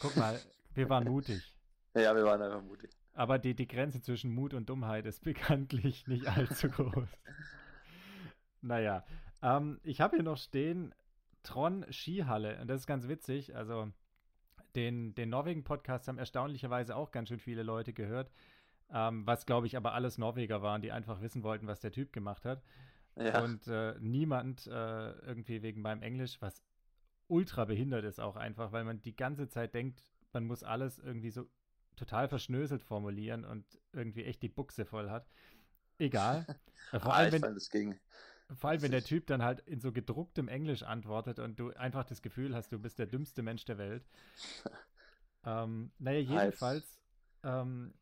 Guck 0.00 0.16
mal, 0.16 0.40
wir 0.74 0.88
waren 0.88 1.04
mutig. 1.04 1.42
Ja, 1.94 2.16
wir 2.16 2.24
waren 2.24 2.40
einfach 2.40 2.62
mutig. 2.62 2.88
Aber 3.12 3.38
die, 3.38 3.54
die 3.54 3.68
Grenze 3.68 4.00
zwischen 4.00 4.32
Mut 4.34 4.54
und 4.54 4.70
Dummheit 4.70 5.04
ist 5.04 5.22
bekanntlich 5.24 6.06
nicht 6.06 6.26
allzu 6.26 6.70
groß. 6.70 7.18
naja, 8.62 9.04
ähm, 9.42 9.78
ich 9.82 10.00
habe 10.00 10.16
hier 10.16 10.22
noch 10.22 10.38
stehen 10.38 10.94
Tron 11.42 11.84
Skihalle. 11.90 12.58
Und 12.62 12.68
das 12.68 12.80
ist 12.80 12.86
ganz 12.86 13.08
witzig. 13.08 13.54
Also, 13.54 13.92
den, 14.74 15.14
den 15.14 15.28
Norwegen-Podcast 15.28 16.08
haben 16.08 16.16
erstaunlicherweise 16.16 16.96
auch 16.96 17.10
ganz 17.10 17.28
schön 17.28 17.40
viele 17.40 17.62
Leute 17.62 17.92
gehört. 17.92 18.32
Ähm, 18.90 19.26
was, 19.26 19.44
glaube 19.44 19.66
ich, 19.66 19.76
aber 19.76 19.92
alles 19.92 20.16
Norweger 20.16 20.62
waren, 20.62 20.80
die 20.80 20.92
einfach 20.92 21.20
wissen 21.20 21.42
wollten, 21.42 21.66
was 21.66 21.80
der 21.80 21.92
Typ 21.92 22.10
gemacht 22.10 22.46
hat. 22.46 22.62
Ja, 23.16 23.42
Und 23.42 23.66
äh, 23.66 23.96
niemand 24.00 24.66
äh, 24.66 25.10
irgendwie 25.10 25.60
wegen 25.60 25.82
meinem 25.82 26.00
Englisch, 26.02 26.40
was 26.40 26.62
ultra 27.32 27.64
behindert 27.64 28.04
ist 28.04 28.20
auch 28.20 28.36
einfach, 28.36 28.72
weil 28.72 28.84
man 28.84 29.00
die 29.00 29.16
ganze 29.16 29.48
Zeit 29.48 29.74
denkt, 29.74 30.04
man 30.32 30.44
muss 30.44 30.62
alles 30.62 30.98
irgendwie 30.98 31.30
so 31.30 31.48
total 31.96 32.28
verschnöselt 32.28 32.82
formulieren 32.82 33.44
und 33.44 33.64
irgendwie 33.92 34.24
echt 34.24 34.42
die 34.42 34.48
Buchse 34.48 34.84
voll 34.84 35.10
hat. 35.10 35.26
Egal. 35.98 36.46
Vor, 36.90 37.14
ah, 37.14 37.16
allem, 37.16 37.42
wenn, 37.42 37.98
vor 38.56 38.70
allem, 38.70 38.82
wenn 38.82 38.90
der 38.90 39.04
Typ 39.04 39.26
dann 39.26 39.42
halt 39.42 39.60
in 39.60 39.80
so 39.80 39.92
gedrucktem 39.92 40.48
Englisch 40.48 40.82
antwortet 40.82 41.38
und 41.38 41.58
du 41.58 41.70
einfach 41.70 42.04
das 42.04 42.20
Gefühl 42.22 42.54
hast, 42.54 42.70
du 42.72 42.78
bist 42.78 42.98
der 42.98 43.06
dümmste 43.06 43.42
Mensch 43.42 43.64
der 43.64 43.78
Welt. 43.78 44.04
ähm, 45.44 45.92
naja, 45.98 46.18
jedenfalls 46.18 46.98
ähm, 47.44 47.94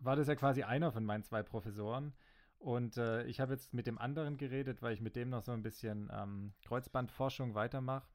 war 0.00 0.16
das 0.16 0.28
ja 0.28 0.34
quasi 0.34 0.64
einer 0.64 0.92
von 0.92 1.04
meinen 1.04 1.22
zwei 1.22 1.42
Professoren. 1.42 2.14
Und 2.58 2.96
äh, 2.96 3.24
ich 3.24 3.40
habe 3.40 3.52
jetzt 3.52 3.72
mit 3.72 3.86
dem 3.86 3.98
anderen 3.98 4.36
geredet, 4.36 4.82
weil 4.82 4.92
ich 4.92 5.00
mit 5.00 5.16
dem 5.16 5.30
noch 5.30 5.42
so 5.42 5.52
ein 5.52 5.62
bisschen 5.62 6.10
ähm, 6.12 6.52
Kreuzbandforschung 6.62 7.54
weitermache. 7.54 8.08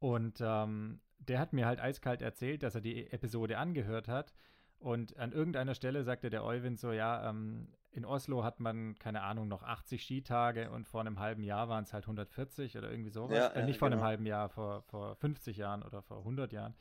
Und 0.00 0.40
ähm, 0.40 1.00
der 1.18 1.38
hat 1.38 1.52
mir 1.52 1.66
halt 1.66 1.80
eiskalt 1.80 2.22
erzählt, 2.22 2.62
dass 2.62 2.74
er 2.74 2.80
die 2.80 3.10
Episode 3.12 3.58
angehört 3.58 4.08
hat. 4.08 4.34
Und 4.78 5.16
an 5.18 5.32
irgendeiner 5.32 5.74
Stelle 5.74 6.02
sagte 6.02 6.30
der 6.30 6.42
Euwin 6.42 6.76
so, 6.76 6.90
ja, 6.90 7.28
ähm, 7.28 7.68
in 7.92 8.04
Oslo 8.04 8.42
hat 8.44 8.60
man, 8.60 8.98
keine 8.98 9.22
Ahnung, 9.22 9.48
noch 9.48 9.62
80 9.62 10.02
Skitage 10.02 10.70
und 10.70 10.86
vor 10.86 11.00
einem 11.00 11.18
halben 11.18 11.42
Jahr 11.42 11.68
waren 11.68 11.84
es 11.84 11.92
halt 11.92 12.04
140 12.04 12.78
oder 12.78 12.90
irgendwie 12.90 13.10
sowas. 13.10 13.36
Ja, 13.36 13.46
äh, 13.48 13.60
ja, 13.60 13.66
nicht 13.66 13.78
vor 13.78 13.86
einem 13.86 13.98
genau. 13.98 14.08
halben 14.08 14.26
Jahr, 14.26 14.48
vor, 14.48 14.82
vor 14.82 15.16
50 15.16 15.56
Jahren 15.56 15.82
oder 15.82 16.00
vor 16.02 16.18
100 16.18 16.52
Jahren. 16.52 16.74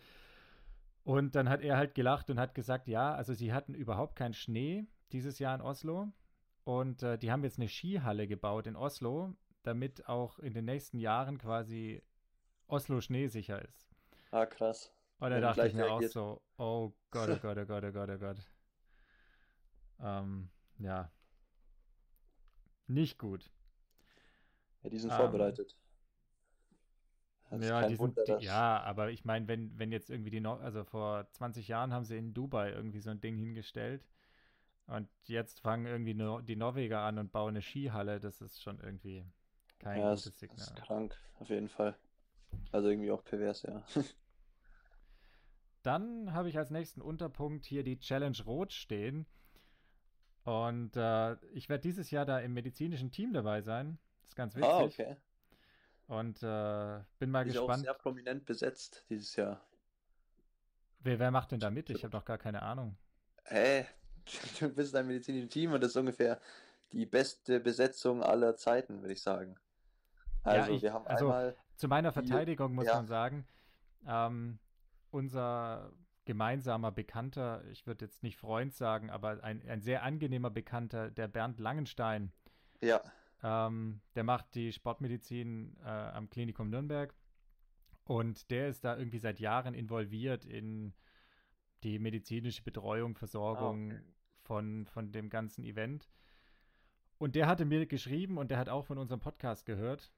Und 1.04 1.36
dann 1.36 1.50
hat 1.50 1.62
er 1.62 1.78
halt 1.78 1.96
gelacht 1.96 2.30
und 2.30 2.40
hat 2.40 2.54
gesagt, 2.54 2.88
ja, 2.88 3.14
also 3.14 3.34
sie 3.34 3.52
hatten 3.52 3.74
überhaupt 3.74 4.16
keinen 4.16 4.34
Schnee 4.34 4.86
dieses 5.12 5.40
Jahr 5.40 5.56
in 5.56 5.62
Oslo. 5.62 6.08
Und 6.64 7.04
äh, 7.04 7.18
die 7.18 7.32
haben 7.32 7.44
jetzt 7.44 7.58
eine 7.58 7.68
Skihalle 7.68 8.28
gebaut 8.28 8.68
in 8.68 8.76
Oslo, 8.76 9.34
damit 9.64 10.08
auch 10.08 10.40
in 10.40 10.54
den 10.54 10.66
nächsten 10.66 11.00
Jahren 11.00 11.38
quasi 11.40 12.04
Oslo 12.70 13.02
schneesicher 13.02 13.62
ist. 13.64 13.90
Ah, 14.32 14.46
krass. 14.48 14.92
Und 15.20 15.32
da 15.32 15.40
dachte 15.40 15.68
ich 15.68 15.74
mir 15.74 15.90
auch 15.92 16.04
so, 16.04 16.42
oh 16.58 16.94
Gott, 17.12 17.30
oh 17.30 17.38
Gott, 17.38 17.58
oh 17.58 17.66
Gott, 17.66 17.84
oh 17.84 17.92
Gott, 17.92 18.10
oh 18.10 18.18
Gott. 18.18 18.38
Ähm, 20.02 20.50
ja. 20.80 21.12
Nicht 22.88 23.18
gut. 23.18 23.50
Ja, 24.84 24.90
die 24.90 25.00
sind 25.00 25.12
Ähm, 25.12 25.18
vorbereitet. 25.18 25.78
Das 27.50 27.68
ja, 27.68 27.84
die 27.84 27.96
sind, 27.96 28.00
Wunder, 28.00 28.24
die, 28.26 28.46
ja, 28.46 28.80
aber 28.84 29.10
ich 29.12 29.26
meine, 29.26 29.48
wenn, 29.48 29.78
wenn 29.80 29.92
jetzt 29.92 30.10
irgendwie 30.10 30.30
die, 30.30 30.40
Nor 30.40 30.62
also 30.62 30.84
vor 30.84 31.28
20 31.32 31.68
Jahren 31.68 31.94
haben 31.94 32.06
sie 32.06 32.18
in 32.18 32.34
Dubai 32.34 32.72
irgendwie 32.72 33.00
so 33.02 33.10
ein 33.10 33.22
Ding 33.22 33.38
hingestellt 33.38 34.06
und 34.88 35.10
jetzt 35.26 35.62
fangen 35.62 35.86
irgendwie 35.88 36.14
nur 36.16 36.44
die 36.44 36.56
Norweger 36.58 37.02
an 37.02 37.20
und 37.20 37.32
bauen 37.32 37.50
eine 37.52 37.62
Skihalle, 37.64 38.20
das 38.20 38.42
ist 38.42 38.62
schon 38.62 38.80
irgendwie 38.82 39.26
kein 39.80 39.98
ja, 39.98 40.16
gutes 40.16 40.26
das, 40.26 40.36
das 40.48 40.60
ist 40.70 40.76
Signal. 40.76 40.76
krank, 40.76 41.18
auf 41.40 41.50
jeden 41.50 41.70
Fall. 41.70 41.98
Also 42.72 42.90
irgendwie 42.90 43.12
auch 43.12 43.24
pervers, 43.24 43.64
ja. 43.64 43.84
dann 45.84 46.34
habe 46.34 46.50
ich 46.50 46.58
als 46.58 46.70
nächsten 46.70 47.02
Unterpunkt 47.02 47.66
hier 47.66 47.84
die 47.84 48.00
Challenge 48.00 48.38
Rot 48.46 48.74
stehen. 48.74 49.26
Und 50.44 50.96
äh, 50.96 51.34
ich 51.54 51.70
werde 51.70 51.82
dieses 51.82 52.12
Jahr 52.12 52.26
da 52.26 52.40
im 52.40 52.54
medizinischen 52.54 53.12
Team 53.12 53.34
dabei 53.34 53.62
sein. 53.62 53.98
Das 54.22 54.30
ist 54.32 54.36
ganz 54.36 54.56
witzig. 54.56 54.70
Ah, 54.70 54.84
okay. 54.84 55.18
Und 56.08 56.42
äh, 56.42 57.04
bin 57.20 57.30
mal 57.30 57.46
Ist 57.48 57.58
auch 57.58 57.62
gespannt. 57.68 57.84
sehr 57.84 57.94
prominent 57.94 58.46
besetzt 58.46 59.06
dieses 59.10 59.36
Jahr. 59.36 59.62
Wer, 61.02 61.20
wer 61.20 61.32
macht 61.32 61.52
denn 61.52 61.60
da 61.60 61.70
mit? 61.70 61.90
Ich 61.90 62.04
habe 62.04 62.12
doch 62.12 62.26
gar 62.26 62.38
keine 62.38 62.62
Ahnung. 62.64 62.98
Hä? 63.46 63.86
Du 64.60 64.70
bist 64.76 64.94
in 64.94 65.00
einem 65.00 65.08
medizinischen 65.10 65.50
Team 65.50 65.72
und 65.72 65.82
das 65.82 65.92
ist 65.92 65.98
ungefähr 65.98 66.40
die 66.92 67.06
beste 67.06 67.60
Besetzung 67.60 68.24
aller 68.24 68.56
Zeiten, 68.56 69.02
würde 69.02 69.14
ich 69.14 69.22
sagen. 69.22 69.56
Also, 70.44 70.72
ich- 70.74 70.82
wir 70.82 70.94
haben 70.94 71.06
also, 71.06 71.26
einmal. 71.26 71.56
Zu 71.80 71.88
meiner 71.88 72.12
Verteidigung 72.12 72.76
muss 72.76 72.88
ja. 72.88 72.96
man 72.96 73.08
sagen, 73.08 73.46
ähm, 74.06 74.60
unser 75.12 75.94
gemeinsamer 76.26 76.92
Bekannter, 76.92 77.64
ich 77.72 77.88
würde 77.88 78.04
jetzt 78.04 78.22
nicht 78.22 78.36
Freund 78.36 78.74
sagen, 78.74 79.10
aber 79.10 79.42
ein, 79.46 79.66
ein 79.66 79.80
sehr 79.80 80.04
angenehmer 80.04 80.50
Bekannter, 80.50 81.10
der 81.10 81.30
Bernd 81.30 81.58
Langenstein, 81.58 82.34
Ja, 82.82 83.02
ähm, 83.42 84.02
der 84.16 84.26
macht 84.26 84.56
die 84.56 84.74
Sportmedizin 84.74 85.78
äh, 85.82 85.88
am 85.88 86.30
Klinikum 86.30 86.70
Nürnberg 86.70 87.16
und 88.04 88.52
der 88.52 88.68
ist 88.68 88.84
da 88.84 88.98
irgendwie 88.98 89.20
seit 89.20 89.40
Jahren 89.40 89.74
involviert 89.74 90.44
in 90.44 90.94
die 91.84 91.98
medizinische 91.98 92.62
Betreuung, 92.62 93.16
Versorgung 93.16 93.92
Ah, 93.92 93.96
okay. 93.96 94.04
von, 94.42 94.86
von 94.86 95.12
dem 95.14 95.30
ganzen 95.30 95.64
Event. 95.64 96.10
Und 97.20 97.36
der 97.36 97.48
hatte 97.48 97.64
mir 97.64 97.86
geschrieben 97.86 98.38
und 98.38 98.52
der 98.52 98.58
hat 98.58 98.68
auch 98.68 98.86
von 98.86 98.98
unserem 98.98 99.22
Podcast 99.22 99.66
gehört. 99.66 100.12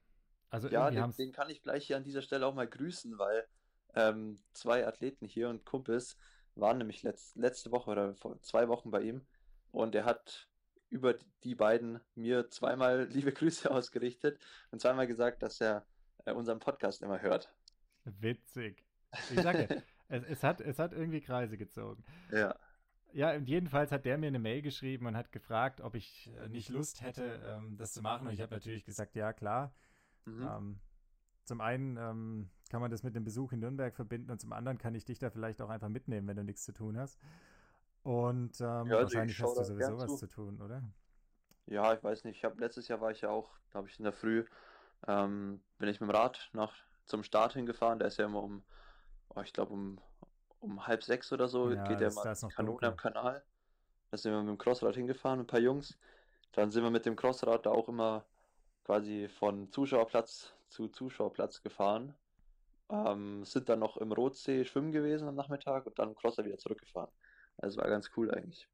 Also 0.52 0.68
ja 0.68 0.92
den, 0.92 1.12
den 1.12 1.32
kann 1.32 1.50
ich 1.50 1.64
gleich 1.64 1.88
hier 1.88 1.98
an 1.98 2.04
dieser 2.04 2.22
Stelle 2.22 2.46
auch 2.46 2.54
mal 2.54 2.68
grüßen, 2.68 3.18
weil 3.18 3.48
ähm, 3.96 4.38
zwei 4.54 4.86
Athleten 4.86 5.26
hier 5.26 5.50
und 5.50 5.66
Kumpels 5.66 6.18
waren 6.56 6.78
nämlich 6.78 7.02
letzt, 7.04 7.36
letzte 7.38 7.72
Woche 7.72 7.90
oder 7.90 8.16
vor 8.16 8.40
zwei 8.42 8.68
Wochen 8.68 8.92
bei 8.92 9.02
ihm 9.02 9.26
und 9.72 9.96
er 9.96 10.06
hat 10.06 10.50
über 10.90 11.16
die 11.44 11.56
beiden 11.56 12.00
mir 12.16 12.50
zweimal 12.50 13.06
liebe 13.12 13.32
Grüße 13.32 13.72
ausgerichtet 13.72 14.40
und 14.72 14.82
zweimal 14.82 15.08
gesagt, 15.08 15.42
dass 15.42 15.62
er 15.62 15.86
äh, 16.26 16.34
unseren 16.34 16.60
Podcast 16.60 17.02
immer 17.02 17.22
hört. 17.22 17.54
Witzig. 18.04 18.86
Ich 19.34 19.42
sage, 19.42 19.84
es, 20.10 20.24
es, 20.24 20.44
hat, 20.44 20.62
es 20.62 20.80
hat 20.80 20.92
irgendwie 20.92 21.22
Kreise 21.22 21.58
gezogen. 21.58 22.04
Ja. 22.32 22.56
Ja, 23.14 23.34
und 23.34 23.48
jedenfalls 23.48 23.92
hat 23.92 24.06
der 24.06 24.18
mir 24.18 24.28
eine 24.28 24.40
Mail 24.40 24.62
geschrieben 24.62 25.06
und 25.06 25.18
hat 25.18 25.32
gefragt, 25.32 25.82
ob 25.82 25.96
ich 25.96 26.32
äh, 26.42 26.48
nicht 26.48 26.70
Lust 26.70 27.02
hätte, 27.02 27.42
ähm, 27.46 27.76
das 27.78 27.94
zu 27.94 28.02
machen. 28.02 28.28
Und 28.28 28.34
ich 28.34 28.42
habe 28.42 28.54
natürlich 28.54 28.86
gesagt, 28.86 29.16
ja, 29.16 29.34
klar. 29.34 29.74
Mhm. 30.26 30.44
Ähm, 30.44 30.80
zum 31.46 31.62
einen 31.62 31.98
ähm, 31.98 32.50
kann 32.70 32.82
man 32.82 32.92
das 32.92 33.04
mit 33.04 33.16
dem 33.16 33.24
Besuch 33.24 33.52
in 33.52 33.60
Nürnberg 33.60 33.96
verbinden 33.96 34.32
und 34.32 34.40
zum 34.40 34.54
anderen 34.54 34.78
kann 34.78 34.96
ich 34.96 35.06
dich 35.06 35.20
da 35.20 35.30
vielleicht 35.30 35.62
auch 35.62 35.70
einfach 35.70 35.90
mitnehmen, 35.90 36.28
wenn 36.28 36.38
du 36.38 36.44
nichts 36.44 36.64
zu 36.64 36.74
tun 36.74 36.98
hast. 36.98 37.20
Und 38.04 38.60
ähm, 38.62 38.92
Ja, 38.92 38.98
also 38.98 39.14
ich 39.16 39.16
wahrscheinlich 39.16 39.42
hast 39.42 39.58
du 39.58 39.64
sowieso 39.64 39.98
was 39.98 40.18
zu. 40.18 40.18
zu 40.18 40.28
tun, 40.28 40.62
oder? 40.62 40.84
Ja, 41.66 41.94
ich 41.94 42.04
weiß 42.04 42.24
nicht. 42.26 42.38
Ich 42.38 42.44
habe 42.44 42.60
letztes 42.60 42.88
Jahr 42.88 43.02
war 43.02 43.12
ich 43.12 43.22
ja 43.22 43.30
auch, 43.30 43.50
da 43.72 43.80
habe 43.80 43.88
ich 43.88 43.98
in 44.00 44.04
der 44.04 44.14
Früh, 44.14 44.46
ähm, 45.08 45.62
bin 45.78 45.90
ich 45.90 46.00
mit 46.02 46.10
dem 46.10 46.16
Rad 46.16 46.50
nach 46.54 46.74
zum 47.06 47.24
Start 47.24 47.54
hingefahren. 47.54 48.00
Der 48.00 48.08
ist 48.08 48.18
ja 48.18 48.26
immer 48.26 48.44
um, 48.44 48.64
oh, 49.30 49.42
ich 49.42 49.54
glaube 49.54 49.74
um, 49.74 50.00
um 50.60 50.88
halb 50.88 51.04
sechs 51.04 51.32
oder 51.32 51.48
so, 51.48 51.72
Ja, 51.72 51.84
geht 51.84 52.00
der 52.00 52.12
mal 52.14 52.24
da 52.24 52.32
ist 52.32 52.42
noch 52.44 52.52
Kanone 52.52 52.72
dunkel. 52.80 52.90
am 52.90 52.98
Kanal. 52.98 53.44
Da 54.12 54.18
sind 54.18 54.32
wir 54.34 54.40
mit 54.42 54.50
dem 54.50 54.58
Crossrad 54.58 54.96
hingefahren, 54.96 55.40
ein 55.42 55.48
paar 55.48 55.60
Jungs. 55.60 55.98
Dann 56.54 56.72
sind 56.72 56.84
wir 56.84 56.92
mit 56.92 57.06
dem 57.06 57.16
Crossrad 57.16 57.66
da 57.66 57.72
auch 57.72 57.88
immer 57.88 58.26
quasi 58.84 59.28
von 59.30 59.72
Zuschauerplatz 59.72 60.54
zu 60.70 60.88
Zuschauerplatz 60.88 61.62
gefahren. 61.62 62.16
Ähm, 62.90 63.46
sind 63.46 63.70
dann 63.70 63.80
noch 63.80 63.98
im 63.98 64.12
Rotsee 64.12 64.66
schwimmen 64.66 64.92
gewesen 64.92 65.28
am 65.28 65.36
Nachmittag 65.36 65.86
und 65.86 65.98
dann 65.98 66.10
im 66.10 66.16
Crossrad 66.16 66.46
wieder 66.46 66.58
zurückgefahren. 66.58 67.12
Also 67.58 67.80
war 67.80 67.88
ganz 67.90 68.10
cool 68.18 68.32
eigentlich. 68.32 68.68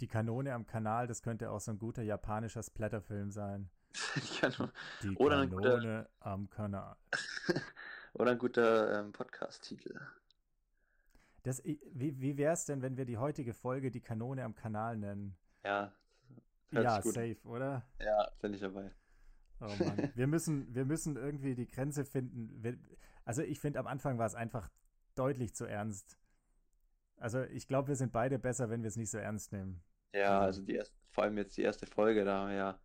Die 0.00 0.06
Kanone 0.08 0.52
am 0.54 0.66
Kanal, 0.66 1.06
das 1.06 1.22
könnte 1.22 1.50
auch 1.50 1.60
so 1.60 1.72
ein 1.72 1.78
guter 1.78 2.02
japanischer 2.02 2.62
Splatterfilm 2.62 3.30
sein. 3.30 3.70
Die 4.16 4.40
Kano- 4.40 4.70
Die 5.02 5.16
Oder 5.16 5.38
ein 5.40 5.50
guter- 5.50 5.70
Kanone 5.70 6.08
am 6.20 6.50
Kanal. 6.50 6.96
Oder 8.14 8.32
ein 8.32 8.38
guter 8.38 9.00
ähm, 9.00 9.12
Podcast-Titel. 9.12 9.98
Das, 11.42 11.62
wie 11.64 11.78
wie 12.20 12.36
wäre 12.36 12.52
es 12.54 12.64
denn, 12.64 12.82
wenn 12.82 12.96
wir 12.96 13.04
die 13.04 13.18
heutige 13.18 13.54
Folge 13.54 13.90
die 13.90 14.00
Kanone 14.00 14.42
am 14.44 14.54
Kanal 14.54 14.96
nennen? 14.96 15.36
Ja, 15.64 15.92
ja, 16.72 17.00
safe, 17.00 17.36
oder? 17.44 17.82
ja, 18.00 18.28
bin 18.40 18.52
ich 18.54 18.60
dabei. 18.60 18.90
Oh 19.60 19.66
Mann. 19.84 20.10
wir, 20.14 20.26
müssen, 20.26 20.74
wir 20.74 20.84
müssen 20.84 21.16
irgendwie 21.16 21.54
die 21.54 21.66
Grenze 21.66 22.04
finden. 22.04 22.78
Also 23.24 23.42
ich 23.42 23.60
finde, 23.60 23.78
am 23.78 23.86
Anfang 23.86 24.18
war 24.18 24.26
es 24.26 24.34
einfach 24.34 24.68
deutlich 25.14 25.54
zu 25.54 25.64
ernst. 25.64 26.18
Also 27.16 27.42
ich 27.42 27.66
glaube, 27.66 27.88
wir 27.88 27.96
sind 27.96 28.12
beide 28.12 28.38
besser, 28.38 28.68
wenn 28.68 28.82
wir 28.82 28.88
es 28.88 28.96
nicht 28.96 29.10
so 29.10 29.18
ernst 29.18 29.52
nehmen. 29.52 29.82
Ja, 30.12 30.40
Also- 30.40 30.60
also 30.60 30.62
die 30.62 30.74
erste, 30.74 30.94
vor 31.10 31.24
allem 31.24 31.38
jetzt 31.38 31.56
die 31.56 31.62
erste 31.62 31.86
Folge, 31.86 32.24
da 32.24 32.40
haben 32.40 32.48
wir 32.50 32.56
ja 32.56 32.80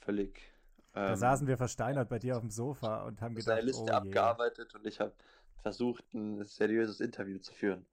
völlig 0.00 0.40
Da 0.92 1.10
ähm, 1.10 1.16
saßen 1.16 1.46
wir 1.46 1.56
versteinert 1.56 2.08
bei 2.08 2.18
dir 2.18 2.36
auf 2.36 2.42
dem 2.42 2.50
Sofa 2.50 3.04
und 3.04 3.20
haben 3.22 3.34
gedacht, 3.34 3.62
Liste 3.62 3.82
oh 3.82 3.86
je. 3.86 3.92
abgearbeitet 3.92 4.74
und 4.74 4.86
ich 4.86 5.00
habe 5.00 5.14
versucht, 5.62 6.04
ein 6.14 6.44
seriöses 6.44 7.00
Interview 7.00 7.38
zu 7.38 7.52
führen. 7.54 7.86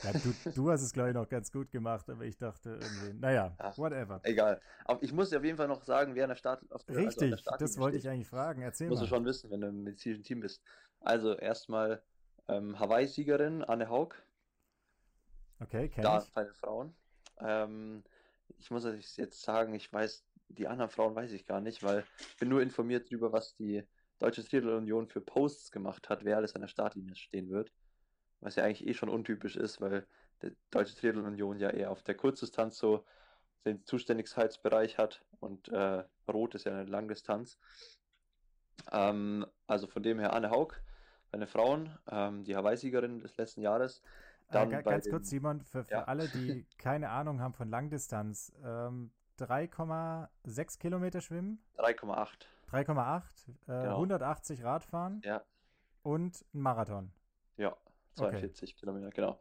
Ja, 0.00 0.14
du, 0.14 0.34
du 0.54 0.70
hast 0.70 0.82
es, 0.82 0.92
glaube 0.92 1.10
ich, 1.10 1.14
noch 1.14 1.28
ganz 1.28 1.50
gut 1.52 1.70
gemacht, 1.70 2.08
aber 2.10 2.24
ich 2.24 2.36
dachte 2.36 2.70
irgendwie, 2.76 3.12
naja, 3.14 3.58
Ach, 3.58 3.76
whatever. 3.76 4.22
Egal. 4.22 4.60
Aber 4.84 5.02
ich 5.02 5.12
muss 5.12 5.32
auf 5.32 5.44
jeden 5.44 5.56
Fall 5.56 5.68
noch 5.68 5.82
sagen, 5.84 6.14
wer 6.14 6.24
an 6.24 6.30
der 6.30 6.36
Start 6.36 6.70
auf 6.72 6.84
der, 6.84 7.04
also 7.06 7.22
der 7.22 7.38
Richtig, 7.38 7.38
Startlinie 7.38 7.68
das 7.68 7.78
wollte 7.78 7.96
ich 7.98 8.06
steht. 8.06 8.12
eigentlich 8.12 8.28
fragen. 8.28 8.62
Erzähl 8.62 8.90
Musst 8.90 9.02
du 9.02 9.06
mal. 9.06 9.08
schon 9.08 9.24
wissen, 9.24 9.50
wenn 9.50 9.60
du 9.62 9.68
im 9.68 9.82
medizinischen 9.84 10.24
Team 10.24 10.40
bist. 10.40 10.64
Also 11.00 11.34
erstmal 11.36 12.04
ähm, 12.48 12.78
Hawaii-Siegerin 12.78 13.64
Anne 13.64 13.88
Haug, 13.88 14.14
Okay, 15.60 15.88
kenn 15.88 16.04
da 16.04 16.18
ich. 16.18 16.32
den 16.36 16.52
Frauen. 16.54 16.96
Ähm, 17.38 18.04
ich 18.58 18.70
muss 18.70 18.84
euch 18.84 19.16
jetzt 19.16 19.42
sagen, 19.42 19.74
ich 19.74 19.92
weiß, 19.92 20.26
die 20.48 20.68
anderen 20.68 20.90
Frauen 20.90 21.14
weiß 21.14 21.32
ich 21.32 21.46
gar 21.46 21.60
nicht, 21.60 21.82
weil 21.82 22.08
ich 22.28 22.36
bin 22.36 22.48
nur 22.48 22.62
informiert 22.62 23.10
darüber, 23.10 23.32
was 23.32 23.54
die 23.54 23.84
Deutsche 24.18 24.44
Triathlon 24.44 24.78
Union 24.78 25.08
für 25.08 25.20
Posts 25.20 25.70
gemacht 25.72 26.08
hat, 26.08 26.24
wer 26.24 26.36
alles 26.36 26.54
an 26.54 26.60
der 26.62 26.68
Startlinie 26.68 27.16
stehen 27.16 27.50
wird. 27.50 27.72
Was 28.42 28.56
ja 28.56 28.64
eigentlich 28.64 28.86
eh 28.86 28.92
schon 28.94 29.08
untypisch 29.08 29.56
ist, 29.56 29.80
weil 29.80 30.04
die 30.42 30.54
Deutsche 30.70 30.96
Triathlon 30.96 31.26
Union 31.26 31.58
ja 31.58 31.70
eher 31.70 31.90
auf 31.92 32.02
der 32.02 32.16
Kurzdistanz 32.16 32.76
so 32.76 33.04
den 33.64 33.84
Zuständigkeitsbereich 33.86 34.98
hat 34.98 35.24
und 35.38 35.68
äh, 35.68 36.02
Rot 36.28 36.56
ist 36.56 36.64
ja 36.64 36.72
eine 36.72 36.84
Langdistanz. 36.84 37.56
Ähm, 38.90 39.46
also 39.68 39.86
von 39.86 40.02
dem 40.02 40.18
her 40.18 40.32
Anne 40.32 40.50
Haug 40.50 40.74
bei 41.30 41.38
den 41.38 41.46
Frauen, 41.46 41.96
ähm, 42.10 42.42
die 42.44 42.56
Hawaii-Siegerin 42.56 43.20
des 43.20 43.36
letzten 43.36 43.62
Jahres. 43.62 44.00
Äh, 44.48 44.54
Dann 44.54 44.70
bei 44.70 44.82
ganz 44.82 45.04
den- 45.04 45.12
kurz, 45.12 45.30
Simon, 45.30 45.60
für, 45.62 45.84
für 45.84 45.92
Ja. 45.94 46.04
alle, 46.04 46.28
die 46.28 46.66
keine 46.78 47.10
Ahnung 47.10 47.40
haben 47.40 47.54
von 47.54 47.70
Langdistanz, 47.70 48.52
ähm, 48.64 49.12
3,6 49.38 50.78
Kilometer 50.80 51.20
schwimmen, 51.20 51.62
3,8. 51.78 52.46
3,8, 52.70 53.48
äh, 53.68 53.82
Genau. 53.84 53.96
180 53.98 54.64
Radfahren 54.64 55.20
Ja. 55.24 55.42
und 56.02 56.44
ein 56.52 56.60
Marathon. 56.60 57.12
Ja, 57.56 57.76
42 58.14 58.76
Kilometer, 58.76 59.10
genau. 59.10 59.38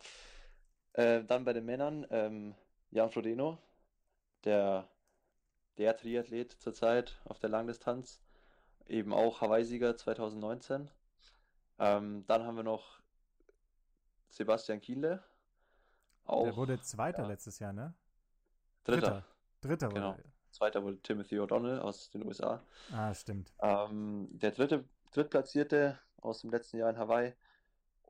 Äh, 0.94 1.24
dann 1.24 1.46
bei 1.46 1.54
den 1.54 1.66
Männern 1.66 2.06
ähm, 2.10 2.56
Jan 2.92 3.10
Frodeno, 3.12 3.58
der, 4.44 4.90
der 5.78 5.96
Triathlet 5.98 6.52
zurzeit 6.54 7.20
auf 7.26 7.40
der 7.40 7.50
Langdistanz, 7.50 8.22
eben 8.88 9.14
auch 9.14 9.42
Hawaii-Sieger 9.42 9.98
2019. 9.98 10.90
Ähm, 11.80 12.26
dann 12.28 12.46
haben 12.46 12.56
wir 12.58 12.64
noch 12.64 13.00
Sebastian 14.30 14.80
Kienle, 14.82 15.24
auch 16.26 16.44
Der 16.44 16.56
wurde 16.56 16.80
Zweiter 16.82 17.24
ja. 17.24 17.28
letztes 17.30 17.60
Jahr, 17.60 17.74
ne? 17.74 17.94
Dritter. 18.84 19.26
Dritter 19.62 19.90
Genau. 19.90 20.14
wurde. 20.14 20.24
Zweiter 20.52 20.84
wurde 20.84 21.02
Timothy 21.02 21.40
O'Donnell 21.40 21.80
aus 21.80 22.10
den 22.10 22.26
USA. 22.26 22.62
Ah, 22.92 23.14
stimmt. 23.14 23.54
Ähm, 23.60 24.28
der 24.32 24.52
dritte, 24.52 24.86
drittplatzierte 25.12 26.00
aus 26.22 26.42
dem 26.42 26.52
letzten 26.52 26.78
Jahr 26.78 26.90
in 26.90 26.98
Hawaii. 26.98 27.34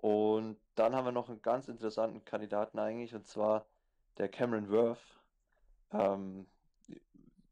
Und 0.01 0.57
dann 0.75 0.95
haben 0.95 1.05
wir 1.05 1.11
noch 1.11 1.29
einen 1.29 1.41
ganz 1.41 1.67
interessanten 1.67 2.25
Kandidaten 2.25 2.79
eigentlich, 2.79 3.13
und 3.13 3.27
zwar 3.27 3.67
der 4.17 4.29
Cameron 4.29 4.69
Worth. 4.69 5.21
Ähm, 5.91 6.47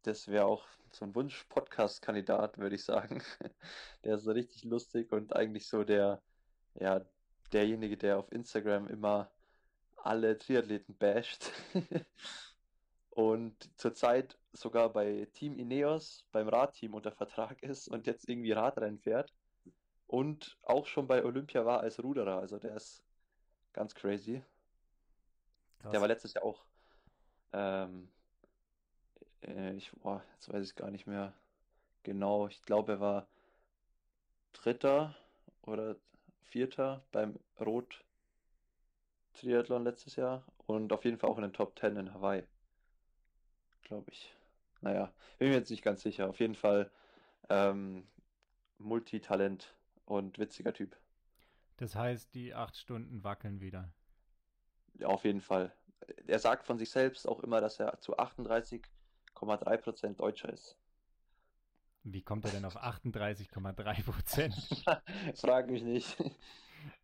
das 0.02 0.28
wäre 0.28 0.46
auch 0.46 0.66
so 0.92 1.06
ein 1.06 1.14
Wunsch-Podcast-Kandidat, 1.14 2.58
würde 2.58 2.76
ich 2.76 2.84
sagen. 2.84 3.22
Der 4.04 4.16
ist 4.16 4.24
so 4.24 4.32
richtig 4.32 4.64
lustig 4.64 5.12
und 5.12 5.36
eigentlich 5.36 5.68
so 5.68 5.84
der, 5.84 6.22
ja, 6.76 7.06
derjenige, 7.52 7.98
der 7.98 8.18
auf 8.18 8.32
Instagram 8.32 8.88
immer 8.88 9.30
alle 9.98 10.38
Triathleten 10.38 10.98
basht. 10.98 11.52
Und 13.12 13.70
zurzeit 13.78 14.38
sogar 14.54 14.94
bei 14.94 15.28
Team 15.34 15.58
Ineos, 15.58 16.26
beim 16.32 16.48
Radteam 16.48 16.94
unter 16.94 17.12
Vertrag 17.12 17.62
ist 17.64 17.90
und 17.90 18.08
jetzt 18.08 18.30
irgendwie 18.30 18.54
Radrennen 18.54 19.00
fährt. 19.00 19.34
Und 20.10 20.58
auch 20.64 20.88
schon 20.88 21.06
bei 21.06 21.24
Olympia 21.24 21.68
war 21.68 21.82
als 21.82 22.02
Ruderer. 22.02 22.40
Also 22.40 22.58
der 22.58 22.76
ist 22.76 23.04
ganz 23.74 23.94
crazy. 23.94 24.42
Krass. 25.78 25.92
Der 25.92 26.02
war 26.02 26.08
letztes 26.08 26.34
Jahr 26.34 26.44
auch. 26.44 26.66
Ähm, 27.54 28.10
äh, 29.44 29.76
ich, 29.76 29.92
boah, 29.92 30.24
jetzt 30.34 30.52
weiß 30.52 30.68
ich 30.68 30.76
gar 30.76 30.90
nicht 30.90 31.06
mehr 31.06 31.32
genau. 32.02 32.48
Ich 32.48 32.64
glaube, 32.64 32.94
er 32.94 33.00
war 33.00 33.28
Dritter 34.54 35.16
oder 35.62 35.96
Vierter 36.42 37.04
beim 37.12 37.38
Rot 37.60 38.04
Triathlon 39.34 39.84
letztes 39.84 40.16
Jahr 40.16 40.44
und 40.66 40.92
auf 40.92 41.06
jeden 41.06 41.20
Fall 41.20 41.30
auch 41.30 41.38
in 41.38 41.44
den 41.44 41.54
Top 41.54 41.78
10 41.78 41.98
in 41.98 42.16
Hawaii. 42.16 42.48
Glaube 43.84 44.10
ich. 44.10 44.34
Naja, 44.82 45.14
bin 45.38 45.50
mir 45.50 45.58
jetzt 45.58 45.70
nicht 45.70 45.84
ganz 45.84 46.02
sicher. 46.02 46.28
Auf 46.28 46.40
jeden 46.40 46.56
Fall 46.56 46.90
ähm, 47.50 48.08
Multitalent 48.80 49.76
und 50.10 50.40
witziger 50.40 50.74
Typ. 50.74 50.98
Das 51.78 51.96
heißt, 51.96 52.34
die 52.34 52.54
acht 52.54 52.76
Stunden 52.76 53.24
wackeln 53.24 53.62
wieder. 53.62 53.94
Ja, 54.96 55.08
auf 55.08 55.24
jeden 55.24 55.40
Fall. 55.42 55.72
Er 56.28 56.40
sagt 56.40 56.66
von 56.66 56.78
sich 56.78 56.90
selbst 56.90 57.28
auch 57.28 57.42
immer, 57.42 57.62
dass 57.62 57.80
er 57.80 58.00
zu 58.02 58.18
38,3% 58.18 60.16
Deutscher 60.16 60.50
ist. 60.52 60.78
Wie 62.04 62.24
kommt 62.24 62.46
er 62.46 62.52
denn 62.52 62.66
auf 62.66 62.76
38,3 62.82 64.04
Prozent? 64.04 64.56
Frag 65.36 65.70
mich 65.70 65.84
nicht. 65.84 66.18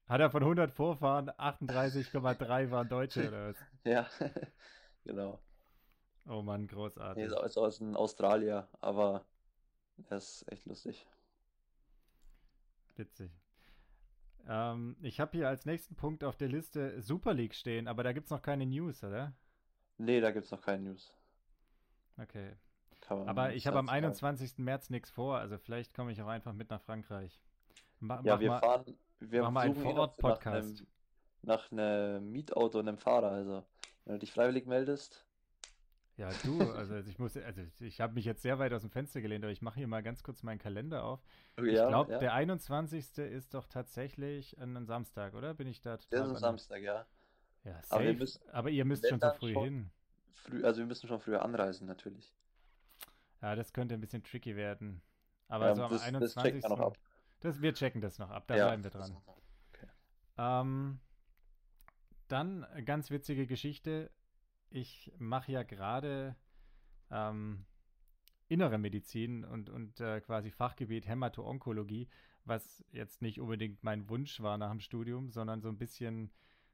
Hat 0.07 0.21
er 0.21 0.31
von 0.31 0.41
100 0.41 0.71
Vorfahren 0.71 1.29
38,3 1.29 2.71
waren 2.71 2.89
Deutsche 2.89 3.27
oder 3.27 3.49
was? 3.49 3.57
Ja, 3.83 4.09
genau. 5.03 5.39
Oh 6.27 6.41
Mann, 6.41 6.61
Nee, 6.61 6.67
großartig. 6.67 7.23
ist 7.23 7.33
aus, 7.33 7.57
aus 7.57 7.81
einem 7.81 7.95
Australier, 7.95 8.67
aber 8.81 9.25
er 10.09 10.17
ist 10.17 10.51
echt 10.51 10.65
lustig. 10.65 11.05
Witzig. 12.95 13.31
Ähm, 14.47 14.95
ich 15.01 15.19
habe 15.19 15.37
hier 15.37 15.47
als 15.49 15.65
nächsten 15.65 15.95
Punkt 15.95 16.23
auf 16.23 16.37
der 16.37 16.47
Liste 16.47 17.01
Super 17.01 17.33
League 17.33 17.55
stehen, 17.55 17.87
aber 17.87 18.03
da 18.03 18.13
gibt 18.13 18.25
es 18.25 18.31
noch 18.31 18.41
keine 18.41 18.65
News, 18.65 19.03
oder? 19.03 19.33
Nee, 19.97 20.21
da 20.21 20.31
gibt's 20.31 20.51
noch 20.51 20.61
keine 20.61 20.89
News. 20.89 21.13
Okay. 22.17 22.53
Aber 23.09 23.53
ich 23.53 23.67
habe 23.67 23.79
am 23.79 23.87
dazu 23.87 23.95
sagen. 23.95 24.05
21. 24.05 24.57
März 24.57 24.89
nichts 24.89 25.09
vor, 25.11 25.37
also 25.37 25.57
vielleicht 25.57 25.93
komme 25.93 26.11
ich 26.11 26.21
auch 26.21 26.27
einfach 26.27 26.53
mit 26.53 26.69
nach 26.69 26.81
Frankreich. 26.81 27.39
Ma 27.99 28.21
Ja, 28.23 28.39
wir 28.39 28.49
mal, 28.49 28.59
fahren, 28.59 28.97
wir 29.19 29.43
mach 29.43 29.51
mal 29.51 29.61
einen 29.61 29.75
Vor-Ort-Podcast. 29.75 30.85
Nach 31.41 31.71
einem 31.71 32.31
Mietauto 32.31 32.79
und 32.79 32.87
einem 32.87 32.97
Fahrer. 32.97 33.31
Also, 33.31 33.63
wenn 34.05 34.13
du 34.13 34.19
dich 34.19 34.31
freiwillig 34.31 34.65
meldest, 34.65 35.25
Ja, 36.17 36.29
du, 36.43 36.59
also 36.71 36.95
ich 37.09 37.19
muss, 37.19 37.35
also 37.37 37.61
ich 37.79 37.99
habe 37.99 38.13
mich 38.13 38.25
jetzt 38.25 38.41
sehr 38.41 38.57
weit 38.59 38.71
aus 38.73 38.81
dem 38.81 38.89
Fenster 38.91 39.21
gelehnt, 39.21 39.43
aber 39.43 39.51
ich 39.51 39.61
mache 39.61 39.79
hier 39.79 39.87
mal 39.87 40.01
ganz 40.01 40.23
kurz 40.23 40.43
meinen 40.43 40.59
Kalender 40.59 41.03
auf. 41.03 41.21
Ich 41.57 41.73
ja, 41.73 41.87
glaube, 41.87 42.13
ja, 42.13 42.19
der 42.19 42.33
21. 42.33 43.17
ist 43.17 43.53
doch 43.53 43.67
tatsächlich 43.67 44.57
ein, 44.59 44.75
ein 44.77 44.85
Samstag, 44.85 45.33
oder? 45.33 45.53
Bin 45.53 45.67
ich 45.67 45.81
da 45.81 45.91
der 45.91 45.99
ist 45.99 46.09
total 46.09 46.29
an- 46.29 46.37
Samstag, 46.37 46.81
ja. 46.81 47.05
Ja, 47.65 47.75
Aber 47.89 48.03
safe. 48.03 48.13
müssen- 48.13 48.49
aber 48.49 48.69
ihr 48.69 48.85
müsst 48.85 49.07
schon 49.09 49.19
so 49.19 49.31
früh 49.31 49.53
schon. 49.53 49.63
hin. 49.63 49.91
Früh, 50.33 50.63
also 50.63 50.79
wir 50.79 50.85
müssen 50.85 51.07
schon 51.07 51.19
früher 51.19 51.41
anreisen, 51.41 51.87
natürlich. 51.87 52.33
Ja, 53.41 53.55
das 53.55 53.73
könnte 53.73 53.95
ein 53.95 54.01
bisschen 54.01 54.23
tricky 54.23 54.55
werden. 54.55 55.01
Aber 55.47 55.67
Ja, 55.67 55.75
so 55.75 55.83
am 55.83 55.91
das, 55.91 56.01
das 56.01 56.07
21. 56.07 56.61
checken 56.61 56.77
wir. 56.77 56.93
Das, 57.41 57.61
wir 57.61 57.73
checken 57.73 58.01
das 58.01 58.17
noch 58.19 58.29
ab, 58.29 58.45
da 58.47 58.55
Ja, 58.55 58.67
bleiben 58.67 58.83
wir 58.83 58.91
das 58.91 59.11
dran. 59.11 59.13
noch. 59.25 59.41
Ähm, 60.37 60.99
dann 62.27 62.65
ganz 62.85 63.09
witzige 63.11 63.45
Geschichte. 63.47 64.11
Ich 64.69 65.11
mache 65.17 65.51
ja 65.51 65.63
gerade 65.63 66.35
ähm, 67.11 67.65
innere 68.47 68.77
Medizin 68.77 69.43
und, 69.43 69.69
und 69.69 69.99
äh, 69.99 70.21
quasi 70.21 70.51
Fachgebiet 70.51 71.07
Hämato-Onkologie, 71.07 72.07
was 72.43 72.83
jetzt 72.91 73.21
nicht 73.21 73.39
unbedingt 73.39 73.83
mein 73.83 74.09
Wunsch 74.09 74.41
war 74.41 74.57
nach 74.57 74.69
dem 74.69 74.79
Studium, 74.79 75.31
sondern 75.31 75.61
so 75.61 75.69
ein 75.69 75.77
bisschen 75.77 76.31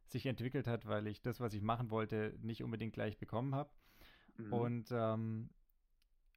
sich 0.08 0.26
entwickelt 0.26 0.68
hat, 0.68 0.86
weil 0.86 1.08
ich 1.08 1.22
das, 1.22 1.40
was 1.40 1.54
ich 1.54 1.62
machen 1.62 1.90
wollte, 1.90 2.38
nicht 2.42 2.64
unbedingt 2.64 2.94
gleich 2.94 3.18
bekommen 3.18 3.56
habe. 3.56 3.70
Mhm. 4.38 4.54
Und 4.54 4.92
ähm, 4.92 5.50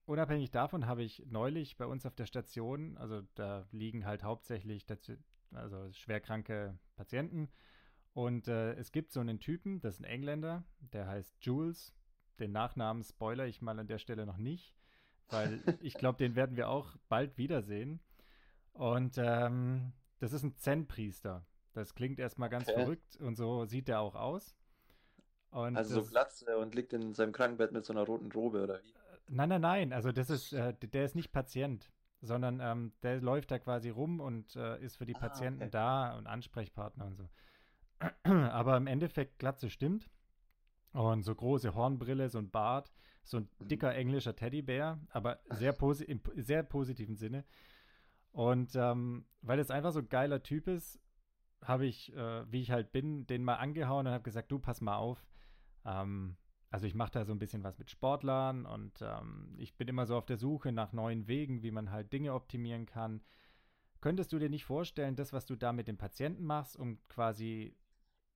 unabhängig 0.06 0.50
davon 0.50 0.86
habe 0.86 1.02
ich 1.02 1.24
neulich 1.26 1.76
bei 1.76 1.86
uns 1.86 2.06
auf 2.06 2.14
der 2.14 2.26
Station, 2.26 2.96
also 2.98 3.22
da 3.34 3.66
liegen 3.72 4.06
halt 4.06 4.22
hauptsächlich 4.22 4.86
dazu, 4.86 5.14
also 5.52 5.92
schwerkranke 5.92 6.78
Patienten. 6.94 7.48
Und 8.14 8.48
äh, 8.48 8.72
es 8.74 8.92
gibt 8.92 9.12
so 9.12 9.20
einen 9.20 9.40
Typen, 9.40 9.80
das 9.80 9.94
ist 9.94 10.00
ein 10.00 10.04
Engländer, 10.04 10.64
der 10.92 11.06
heißt 11.06 11.34
Jules. 11.44 11.92
Den 12.38 12.52
Nachnamen 12.52 13.02
spoiler 13.02 13.46
ich 13.46 13.60
mal 13.60 13.78
an 13.78 13.86
der 13.86 13.98
Stelle 13.98 14.24
noch 14.26 14.38
nicht, 14.38 14.74
weil 15.30 15.60
ich 15.80 15.94
glaube, 15.94 16.18
den 16.18 16.34
werden 16.36 16.56
wir 16.56 16.68
auch 16.68 16.96
bald 17.08 17.36
wiedersehen. 17.38 18.00
Und 18.72 19.14
ähm, 19.18 19.92
das 20.20 20.32
ist 20.32 20.42
ein 20.44 20.56
Zen-Priester. 20.56 21.44
Das 21.74 21.94
klingt 21.94 22.18
erstmal 22.20 22.48
ganz 22.48 22.68
Okay. 22.68 22.80
verrückt 22.80 23.16
und 23.16 23.36
so 23.36 23.64
sieht 23.66 23.88
er 23.88 24.00
auch 24.00 24.14
aus. 24.14 24.56
Und 25.50 25.76
Also 25.76 25.94
so 25.94 26.00
das- 26.00 26.10
Glatze 26.10 26.56
und 26.58 26.74
liegt 26.74 26.92
in 26.92 27.14
seinem 27.14 27.32
Krankenbett 27.32 27.72
mit 27.72 27.84
so 27.84 27.92
einer 27.92 28.02
roten 28.04 28.30
Robe 28.32 28.62
oder 28.62 28.80
wie? 28.82 28.94
Nein, 29.28 29.48
nein, 29.48 29.60
nein. 29.60 29.92
Also 29.92 30.12
das 30.12 30.30
ist, 30.30 30.52
äh, 30.52 30.74
der 30.74 31.04
ist 31.04 31.14
nicht 31.16 31.32
Patient, 31.32 31.90
sondern 32.20 32.60
ähm, 32.60 32.92
der 33.02 33.20
läuft 33.20 33.50
da 33.50 33.58
quasi 33.58 33.88
rum 33.90 34.20
und 34.20 34.54
äh, 34.56 34.80
ist 34.84 34.96
für 34.96 35.06
die 35.06 35.14
Ah, 35.16 35.20
Patienten 35.20 35.62
okay. 35.62 35.70
da 35.70 36.16
und 36.16 36.26
Ansprechpartner 36.26 37.06
und 37.06 37.16
so. 37.16 37.28
Aber 38.24 38.76
im 38.76 38.86
Endeffekt 38.86 39.38
Glatze 39.38 39.70
stimmt. 39.70 40.08
Und 40.92 41.22
so 41.24 41.34
große 41.34 41.74
Hornbrille, 41.74 42.28
so 42.28 42.38
ein 42.38 42.50
Bart, 42.50 42.92
so 43.24 43.38
ein 43.38 43.48
Mhm. 43.58 43.68
dicker 43.68 43.94
englischer 43.94 44.36
Teddybär, 44.36 45.00
aber 45.10 45.40
sehr 45.50 45.72
posi 45.72 46.04
im 46.04 46.20
sehr 46.36 46.62
positiven 46.62 47.16
Sinne. 47.16 47.44
Und 48.30 48.76
ähm, 48.76 49.24
weil 49.42 49.58
es 49.58 49.70
einfach 49.70 49.92
so 49.92 50.00
ein 50.00 50.08
geiler 50.08 50.42
Typ 50.42 50.68
ist, 50.68 51.00
habe 51.62 51.86
ich, 51.86 52.12
äh, 52.14 52.50
wie 52.52 52.60
ich 52.60 52.70
halt 52.70 52.92
bin, 52.92 53.26
den 53.26 53.42
mal 53.42 53.56
angehauen 53.56 54.06
und 54.06 54.12
habe 54.12 54.22
gesagt, 54.24 54.52
du 54.52 54.58
pass 54.58 54.80
mal 54.80 54.96
auf. 54.96 55.26
Ähm, 55.84 56.36
also 56.70 56.86
ich 56.86 56.94
mache 56.94 57.12
da 57.12 57.24
so 57.24 57.32
ein 57.32 57.38
bisschen 57.38 57.64
was 57.64 57.78
mit 57.78 57.90
Sportlern 57.90 58.66
und 58.66 59.00
ähm, 59.00 59.54
ich 59.58 59.76
bin 59.76 59.88
immer 59.88 60.06
so 60.06 60.16
auf 60.16 60.26
der 60.26 60.36
Suche 60.36 60.72
nach 60.72 60.92
neuen 60.92 61.26
Wegen, 61.28 61.62
wie 61.62 61.70
man 61.70 61.90
halt 61.90 62.12
Dinge 62.12 62.34
optimieren 62.34 62.86
kann. 62.86 63.22
Könntest 64.00 64.32
du 64.32 64.38
dir 64.38 64.50
nicht 64.50 64.64
vorstellen, 64.64 65.16
das, 65.16 65.32
was 65.32 65.46
du 65.46 65.56
da 65.56 65.72
mit 65.72 65.88
dem 65.88 65.96
Patienten 65.96 66.44
machst, 66.44 66.76
um 66.76 66.98
quasi 67.08 67.74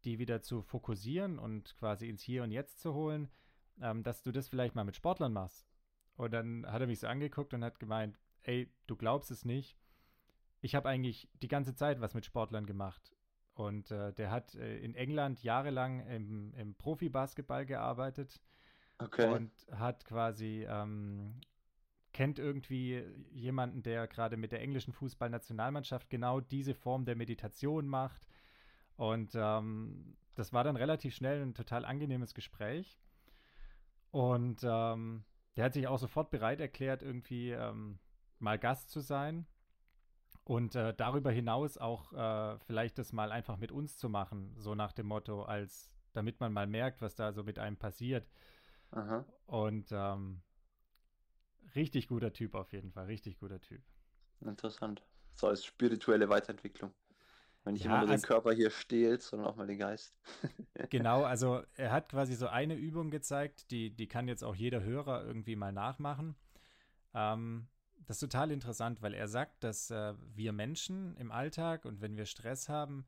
die 0.09 0.19
wieder 0.19 0.41
zu 0.41 0.63
fokussieren 0.63 1.39
und 1.39 1.77
quasi 1.77 2.09
ins 2.09 2.23
Hier 2.23 2.43
und 2.43 2.51
Jetzt 2.51 2.81
zu 2.81 2.95
holen, 2.95 3.29
ähm, 3.81 4.03
dass 4.03 4.23
du 4.23 4.33
das 4.33 4.49
vielleicht 4.49 4.75
mal 4.75 4.85
mit 4.85 4.97
Sportlern 4.97 5.33
machst? 5.35 5.69
Und 6.17 6.33
dann 6.33 6.67
hat 6.67 6.81
er 6.81 6.87
mich 6.87 6.99
so 6.99 7.07
angeguckt 7.07 7.53
und 7.53 7.63
hat 7.63 7.79
gemeint, 7.79 8.19
ey, 8.43 8.73
du 8.87 8.97
glaubst 8.97 9.31
es 9.31 9.45
nicht. 9.45 9.77
Ich 10.63 10.75
habe 10.75 10.89
eigentlich 10.89 11.29
die 11.43 11.49
ganze 11.49 11.75
Zeit 11.75 12.01
was 12.01 12.15
mit 12.15 12.25
Sportlern 12.25 12.67
gemacht. 12.67 13.13
Und 13.55 13.91
äh, 13.91 14.13
der 14.15 14.31
hat 14.31 14.55
äh, 14.55 14.79
in 14.79 14.95
England 14.95 15.43
jahrelang 15.43 16.07
im, 16.07 16.55
im 16.55 16.75
Profibasketball 16.75 17.67
gearbeitet 17.67 18.41
Okay. 19.01 19.33
und 19.33 19.53
hat 19.71 20.05
quasi, 20.05 20.67
ähm, 20.69 21.41
kennt 22.13 22.39
irgendwie 22.41 23.05
jemanden, 23.31 23.83
der 23.83 24.09
gerade 24.09 24.37
mit 24.37 24.51
der 24.51 24.61
englischen 24.61 24.93
Fußballnationalmannschaft 24.93 26.11
genau 26.11 26.41
diese 26.41 26.75
Form 26.75 27.05
der 27.05 27.15
Meditation 27.15 27.87
macht. 27.87 28.28
Und 28.99 29.31
ähm, 29.37 30.17
das 30.35 30.53
war 30.53 30.65
dann 30.65 30.77
relativ 30.77 31.15
schnell 31.15 31.41
ein 31.41 31.55
total 31.55 31.85
angenehmes 31.85 32.35
Gespräch. 32.35 32.99
Und 34.11 34.61
ähm, 34.65 35.25
der 35.57 35.67
hat 35.67 35.75
sich 35.75 35.87
auch 35.87 36.01
sofort 36.01 36.31
bereit 36.31 36.61
erklärt, 36.61 37.03
irgendwie 37.03 37.53
ähm, 37.53 38.01
mal 38.41 38.59
Gast 38.59 38.91
zu 38.91 38.99
sein. 38.99 39.47
Und 40.43 40.75
äh, 40.75 40.95
darüber 40.95 41.31
hinaus 41.31 41.79
auch 41.79 42.13
äh, 42.13 42.59
vielleicht 42.67 42.99
das 42.99 43.13
mal 43.13 43.31
einfach 43.31 43.57
mit 43.57 43.71
uns 43.71 43.99
zu 43.99 44.09
machen, 44.09 44.53
so 44.57 44.75
nach 44.75 44.93
dem 44.93 45.07
Motto, 45.07 45.43
als 45.43 45.95
damit 46.13 46.41
man 46.41 46.53
mal 46.53 46.67
merkt, 46.67 47.01
was 47.01 47.15
da 47.15 47.33
so 47.33 47.45
mit 47.45 47.61
einem 47.61 47.77
passiert. 47.77 48.29
Aha. 48.91 49.25
Und 49.47 49.93
ähm, 49.93 50.43
richtig 51.77 52.09
guter 52.09 52.33
Typ 52.33 52.57
auf 52.57 52.73
jeden 52.73 52.91
Fall, 52.91 53.07
richtig 53.07 53.39
guter 53.39 53.61
Typ. 53.61 53.83
Interessant. 54.41 55.03
So 55.35 55.47
als 55.47 55.65
spirituelle 55.65 56.29
Weiterentwicklung. 56.29 56.93
Wenn 57.69 57.75
nicht 57.75 57.85
Ja, 57.85 57.91
immer 57.91 57.99
nur 57.99 58.07
den 58.07 58.13
also- 58.13 58.27
Körper 58.27 58.53
hier 58.53 58.71
stehlt, 58.71 59.21
sondern 59.21 59.47
auch 59.47 59.57
mal 59.57 59.67
den 59.67 59.79
Geist. 59.79 60.17
Genau, 60.91 61.25
also 61.25 61.61
er 61.75 61.93
hat 61.93 62.09
quasi 62.09 62.35
so 62.35 62.47
eine 62.47 62.75
Übung 62.75 63.11
gezeigt, 63.11 63.71
die, 63.71 63.91
die 63.91 64.07
kann 64.07 64.27
jetzt 64.27 64.43
auch 64.43 64.55
jeder 64.55 64.83
Hörer 64.83 65.23
irgendwie 65.23 65.55
mal 65.55 65.71
nachmachen. 65.71 66.35
Ähm, 67.13 67.69
das 68.07 68.17
ist 68.17 68.21
total 68.21 68.53
interessant, 68.53 69.03
weil 69.03 69.13
er 69.13 69.29
sagt, 69.29 69.65
dass 69.65 69.91
äh, 69.91 70.15
wir 70.35 70.53
Menschen 70.53 71.15
im 71.19 71.31
Alltag 71.31 71.85
und 71.85 72.01
wenn 72.01 72.17
wir 72.17 72.25
Stress 72.25 72.71
haben, 72.71 73.07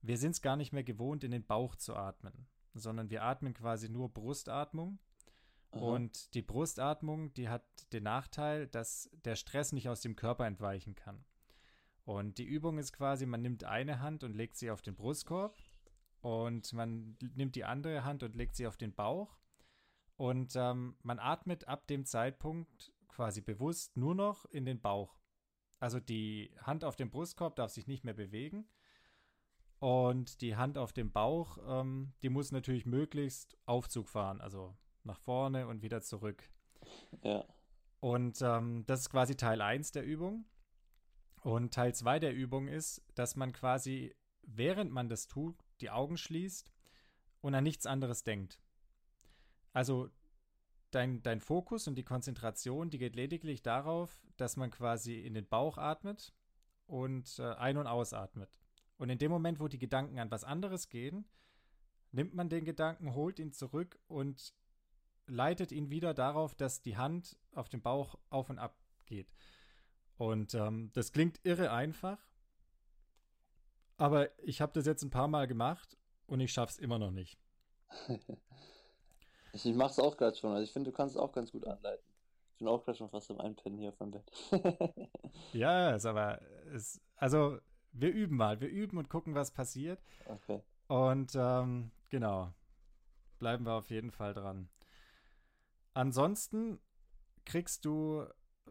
wir 0.00 0.16
sind 0.16 0.30
es 0.30 0.40
gar 0.40 0.56
nicht 0.56 0.72
mehr 0.72 0.84
gewohnt, 0.84 1.22
in 1.22 1.32
den 1.32 1.44
Bauch 1.44 1.76
zu 1.76 1.94
atmen, 1.94 2.46
sondern 2.72 3.10
wir 3.10 3.24
atmen 3.24 3.52
quasi 3.52 3.90
nur 3.90 4.08
Brustatmung. 4.08 4.98
Aha. 5.72 5.80
Und 5.80 6.32
die 6.32 6.40
Brustatmung, 6.42 7.34
die 7.34 7.50
hat 7.50 7.66
den 7.92 8.04
Nachteil, 8.04 8.68
dass 8.68 9.10
der 9.26 9.36
Stress 9.36 9.72
nicht 9.72 9.90
aus 9.90 10.00
dem 10.00 10.16
Körper 10.16 10.46
entweichen 10.46 10.94
kann. 10.94 11.26
Und 12.08 12.38
die 12.38 12.46
Übung 12.46 12.78
ist 12.78 12.94
quasi, 12.94 13.26
man 13.26 13.42
nimmt 13.42 13.64
eine 13.64 14.00
Hand 14.00 14.24
und 14.24 14.34
legt 14.34 14.56
sie 14.56 14.70
auf 14.70 14.80
den 14.80 14.96
Brustkorb 14.96 15.58
und 16.22 16.72
man 16.72 17.18
nimmt 17.34 17.54
die 17.54 17.66
andere 17.66 18.02
Hand 18.02 18.22
und 18.22 18.34
legt 18.34 18.56
sie 18.56 18.66
auf 18.66 18.78
den 18.78 18.94
Bauch 18.94 19.36
und 20.16 20.56
ähm, 20.56 20.96
man 21.02 21.18
atmet 21.18 21.68
ab 21.68 21.86
dem 21.86 22.06
Zeitpunkt 22.06 22.94
quasi 23.08 23.42
bewusst 23.42 23.98
nur 23.98 24.14
noch 24.14 24.46
in 24.46 24.64
den 24.64 24.80
Bauch. 24.80 25.20
Also 25.80 26.00
die 26.00 26.50
Hand 26.62 26.82
auf 26.82 26.96
dem 26.96 27.10
Brustkorb 27.10 27.56
darf 27.56 27.72
sich 27.72 27.86
nicht 27.86 28.04
mehr 28.04 28.14
bewegen 28.14 28.66
und 29.78 30.40
die 30.40 30.56
Hand 30.56 30.78
auf 30.78 30.94
dem 30.94 31.12
Bauch, 31.12 31.58
ähm, 31.68 32.14
die 32.22 32.30
muss 32.30 32.52
natürlich 32.52 32.86
möglichst 32.86 33.58
Aufzug 33.66 34.08
fahren, 34.08 34.40
also 34.40 34.74
nach 35.04 35.18
vorne 35.18 35.66
und 35.66 35.82
wieder 35.82 36.00
zurück. 36.00 36.48
Ja. 37.22 37.44
Und 38.00 38.40
ähm, 38.40 38.84
das 38.86 39.00
ist 39.00 39.10
quasi 39.10 39.36
Teil 39.36 39.60
1 39.60 39.92
der 39.92 40.06
Übung. 40.06 40.46
Und 41.42 41.72
Teil 41.72 41.94
2 41.94 42.18
der 42.18 42.34
Übung 42.34 42.68
ist, 42.68 43.02
dass 43.14 43.36
man 43.36 43.52
quasi 43.52 44.14
während 44.48 44.90
man 44.90 45.08
das 45.08 45.28
tut, 45.28 45.56
die 45.80 45.90
Augen 45.90 46.16
schließt 46.16 46.72
und 47.40 47.54
an 47.54 47.64
nichts 47.64 47.86
anderes 47.86 48.24
denkt. 48.24 48.58
Also 49.72 50.08
dein, 50.90 51.22
dein 51.22 51.40
Fokus 51.40 51.86
und 51.86 51.96
die 51.96 52.04
Konzentration, 52.04 52.90
die 52.90 52.98
geht 52.98 53.14
lediglich 53.14 53.62
darauf, 53.62 54.26
dass 54.36 54.56
man 54.56 54.70
quasi 54.70 55.20
in 55.20 55.34
den 55.34 55.46
Bauch 55.46 55.78
atmet 55.78 56.32
und 56.86 57.38
äh, 57.38 57.54
ein- 57.54 57.76
und 57.76 57.86
ausatmet. 57.86 58.50
Und 58.96 59.10
in 59.10 59.18
dem 59.18 59.30
Moment, 59.30 59.60
wo 59.60 59.68
die 59.68 59.78
Gedanken 59.78 60.18
an 60.18 60.30
was 60.30 60.44
anderes 60.44 60.88
gehen, 60.88 61.26
nimmt 62.10 62.34
man 62.34 62.48
den 62.48 62.64
Gedanken, 62.64 63.14
holt 63.14 63.38
ihn 63.38 63.52
zurück 63.52 63.98
und 64.08 64.54
leitet 65.26 65.72
ihn 65.72 65.90
wieder 65.90 66.14
darauf, 66.14 66.54
dass 66.54 66.80
die 66.80 66.96
Hand 66.96 67.36
auf 67.52 67.68
dem 67.68 67.82
Bauch 67.82 68.16
auf 68.30 68.48
und 68.48 68.58
ab 68.58 68.76
geht. 69.04 69.30
Und 70.18 70.54
ähm, 70.54 70.90
das 70.94 71.12
klingt 71.12 71.40
irre 71.44 71.70
einfach, 71.70 72.18
aber 73.96 74.28
ich 74.40 74.60
habe 74.60 74.72
das 74.72 74.84
jetzt 74.86 75.02
ein 75.02 75.10
paar 75.10 75.28
Mal 75.28 75.46
gemacht 75.46 75.96
und 76.26 76.40
ich 76.40 76.52
schaffe 76.52 76.72
es 76.72 76.78
immer 76.78 76.98
noch 76.98 77.12
nicht. 77.12 77.38
ich 79.52 79.64
ich 79.64 79.74
mache 79.74 79.92
es 79.92 79.98
auch 79.98 80.16
gerade 80.16 80.36
schon. 80.36 80.52
Also 80.52 80.64
ich 80.64 80.72
finde, 80.72 80.90
du 80.90 80.96
kannst 80.96 81.14
es 81.16 81.20
auch 81.20 81.32
ganz 81.32 81.52
gut 81.52 81.66
anleiten. 81.66 82.04
Ich 82.52 82.58
bin 82.58 82.68
auch 82.68 82.84
gerade 82.84 82.98
schon 82.98 83.08
fast 83.10 83.30
am 83.30 83.40
Einpennen 83.40 83.78
hier 83.78 83.90
auf 83.90 84.00
meinem 84.00 84.10
Bett. 84.10 84.32
ja, 85.52 85.94
ist 85.94 86.06
aber, 86.06 86.40
ist, 86.74 87.00
also 87.14 87.58
wir 87.92 88.12
üben 88.12 88.36
mal. 88.36 88.60
Wir 88.60 88.68
üben 88.68 88.98
und 88.98 89.08
gucken, 89.08 89.34
was 89.34 89.52
passiert. 89.52 90.00
Okay. 90.26 90.60
Und 90.88 91.32
ähm, 91.36 91.92
genau, 92.10 92.52
bleiben 93.38 93.64
wir 93.64 93.74
auf 93.74 93.90
jeden 93.90 94.10
Fall 94.10 94.34
dran. 94.34 94.68
Ansonsten 95.94 96.80
kriegst 97.44 97.84
du, 97.84 98.24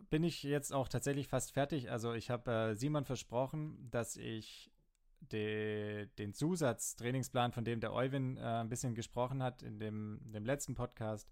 bin 0.09 0.23
ich 0.23 0.43
jetzt 0.43 0.73
auch 0.73 0.87
tatsächlich 0.87 1.27
fast 1.27 1.51
fertig. 1.53 1.91
Also 1.91 2.13
ich 2.13 2.29
habe 2.29 2.51
äh, 2.51 2.75
Simon 2.75 3.05
versprochen, 3.05 3.89
dass 3.91 4.17
ich 4.17 4.71
de, 5.19 6.07
den 6.17 6.33
Zusatztrainingsplan, 6.33 7.51
von 7.51 7.65
dem 7.65 7.79
der 7.79 7.93
Euwin 7.93 8.37
äh, 8.37 8.41
ein 8.41 8.69
bisschen 8.69 8.95
gesprochen 8.95 9.43
hat 9.43 9.63
in 9.63 9.79
dem, 9.79 10.19
dem 10.25 10.45
letzten 10.45 10.75
Podcast, 10.75 11.29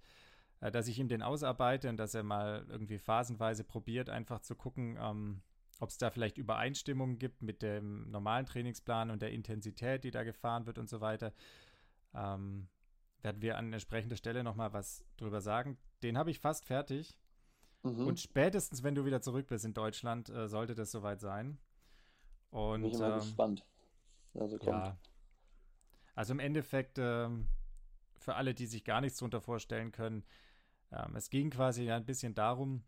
äh, 0.61 0.72
dass 0.72 0.88
ich 0.88 0.99
ihm 0.99 1.07
den 1.07 1.22
ausarbeite 1.22 1.89
und 1.89 1.97
dass 1.97 2.13
er 2.13 2.24
mal 2.24 2.66
irgendwie 2.70 2.99
phasenweise 2.99 3.63
probiert, 3.63 4.09
einfach 4.09 4.39
zu 4.41 4.55
gucken, 4.55 4.97
ähm, 4.99 5.41
ob 5.80 5.89
es 5.89 5.97
da 5.97 6.09
vielleicht 6.09 6.38
Übereinstimmungen 6.38 7.20
gibt 7.20 7.41
mit 7.41 7.61
dem 7.61 8.09
normalen 8.09 8.45
Trainingsplan 8.45 9.11
und 9.11 9.22
der 9.22 9.32
Intensität, 9.32 10.03
die 10.03 10.11
da 10.11 10.24
gefahren 10.24 10.66
wird 10.66 10.78
und 10.78 10.89
so 10.89 11.01
weiter. 11.01 11.34
Ähm, 12.13 12.68
werden 13.22 13.41
wir 13.41 13.57
an 13.57 13.74
entsprechender 13.74 14.16
Stelle 14.16 14.43
nochmal 14.43 14.72
was 14.72 15.03
drüber 15.18 15.41
sagen. 15.41 15.78
Den 16.03 16.18
habe 16.18 16.32
ich 16.32 16.39
fast 16.39 16.66
fertig. 16.66 17.18
Mhm. 17.86 18.07
Und 18.07 18.19
spätestens, 18.19 18.83
wenn 18.83 18.95
du 18.95 19.05
wieder 19.05 19.21
zurück 19.21 19.47
bist 19.47 19.65
in 19.65 19.73
Deutschland, 19.73 20.29
äh, 20.29 20.47
sollte 20.47 20.75
das 20.75 20.91
soweit 20.91 21.21
sein. 21.21 21.57
Und, 22.49 22.81
Bin 22.81 22.91
ich 22.91 22.97
mal 22.97 23.11
ähm, 23.11 23.19
gespannt. 23.19 23.65
Also, 24.33 24.57
kommt. 24.57 24.88
Ja. 24.88 24.97
also 26.13 26.33
im 26.33 26.39
Endeffekt, 26.39 26.97
ähm, 26.97 27.47
für 28.17 28.36
alle, 28.36 28.53
die 28.53 28.65
sich 28.65 28.83
gar 28.83 29.01
nichts 29.01 29.19
darunter 29.19 29.41
vorstellen 29.41 29.91
können, 29.91 30.25
ähm, 30.91 31.15
es 31.15 31.29
ging 31.29 31.49
quasi 31.49 31.89
ein 31.91 32.05
bisschen 32.05 32.33
darum, 32.33 32.83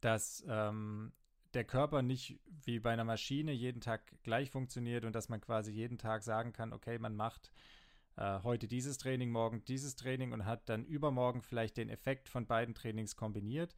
dass 0.00 0.44
ähm, 0.48 1.12
der 1.54 1.64
Körper 1.64 2.02
nicht 2.02 2.38
wie 2.64 2.78
bei 2.78 2.90
einer 2.90 3.04
Maschine 3.04 3.52
jeden 3.52 3.80
Tag 3.80 4.02
gleich 4.22 4.50
funktioniert 4.50 5.04
und 5.04 5.14
dass 5.14 5.28
man 5.28 5.40
quasi 5.40 5.72
jeden 5.72 5.98
Tag 5.98 6.22
sagen 6.22 6.52
kann, 6.52 6.72
okay, 6.72 6.98
man 6.98 7.16
macht 7.16 7.50
äh, 8.16 8.42
heute 8.42 8.68
dieses 8.68 8.98
Training, 8.98 9.30
morgen 9.30 9.64
dieses 9.64 9.96
Training 9.96 10.32
und 10.32 10.44
hat 10.44 10.68
dann 10.68 10.84
übermorgen 10.84 11.42
vielleicht 11.42 11.76
den 11.76 11.88
Effekt 11.88 12.28
von 12.28 12.46
beiden 12.46 12.74
Trainings 12.74 13.16
kombiniert, 13.16 13.76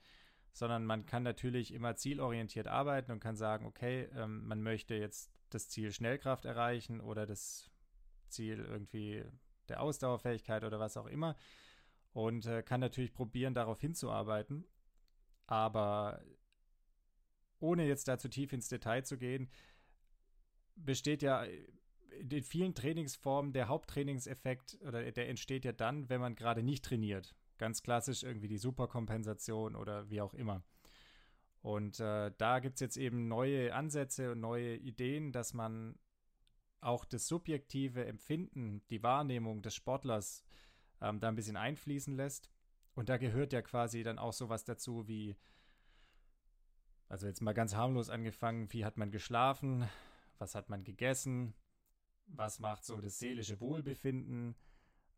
sondern 0.53 0.85
man 0.85 1.07
kann 1.07 1.23
natürlich 1.23 1.73
immer 1.73 1.97
zielorientiert 1.97 2.67
arbeiten 2.67 3.13
und 3.13 3.21
kann 3.21 3.37
sagen, 3.37 3.67
okay, 3.67 4.09
ähm, 4.15 4.47
man 4.47 4.63
möchte 4.63 4.95
jetzt 4.95 5.31
das 5.51 5.69
Ziel 5.69 5.93
Schnellkraft 5.93 6.45
erreichen 6.45 7.01
oder 7.01 7.27
das 7.27 7.71
Ziel 8.29 8.59
irgendwie 8.59 9.25
der 9.69 9.81
Ausdauerfähigkeit 9.81 10.65
oder 10.65 10.81
was 10.81 10.97
auch 10.97 11.07
immer 11.07 11.37
und 12.13 12.47
äh, 12.47 12.63
kann 12.63 12.81
natürlich 12.81 13.13
probieren, 13.13 13.55
darauf 13.55 13.81
hinzuarbeiten. 13.81 14.65
Aber 15.47 16.21
ohne 17.59 17.87
jetzt 17.87 18.09
da 18.09 18.19
zu 18.19 18.29
tief 18.29 18.53
ins 18.53 18.69
Detail 18.69 19.05
zu 19.05 19.19
gehen, 19.19 19.51
besteht 20.77 21.23
ja 21.23 21.45
in 22.19 22.43
vielen 22.43 22.75
Trainingsformen 22.75 23.53
der 23.53 23.69
Haupttrainingseffekt 23.69 24.79
oder 24.83 25.11
der 25.11 25.29
entsteht 25.29 25.65
ja 25.65 25.73
dann, 25.73 26.09
wenn 26.09 26.21
man 26.21 26.35
gerade 26.35 26.63
nicht 26.63 26.85
trainiert. 26.85 27.35
Ganz 27.61 27.83
klassisch 27.83 28.23
irgendwie 28.23 28.49
die 28.49 28.57
Superkompensation 28.57 29.77
oder 29.77 30.09
wie 30.09 30.23
auch 30.23 30.33
immer. 30.33 30.63
Und 31.61 32.01
äh, 32.01 32.33
da 32.39 32.59
gibt 32.61 32.77
es 32.77 32.81
jetzt 32.81 32.97
eben 32.97 33.29
neue 33.29 33.75
Ansätze 33.75 34.33
und 34.33 34.41
neue 34.41 34.77
Ideen, 34.77 35.31
dass 35.31 35.53
man 35.53 35.99
auch 36.81 37.05
das 37.05 37.29
subjektive 37.29 38.07
Empfinden, 38.07 38.81
die 38.89 39.03
Wahrnehmung 39.03 39.61
des 39.61 39.75
Sportlers 39.75 40.43
ähm, 41.03 41.21
da 41.21 41.29
ein 41.29 41.35
bisschen 41.35 41.59
einfließen 41.59 42.17
lässt. 42.17 42.51
Und 42.95 43.11
da 43.11 43.19
gehört 43.19 43.53
ja 43.53 43.61
quasi 43.61 44.03
dann 44.03 44.19
auch 44.19 44.33
sowas 44.33 44.65
dazu 44.65 45.07
wie 45.07 45.37
also 47.11 47.27
jetzt 47.27 47.43
mal 47.43 47.53
ganz 47.53 47.75
harmlos 47.75 48.09
angefangen, 48.09 48.73
wie 48.73 48.87
hat 48.87 48.97
man 48.97 49.11
geschlafen, 49.11 49.87
was 50.39 50.55
hat 50.55 50.71
man 50.71 50.83
gegessen, 50.83 51.53
was 52.29 52.59
macht 52.59 52.87
so 52.87 53.03
das 53.03 53.19
seelische 53.19 53.61
Wohlbefinden, 53.61 54.57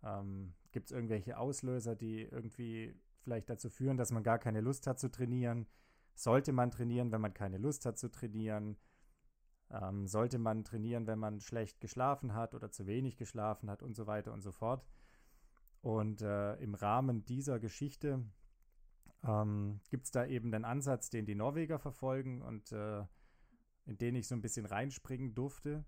ähm, 0.02 0.54
gibt 0.70 0.86
es 0.86 0.92
irgendwelche 0.92 1.38
Auslöser, 1.38 1.96
die 1.96 2.22
irgendwie 2.22 2.94
vielleicht 3.20 3.48
dazu 3.50 3.70
führen, 3.70 3.96
dass 3.96 4.10
man 4.10 4.22
gar 4.22 4.38
keine 4.38 4.60
Lust 4.60 4.86
hat 4.86 4.98
zu 4.98 5.10
trainieren. 5.10 5.66
Sollte 6.14 6.52
man 6.52 6.70
trainieren, 6.70 7.12
wenn 7.12 7.20
man 7.20 7.34
keine 7.34 7.58
Lust 7.58 7.86
hat 7.86 7.98
zu 7.98 8.10
trainieren? 8.10 8.76
Ähm, 9.70 10.06
sollte 10.06 10.38
man 10.38 10.64
trainieren, 10.64 11.06
wenn 11.06 11.18
man 11.18 11.40
schlecht 11.40 11.80
geschlafen 11.80 12.34
hat 12.34 12.54
oder 12.54 12.70
zu 12.70 12.86
wenig 12.86 13.16
geschlafen 13.16 13.70
hat 13.70 13.82
und 13.82 13.94
so 13.94 14.06
weiter 14.06 14.32
und 14.32 14.42
so 14.42 14.52
fort. 14.52 14.86
Und 15.80 16.22
äh, 16.22 16.54
im 16.56 16.74
Rahmen 16.74 17.24
dieser 17.24 17.58
Geschichte 17.58 18.24
ähm, 19.24 19.80
gibt 19.88 20.04
es 20.04 20.10
da 20.10 20.26
eben 20.26 20.50
den 20.50 20.64
Ansatz, 20.64 21.10
den 21.10 21.26
die 21.26 21.34
Norweger 21.34 21.78
verfolgen 21.78 22.42
und 22.42 22.72
äh, 22.72 23.04
in 23.86 23.98
den 23.98 24.14
ich 24.14 24.28
so 24.28 24.34
ein 24.34 24.42
bisschen 24.42 24.66
reinspringen 24.66 25.34
durfte. 25.34 25.84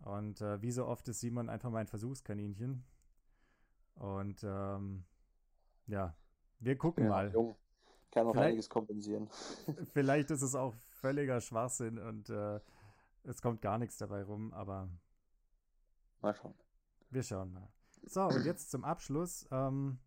Und 0.00 0.40
äh, 0.40 0.60
wie 0.62 0.72
so 0.72 0.86
oft 0.86 1.08
ist 1.08 1.20
Simon 1.20 1.48
einfach 1.48 1.70
mein 1.70 1.86
Versuchskaninchen. 1.86 2.84
Und 3.94 4.42
ähm, 4.44 5.04
ja, 5.86 6.16
wir 6.60 6.76
gucken 6.76 7.04
ja, 7.04 7.10
mal. 7.10 7.32
Jung. 7.32 7.56
Kann 8.10 8.26
noch 8.26 8.36
einiges 8.36 8.68
kompensieren. 8.68 9.28
vielleicht 9.94 10.30
ist 10.30 10.42
es 10.42 10.54
auch 10.54 10.74
völliger 10.90 11.40
Schwachsinn 11.40 11.98
und 11.98 12.28
äh, 12.28 12.60
es 13.24 13.40
kommt 13.40 13.62
gar 13.62 13.78
nichts 13.78 13.96
dabei 13.96 14.22
rum, 14.22 14.52
aber 14.52 14.88
mal 16.20 16.34
schauen. 16.34 16.54
Wir 17.10 17.22
schauen 17.22 17.52
mal. 17.52 17.68
So, 18.04 18.22
und 18.24 18.44
jetzt 18.44 18.70
zum 18.70 18.84
Abschluss. 18.84 19.46
Ähm, 19.50 19.98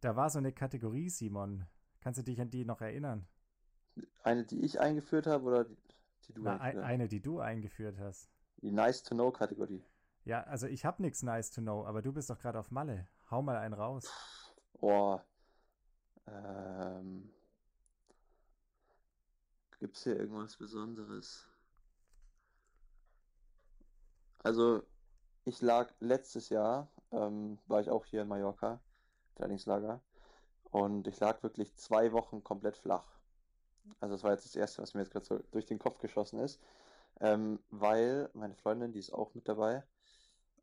da 0.00 0.14
war 0.16 0.30
so 0.30 0.38
eine 0.38 0.52
Kategorie, 0.52 1.08
Simon. 1.08 1.66
Kannst 2.00 2.18
du 2.18 2.22
dich 2.22 2.40
an 2.40 2.50
die 2.50 2.64
noch 2.64 2.80
erinnern? 2.80 3.26
Eine, 4.22 4.44
die 4.44 4.60
ich 4.64 4.78
eingeführt 4.78 5.26
habe 5.26 5.44
oder 5.44 5.64
die, 5.64 5.76
die 6.28 6.34
du 6.34 6.42
Na, 6.42 6.58
eingeführt 6.58 6.84
hast? 6.84 6.90
Eine, 6.90 7.08
die 7.08 7.20
du 7.20 7.40
eingeführt 7.40 7.98
hast. 7.98 8.30
Die 8.62 8.70
Nice-to-Know-Kategorie. 8.70 9.82
Ja, 10.24 10.42
also 10.44 10.66
ich 10.66 10.84
habe 10.84 11.02
nichts 11.02 11.22
Nice-to-Know, 11.22 11.84
aber 11.86 12.00
du 12.00 12.12
bist 12.12 12.30
doch 12.30 12.38
gerade 12.38 12.58
auf 12.58 12.70
Malle. 12.70 13.08
Hau 13.30 13.42
mal 13.42 13.56
einen 13.56 13.74
raus. 13.74 14.10
Boah. 14.80 15.24
Ähm. 16.26 17.30
Gibt 19.80 19.96
es 19.96 20.04
hier 20.04 20.18
irgendwas 20.18 20.56
Besonderes? 20.56 21.46
Also, 24.42 24.82
ich 25.44 25.60
lag 25.60 25.92
letztes 26.00 26.48
Jahr, 26.48 26.88
ähm, 27.12 27.58
war 27.66 27.80
ich 27.80 27.90
auch 27.90 28.06
hier 28.06 28.22
in 28.22 28.28
Mallorca 28.28 28.80
Trainingslager. 29.36 30.00
Und 30.70 31.06
ich 31.06 31.20
lag 31.20 31.42
wirklich 31.42 31.76
zwei 31.76 32.12
Wochen 32.12 32.42
komplett 32.42 32.76
flach. 32.76 33.06
Also 34.00 34.14
das 34.14 34.24
war 34.24 34.32
jetzt 34.32 34.44
das 34.46 34.56
Erste, 34.56 34.82
was 34.82 34.94
mir 34.94 35.00
jetzt 35.00 35.12
gerade 35.12 35.26
so 35.26 35.38
durch 35.50 35.66
den 35.66 35.78
Kopf 35.78 35.98
geschossen 35.98 36.40
ist. 36.40 36.60
Ähm, 37.20 37.60
weil 37.70 38.30
meine 38.32 38.54
Freundin, 38.54 38.92
die 38.92 38.98
ist 38.98 39.12
auch 39.12 39.34
mit 39.34 39.48
dabei. 39.48 39.84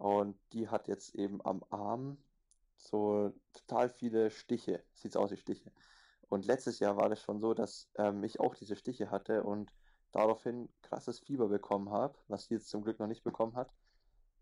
Und 0.01 0.35
die 0.51 0.67
hat 0.67 0.87
jetzt 0.87 1.13
eben 1.13 1.45
am 1.45 1.63
Arm 1.69 2.17
so 2.75 3.31
total 3.53 3.87
viele 3.87 4.31
Stiche. 4.31 4.83
Sieht 4.95 5.15
aus 5.15 5.29
wie 5.29 5.37
Stiche. 5.37 5.71
Und 6.27 6.47
letztes 6.47 6.79
Jahr 6.79 6.97
war 6.97 7.07
das 7.07 7.21
schon 7.21 7.39
so, 7.39 7.53
dass 7.53 7.87
ähm, 7.99 8.23
ich 8.23 8.39
auch 8.39 8.55
diese 8.55 8.75
Stiche 8.75 9.11
hatte 9.11 9.43
und 9.43 9.71
daraufhin 10.11 10.69
krasses 10.81 11.19
Fieber 11.19 11.49
bekommen 11.49 11.91
habe, 11.91 12.17
was 12.29 12.45
sie 12.45 12.55
jetzt 12.55 12.69
zum 12.69 12.81
Glück 12.81 12.97
noch 12.97 13.05
nicht 13.05 13.23
bekommen 13.23 13.55
hat. 13.55 13.69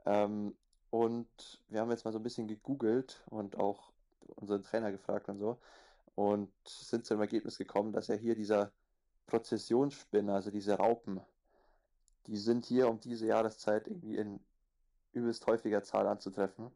Ähm, 0.06 0.56
und 0.92 1.28
wir 1.68 1.82
haben 1.82 1.92
jetzt 1.92 2.06
mal 2.06 2.14
so 2.14 2.20
ein 2.20 2.24
bisschen 2.24 2.48
gegoogelt 2.48 3.22
und 3.26 3.58
auch 3.58 3.92
unseren 4.38 4.64
Trainer 4.64 4.94
gefragt 4.94 5.28
und 5.28 5.40
so. 5.40 5.60
Und 6.16 6.54
sind 6.66 7.06
zu 7.06 7.16
dem 7.16 7.22
Ergebnis 7.22 7.58
gekommen, 7.58 7.92
dass 7.92 8.08
ja 8.08 8.16
hier 8.16 8.36
dieser 8.36 8.72
Prozessionsspinner, 9.28 10.36
also 10.36 10.52
diese 10.52 10.76
Raupen, 10.76 11.20
die 12.28 12.38
sind 12.38 12.66
hier 12.66 12.88
um 12.88 13.02
diese 13.02 13.26
Jahreszeit 13.26 13.88
irgendwie 13.88 14.16
in 14.16 14.40
übelst 15.14 15.46
häufiger 15.48 15.84
Zahl 15.84 16.08
anzutreffen. 16.08 16.72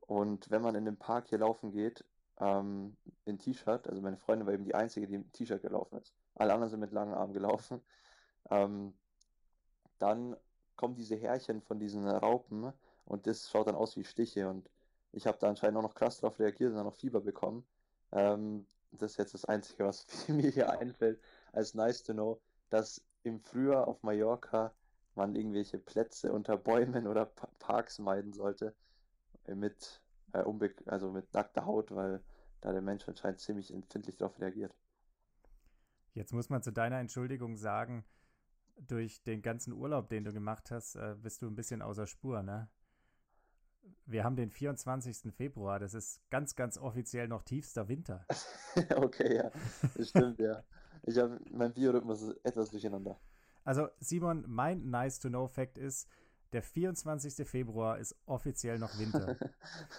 Und 0.00 0.50
wenn 0.50 0.62
man 0.62 0.74
in 0.74 0.84
den 0.84 0.96
Park 0.96 1.28
hier 1.28 1.38
laufen 1.38 1.70
geht, 1.70 2.04
ähm, 2.38 2.96
in 3.24 3.38
T-Shirt, 3.38 3.88
also 3.88 4.00
meine 4.02 4.16
Freundin 4.16 4.46
war 4.46 4.54
eben 4.54 4.64
die 4.64 4.74
einzige, 4.74 5.06
die 5.06 5.14
im 5.14 5.30
T-Shirt 5.32 5.62
gelaufen 5.62 5.98
ist. 5.98 6.14
Alle 6.34 6.52
anderen 6.54 6.70
sind 6.70 6.80
mit 6.80 6.92
langen 6.92 7.14
Armen 7.14 7.32
gelaufen. 7.32 7.80
Ähm, 8.48 8.94
dann 9.98 10.34
kommen 10.74 10.94
diese 10.94 11.14
Härchen 11.14 11.60
von 11.60 11.78
diesen 11.78 12.08
Raupen 12.08 12.72
und 13.04 13.26
das 13.26 13.50
schaut 13.50 13.66
dann 13.66 13.76
aus 13.76 13.96
wie 13.98 14.02
Stiche 14.02 14.48
und 14.48 14.68
ich 15.12 15.26
habe 15.26 15.36
da 15.38 15.48
anscheinend 15.48 15.76
auch 15.76 15.82
noch 15.82 15.94
krass 15.94 16.18
drauf 16.18 16.40
reagiert 16.40 16.70
und 16.70 16.76
dann 16.76 16.86
noch 16.86 16.94
Fieber 16.94 17.20
bekommen. 17.20 17.66
Ähm, 18.12 18.66
das 18.92 19.12
ist 19.12 19.16
jetzt 19.18 19.34
das 19.34 19.44
Einzige, 19.44 19.84
was 19.84 20.06
mir 20.28 20.50
hier 20.50 20.70
einfällt, 20.70 21.20
als 21.52 21.74
nice 21.74 22.02
to 22.02 22.14
know, 22.14 22.40
dass 22.70 23.04
im 23.22 23.40
Frühjahr 23.40 23.86
auf 23.86 24.02
Mallorca 24.02 24.72
man 25.14 25.34
irgendwelche 25.34 25.78
Plätze 25.78 26.32
unter 26.32 26.56
Bäumen 26.56 27.06
oder 27.06 27.26
Parks 27.58 27.98
meiden 27.98 28.32
sollte 28.32 28.74
äh, 29.44 29.54
mit, 29.54 30.02
äh, 30.32 30.42
also 30.86 31.10
mit 31.10 31.32
nackter 31.34 31.66
Haut, 31.66 31.90
weil 31.90 32.22
da 32.60 32.72
der 32.72 32.82
Mensch 32.82 33.08
anscheinend 33.08 33.40
ziemlich 33.40 33.72
empfindlich 33.72 34.16
darauf 34.16 34.38
reagiert. 34.40 34.74
Jetzt 36.12 36.32
muss 36.32 36.50
man 36.50 36.62
zu 36.62 36.72
deiner 36.72 36.98
Entschuldigung 36.98 37.56
sagen, 37.56 38.04
durch 38.76 39.22
den 39.22 39.42
ganzen 39.42 39.72
Urlaub, 39.72 40.08
den 40.08 40.24
du 40.24 40.32
gemacht 40.32 40.70
hast, 40.70 40.96
äh, 40.96 41.14
bist 41.20 41.42
du 41.42 41.46
ein 41.46 41.54
bisschen 41.54 41.82
außer 41.82 42.06
Spur, 42.06 42.42
ne? 42.42 42.68
Wir 44.06 44.24
haben 44.24 44.36
den 44.36 44.50
24. 44.50 45.32
Februar, 45.32 45.78
das 45.78 45.94
ist 45.94 46.20
ganz, 46.30 46.54
ganz 46.54 46.78
offiziell 46.78 47.28
noch 47.28 47.42
tiefster 47.42 47.88
Winter. 47.88 48.26
okay, 48.96 49.36
ja, 49.36 49.50
das 49.96 50.10
stimmt, 50.10 50.38
ja. 50.38 50.62
Ich 51.02 51.16
habe 51.18 51.40
mein 51.50 51.72
Biorhythmus 51.72 52.22
ist 52.22 52.44
etwas 52.44 52.70
durcheinander. 52.70 53.18
Also, 53.64 53.88
Simon, 54.00 54.44
mein 54.46 54.90
nice 54.90 55.18
to 55.18 55.28
know 55.28 55.46
Fact 55.46 55.78
ist, 55.78 56.08
der 56.52 56.62
24. 56.62 57.48
Februar 57.48 57.98
ist 57.98 58.16
offiziell 58.26 58.78
noch 58.78 58.98
Winter. 58.98 59.36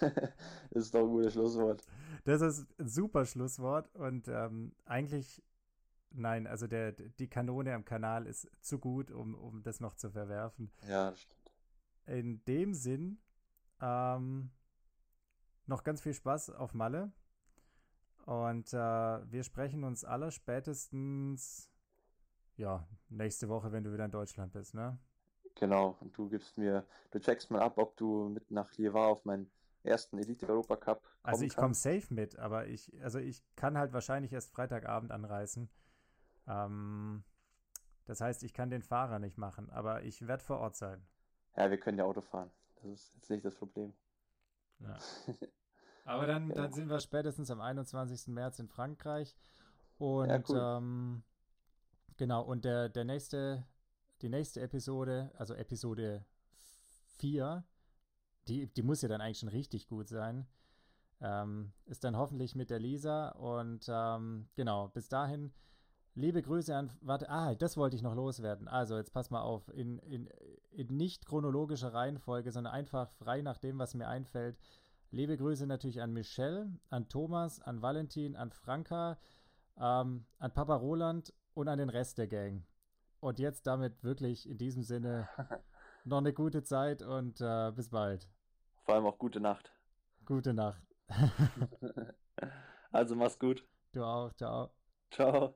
das 0.70 0.84
ist 0.84 0.94
doch 0.94 1.00
ein 1.00 1.08
gutes 1.08 1.32
Schlusswort. 1.32 1.82
Das 2.24 2.42
ist 2.42 2.66
ein 2.78 2.88
super 2.88 3.24
Schlusswort 3.24 3.94
und 3.94 4.28
ähm, 4.28 4.74
eigentlich, 4.84 5.42
nein, 6.10 6.46
also 6.46 6.66
der, 6.66 6.92
die 6.92 7.28
Kanone 7.28 7.74
am 7.74 7.84
Kanal 7.84 8.26
ist 8.26 8.50
zu 8.60 8.78
gut, 8.78 9.10
um, 9.10 9.34
um 9.34 9.62
das 9.62 9.80
noch 9.80 9.94
zu 9.94 10.10
verwerfen. 10.10 10.70
Ja, 10.86 11.10
das 11.10 11.22
stimmt. 11.22 11.52
In 12.06 12.44
dem 12.44 12.74
Sinn, 12.74 13.18
ähm, 13.80 14.50
noch 15.66 15.84
ganz 15.84 16.00
viel 16.00 16.14
Spaß 16.14 16.50
auf 16.50 16.74
Malle. 16.74 17.12
Und 18.26 18.72
äh, 18.72 18.76
wir 18.76 19.42
sprechen 19.42 19.84
uns 19.84 20.04
aller 20.04 20.30
spätestens, 20.30 21.71
ja, 22.62 22.86
nächste 23.08 23.48
Woche, 23.48 23.72
wenn 23.72 23.82
du 23.82 23.92
wieder 23.92 24.04
in 24.04 24.10
Deutschland 24.10 24.52
bist, 24.52 24.74
ne? 24.74 24.96
Genau, 25.56 25.96
und 26.00 26.16
du 26.16 26.28
gibst 26.28 26.56
mir, 26.56 26.86
du 27.10 27.18
checkst 27.18 27.50
mal 27.50 27.60
ab, 27.60 27.76
ob 27.76 27.96
du 27.96 28.28
mit 28.28 28.50
nach 28.50 28.72
Lievar 28.76 29.08
auf 29.08 29.24
meinen 29.24 29.50
ersten 29.82 30.16
Elite-Europa-Cup 30.16 31.02
Also 31.24 31.44
ich 31.44 31.56
komme 31.56 31.74
safe 31.74 32.14
mit, 32.14 32.38
aber 32.38 32.68
ich, 32.68 32.90
also 33.02 33.18
ich 33.18 33.42
kann 33.56 33.76
halt 33.76 33.92
wahrscheinlich 33.92 34.32
erst 34.32 34.52
Freitagabend 34.52 35.10
anreisen. 35.10 35.68
Ähm, 36.46 37.24
das 38.06 38.20
heißt, 38.20 38.44
ich 38.44 38.54
kann 38.54 38.70
den 38.70 38.82
Fahrer 38.82 39.18
nicht 39.18 39.38
machen, 39.38 39.68
aber 39.70 40.04
ich 40.04 40.26
werde 40.26 40.44
vor 40.44 40.58
Ort 40.58 40.76
sein. 40.76 41.04
Ja, 41.56 41.68
wir 41.68 41.78
können 41.78 41.98
ja 41.98 42.04
Auto 42.04 42.20
fahren. 42.20 42.50
Das 42.76 42.84
ist 42.84 43.14
jetzt 43.16 43.30
nicht 43.30 43.44
das 43.44 43.56
Problem. 43.56 43.92
Ja. 44.78 44.96
Aber 46.04 46.26
dann, 46.26 46.48
ja. 46.48 46.54
dann 46.56 46.72
sind 46.72 46.88
wir 46.88 46.98
spätestens 46.98 47.48
am 47.52 47.60
21. 47.60 48.26
März 48.26 48.58
in 48.58 48.66
Frankreich. 48.66 49.36
Und 49.98 50.28
ja, 50.28 50.42
cool. 50.48 50.58
ähm, 50.60 51.22
genau, 52.22 52.42
und 52.42 52.64
der, 52.64 52.88
der 52.88 53.02
nächste, 53.02 53.66
die 54.20 54.28
nächste 54.28 54.60
Episode, 54.60 55.32
also 55.34 55.54
Episode 55.54 56.24
4, 57.18 57.64
die, 58.46 58.72
die 58.72 58.82
muss 58.82 59.02
ja 59.02 59.08
dann 59.08 59.20
eigentlich 59.20 59.40
schon 59.40 59.48
richtig 59.48 59.88
gut 59.88 60.08
sein. 60.08 60.46
Ähm, 61.20 61.72
ist 61.84 62.04
dann 62.04 62.16
hoffentlich 62.16 62.54
mit 62.54 62.70
der 62.70 62.78
Lisa. 62.78 63.30
Und 63.30 63.86
ähm, 63.88 64.46
genau, 64.54 64.86
bis 64.86 65.08
dahin 65.08 65.52
Liebe 66.14 66.42
Grüße 66.42 66.76
an, 66.76 66.92
warte, 67.00 67.28
ah, 67.28 67.56
das 67.56 67.76
wollte 67.76 67.96
ich 67.96 68.02
noch 68.02 68.14
loswerden. 68.14 68.68
Also, 68.68 68.98
jetzt 68.98 69.12
pass 69.12 69.30
mal 69.30 69.40
auf, 69.40 69.66
in, 69.74 69.98
in, 70.00 70.28
in 70.70 70.94
nicht 70.94 71.26
chronologischer 71.26 71.92
Reihenfolge, 71.92 72.52
sondern 72.52 72.72
einfach 72.72 73.10
frei 73.12 73.42
nach 73.42 73.58
dem, 73.58 73.78
was 73.80 73.94
mir 73.94 74.06
einfällt. 74.06 74.56
Liebe 75.10 75.36
Grüße 75.36 75.66
natürlich 75.66 76.00
an 76.00 76.12
Michelle, 76.12 76.70
an 76.88 77.08
Thomas, 77.08 77.60
an 77.60 77.82
Valentin, 77.82 78.36
an 78.36 78.52
Franka, 78.52 79.18
ähm, 79.78 80.26
an 80.38 80.52
Papa 80.52 80.76
Roland 80.76 81.32
und 81.54 81.68
an 81.68 81.78
den 81.78 81.88
Rest 81.88 82.18
der 82.18 82.28
Gang. 82.28 82.64
Und 83.20 83.38
jetzt 83.38 83.66
damit 83.66 84.02
wirklich 84.02 84.48
in 84.48 84.58
diesem 84.58 84.82
Sinne 84.82 85.28
noch 86.04 86.18
eine 86.18 86.32
gute 86.32 86.62
Zeit 86.62 87.02
und 87.02 87.40
äh, 87.40 87.72
bis 87.72 87.90
bald. 87.90 88.28
Vor 88.84 88.94
allem 88.94 89.06
auch 89.06 89.18
gute 89.18 89.40
Nacht. 89.40 89.72
Gute 90.24 90.54
Nacht. 90.54 90.82
also 92.92 93.14
mach's 93.14 93.38
gut. 93.38 93.64
Du 93.92 94.02
auch, 94.02 94.32
ciao. 94.34 94.70
Ciao. 95.10 95.54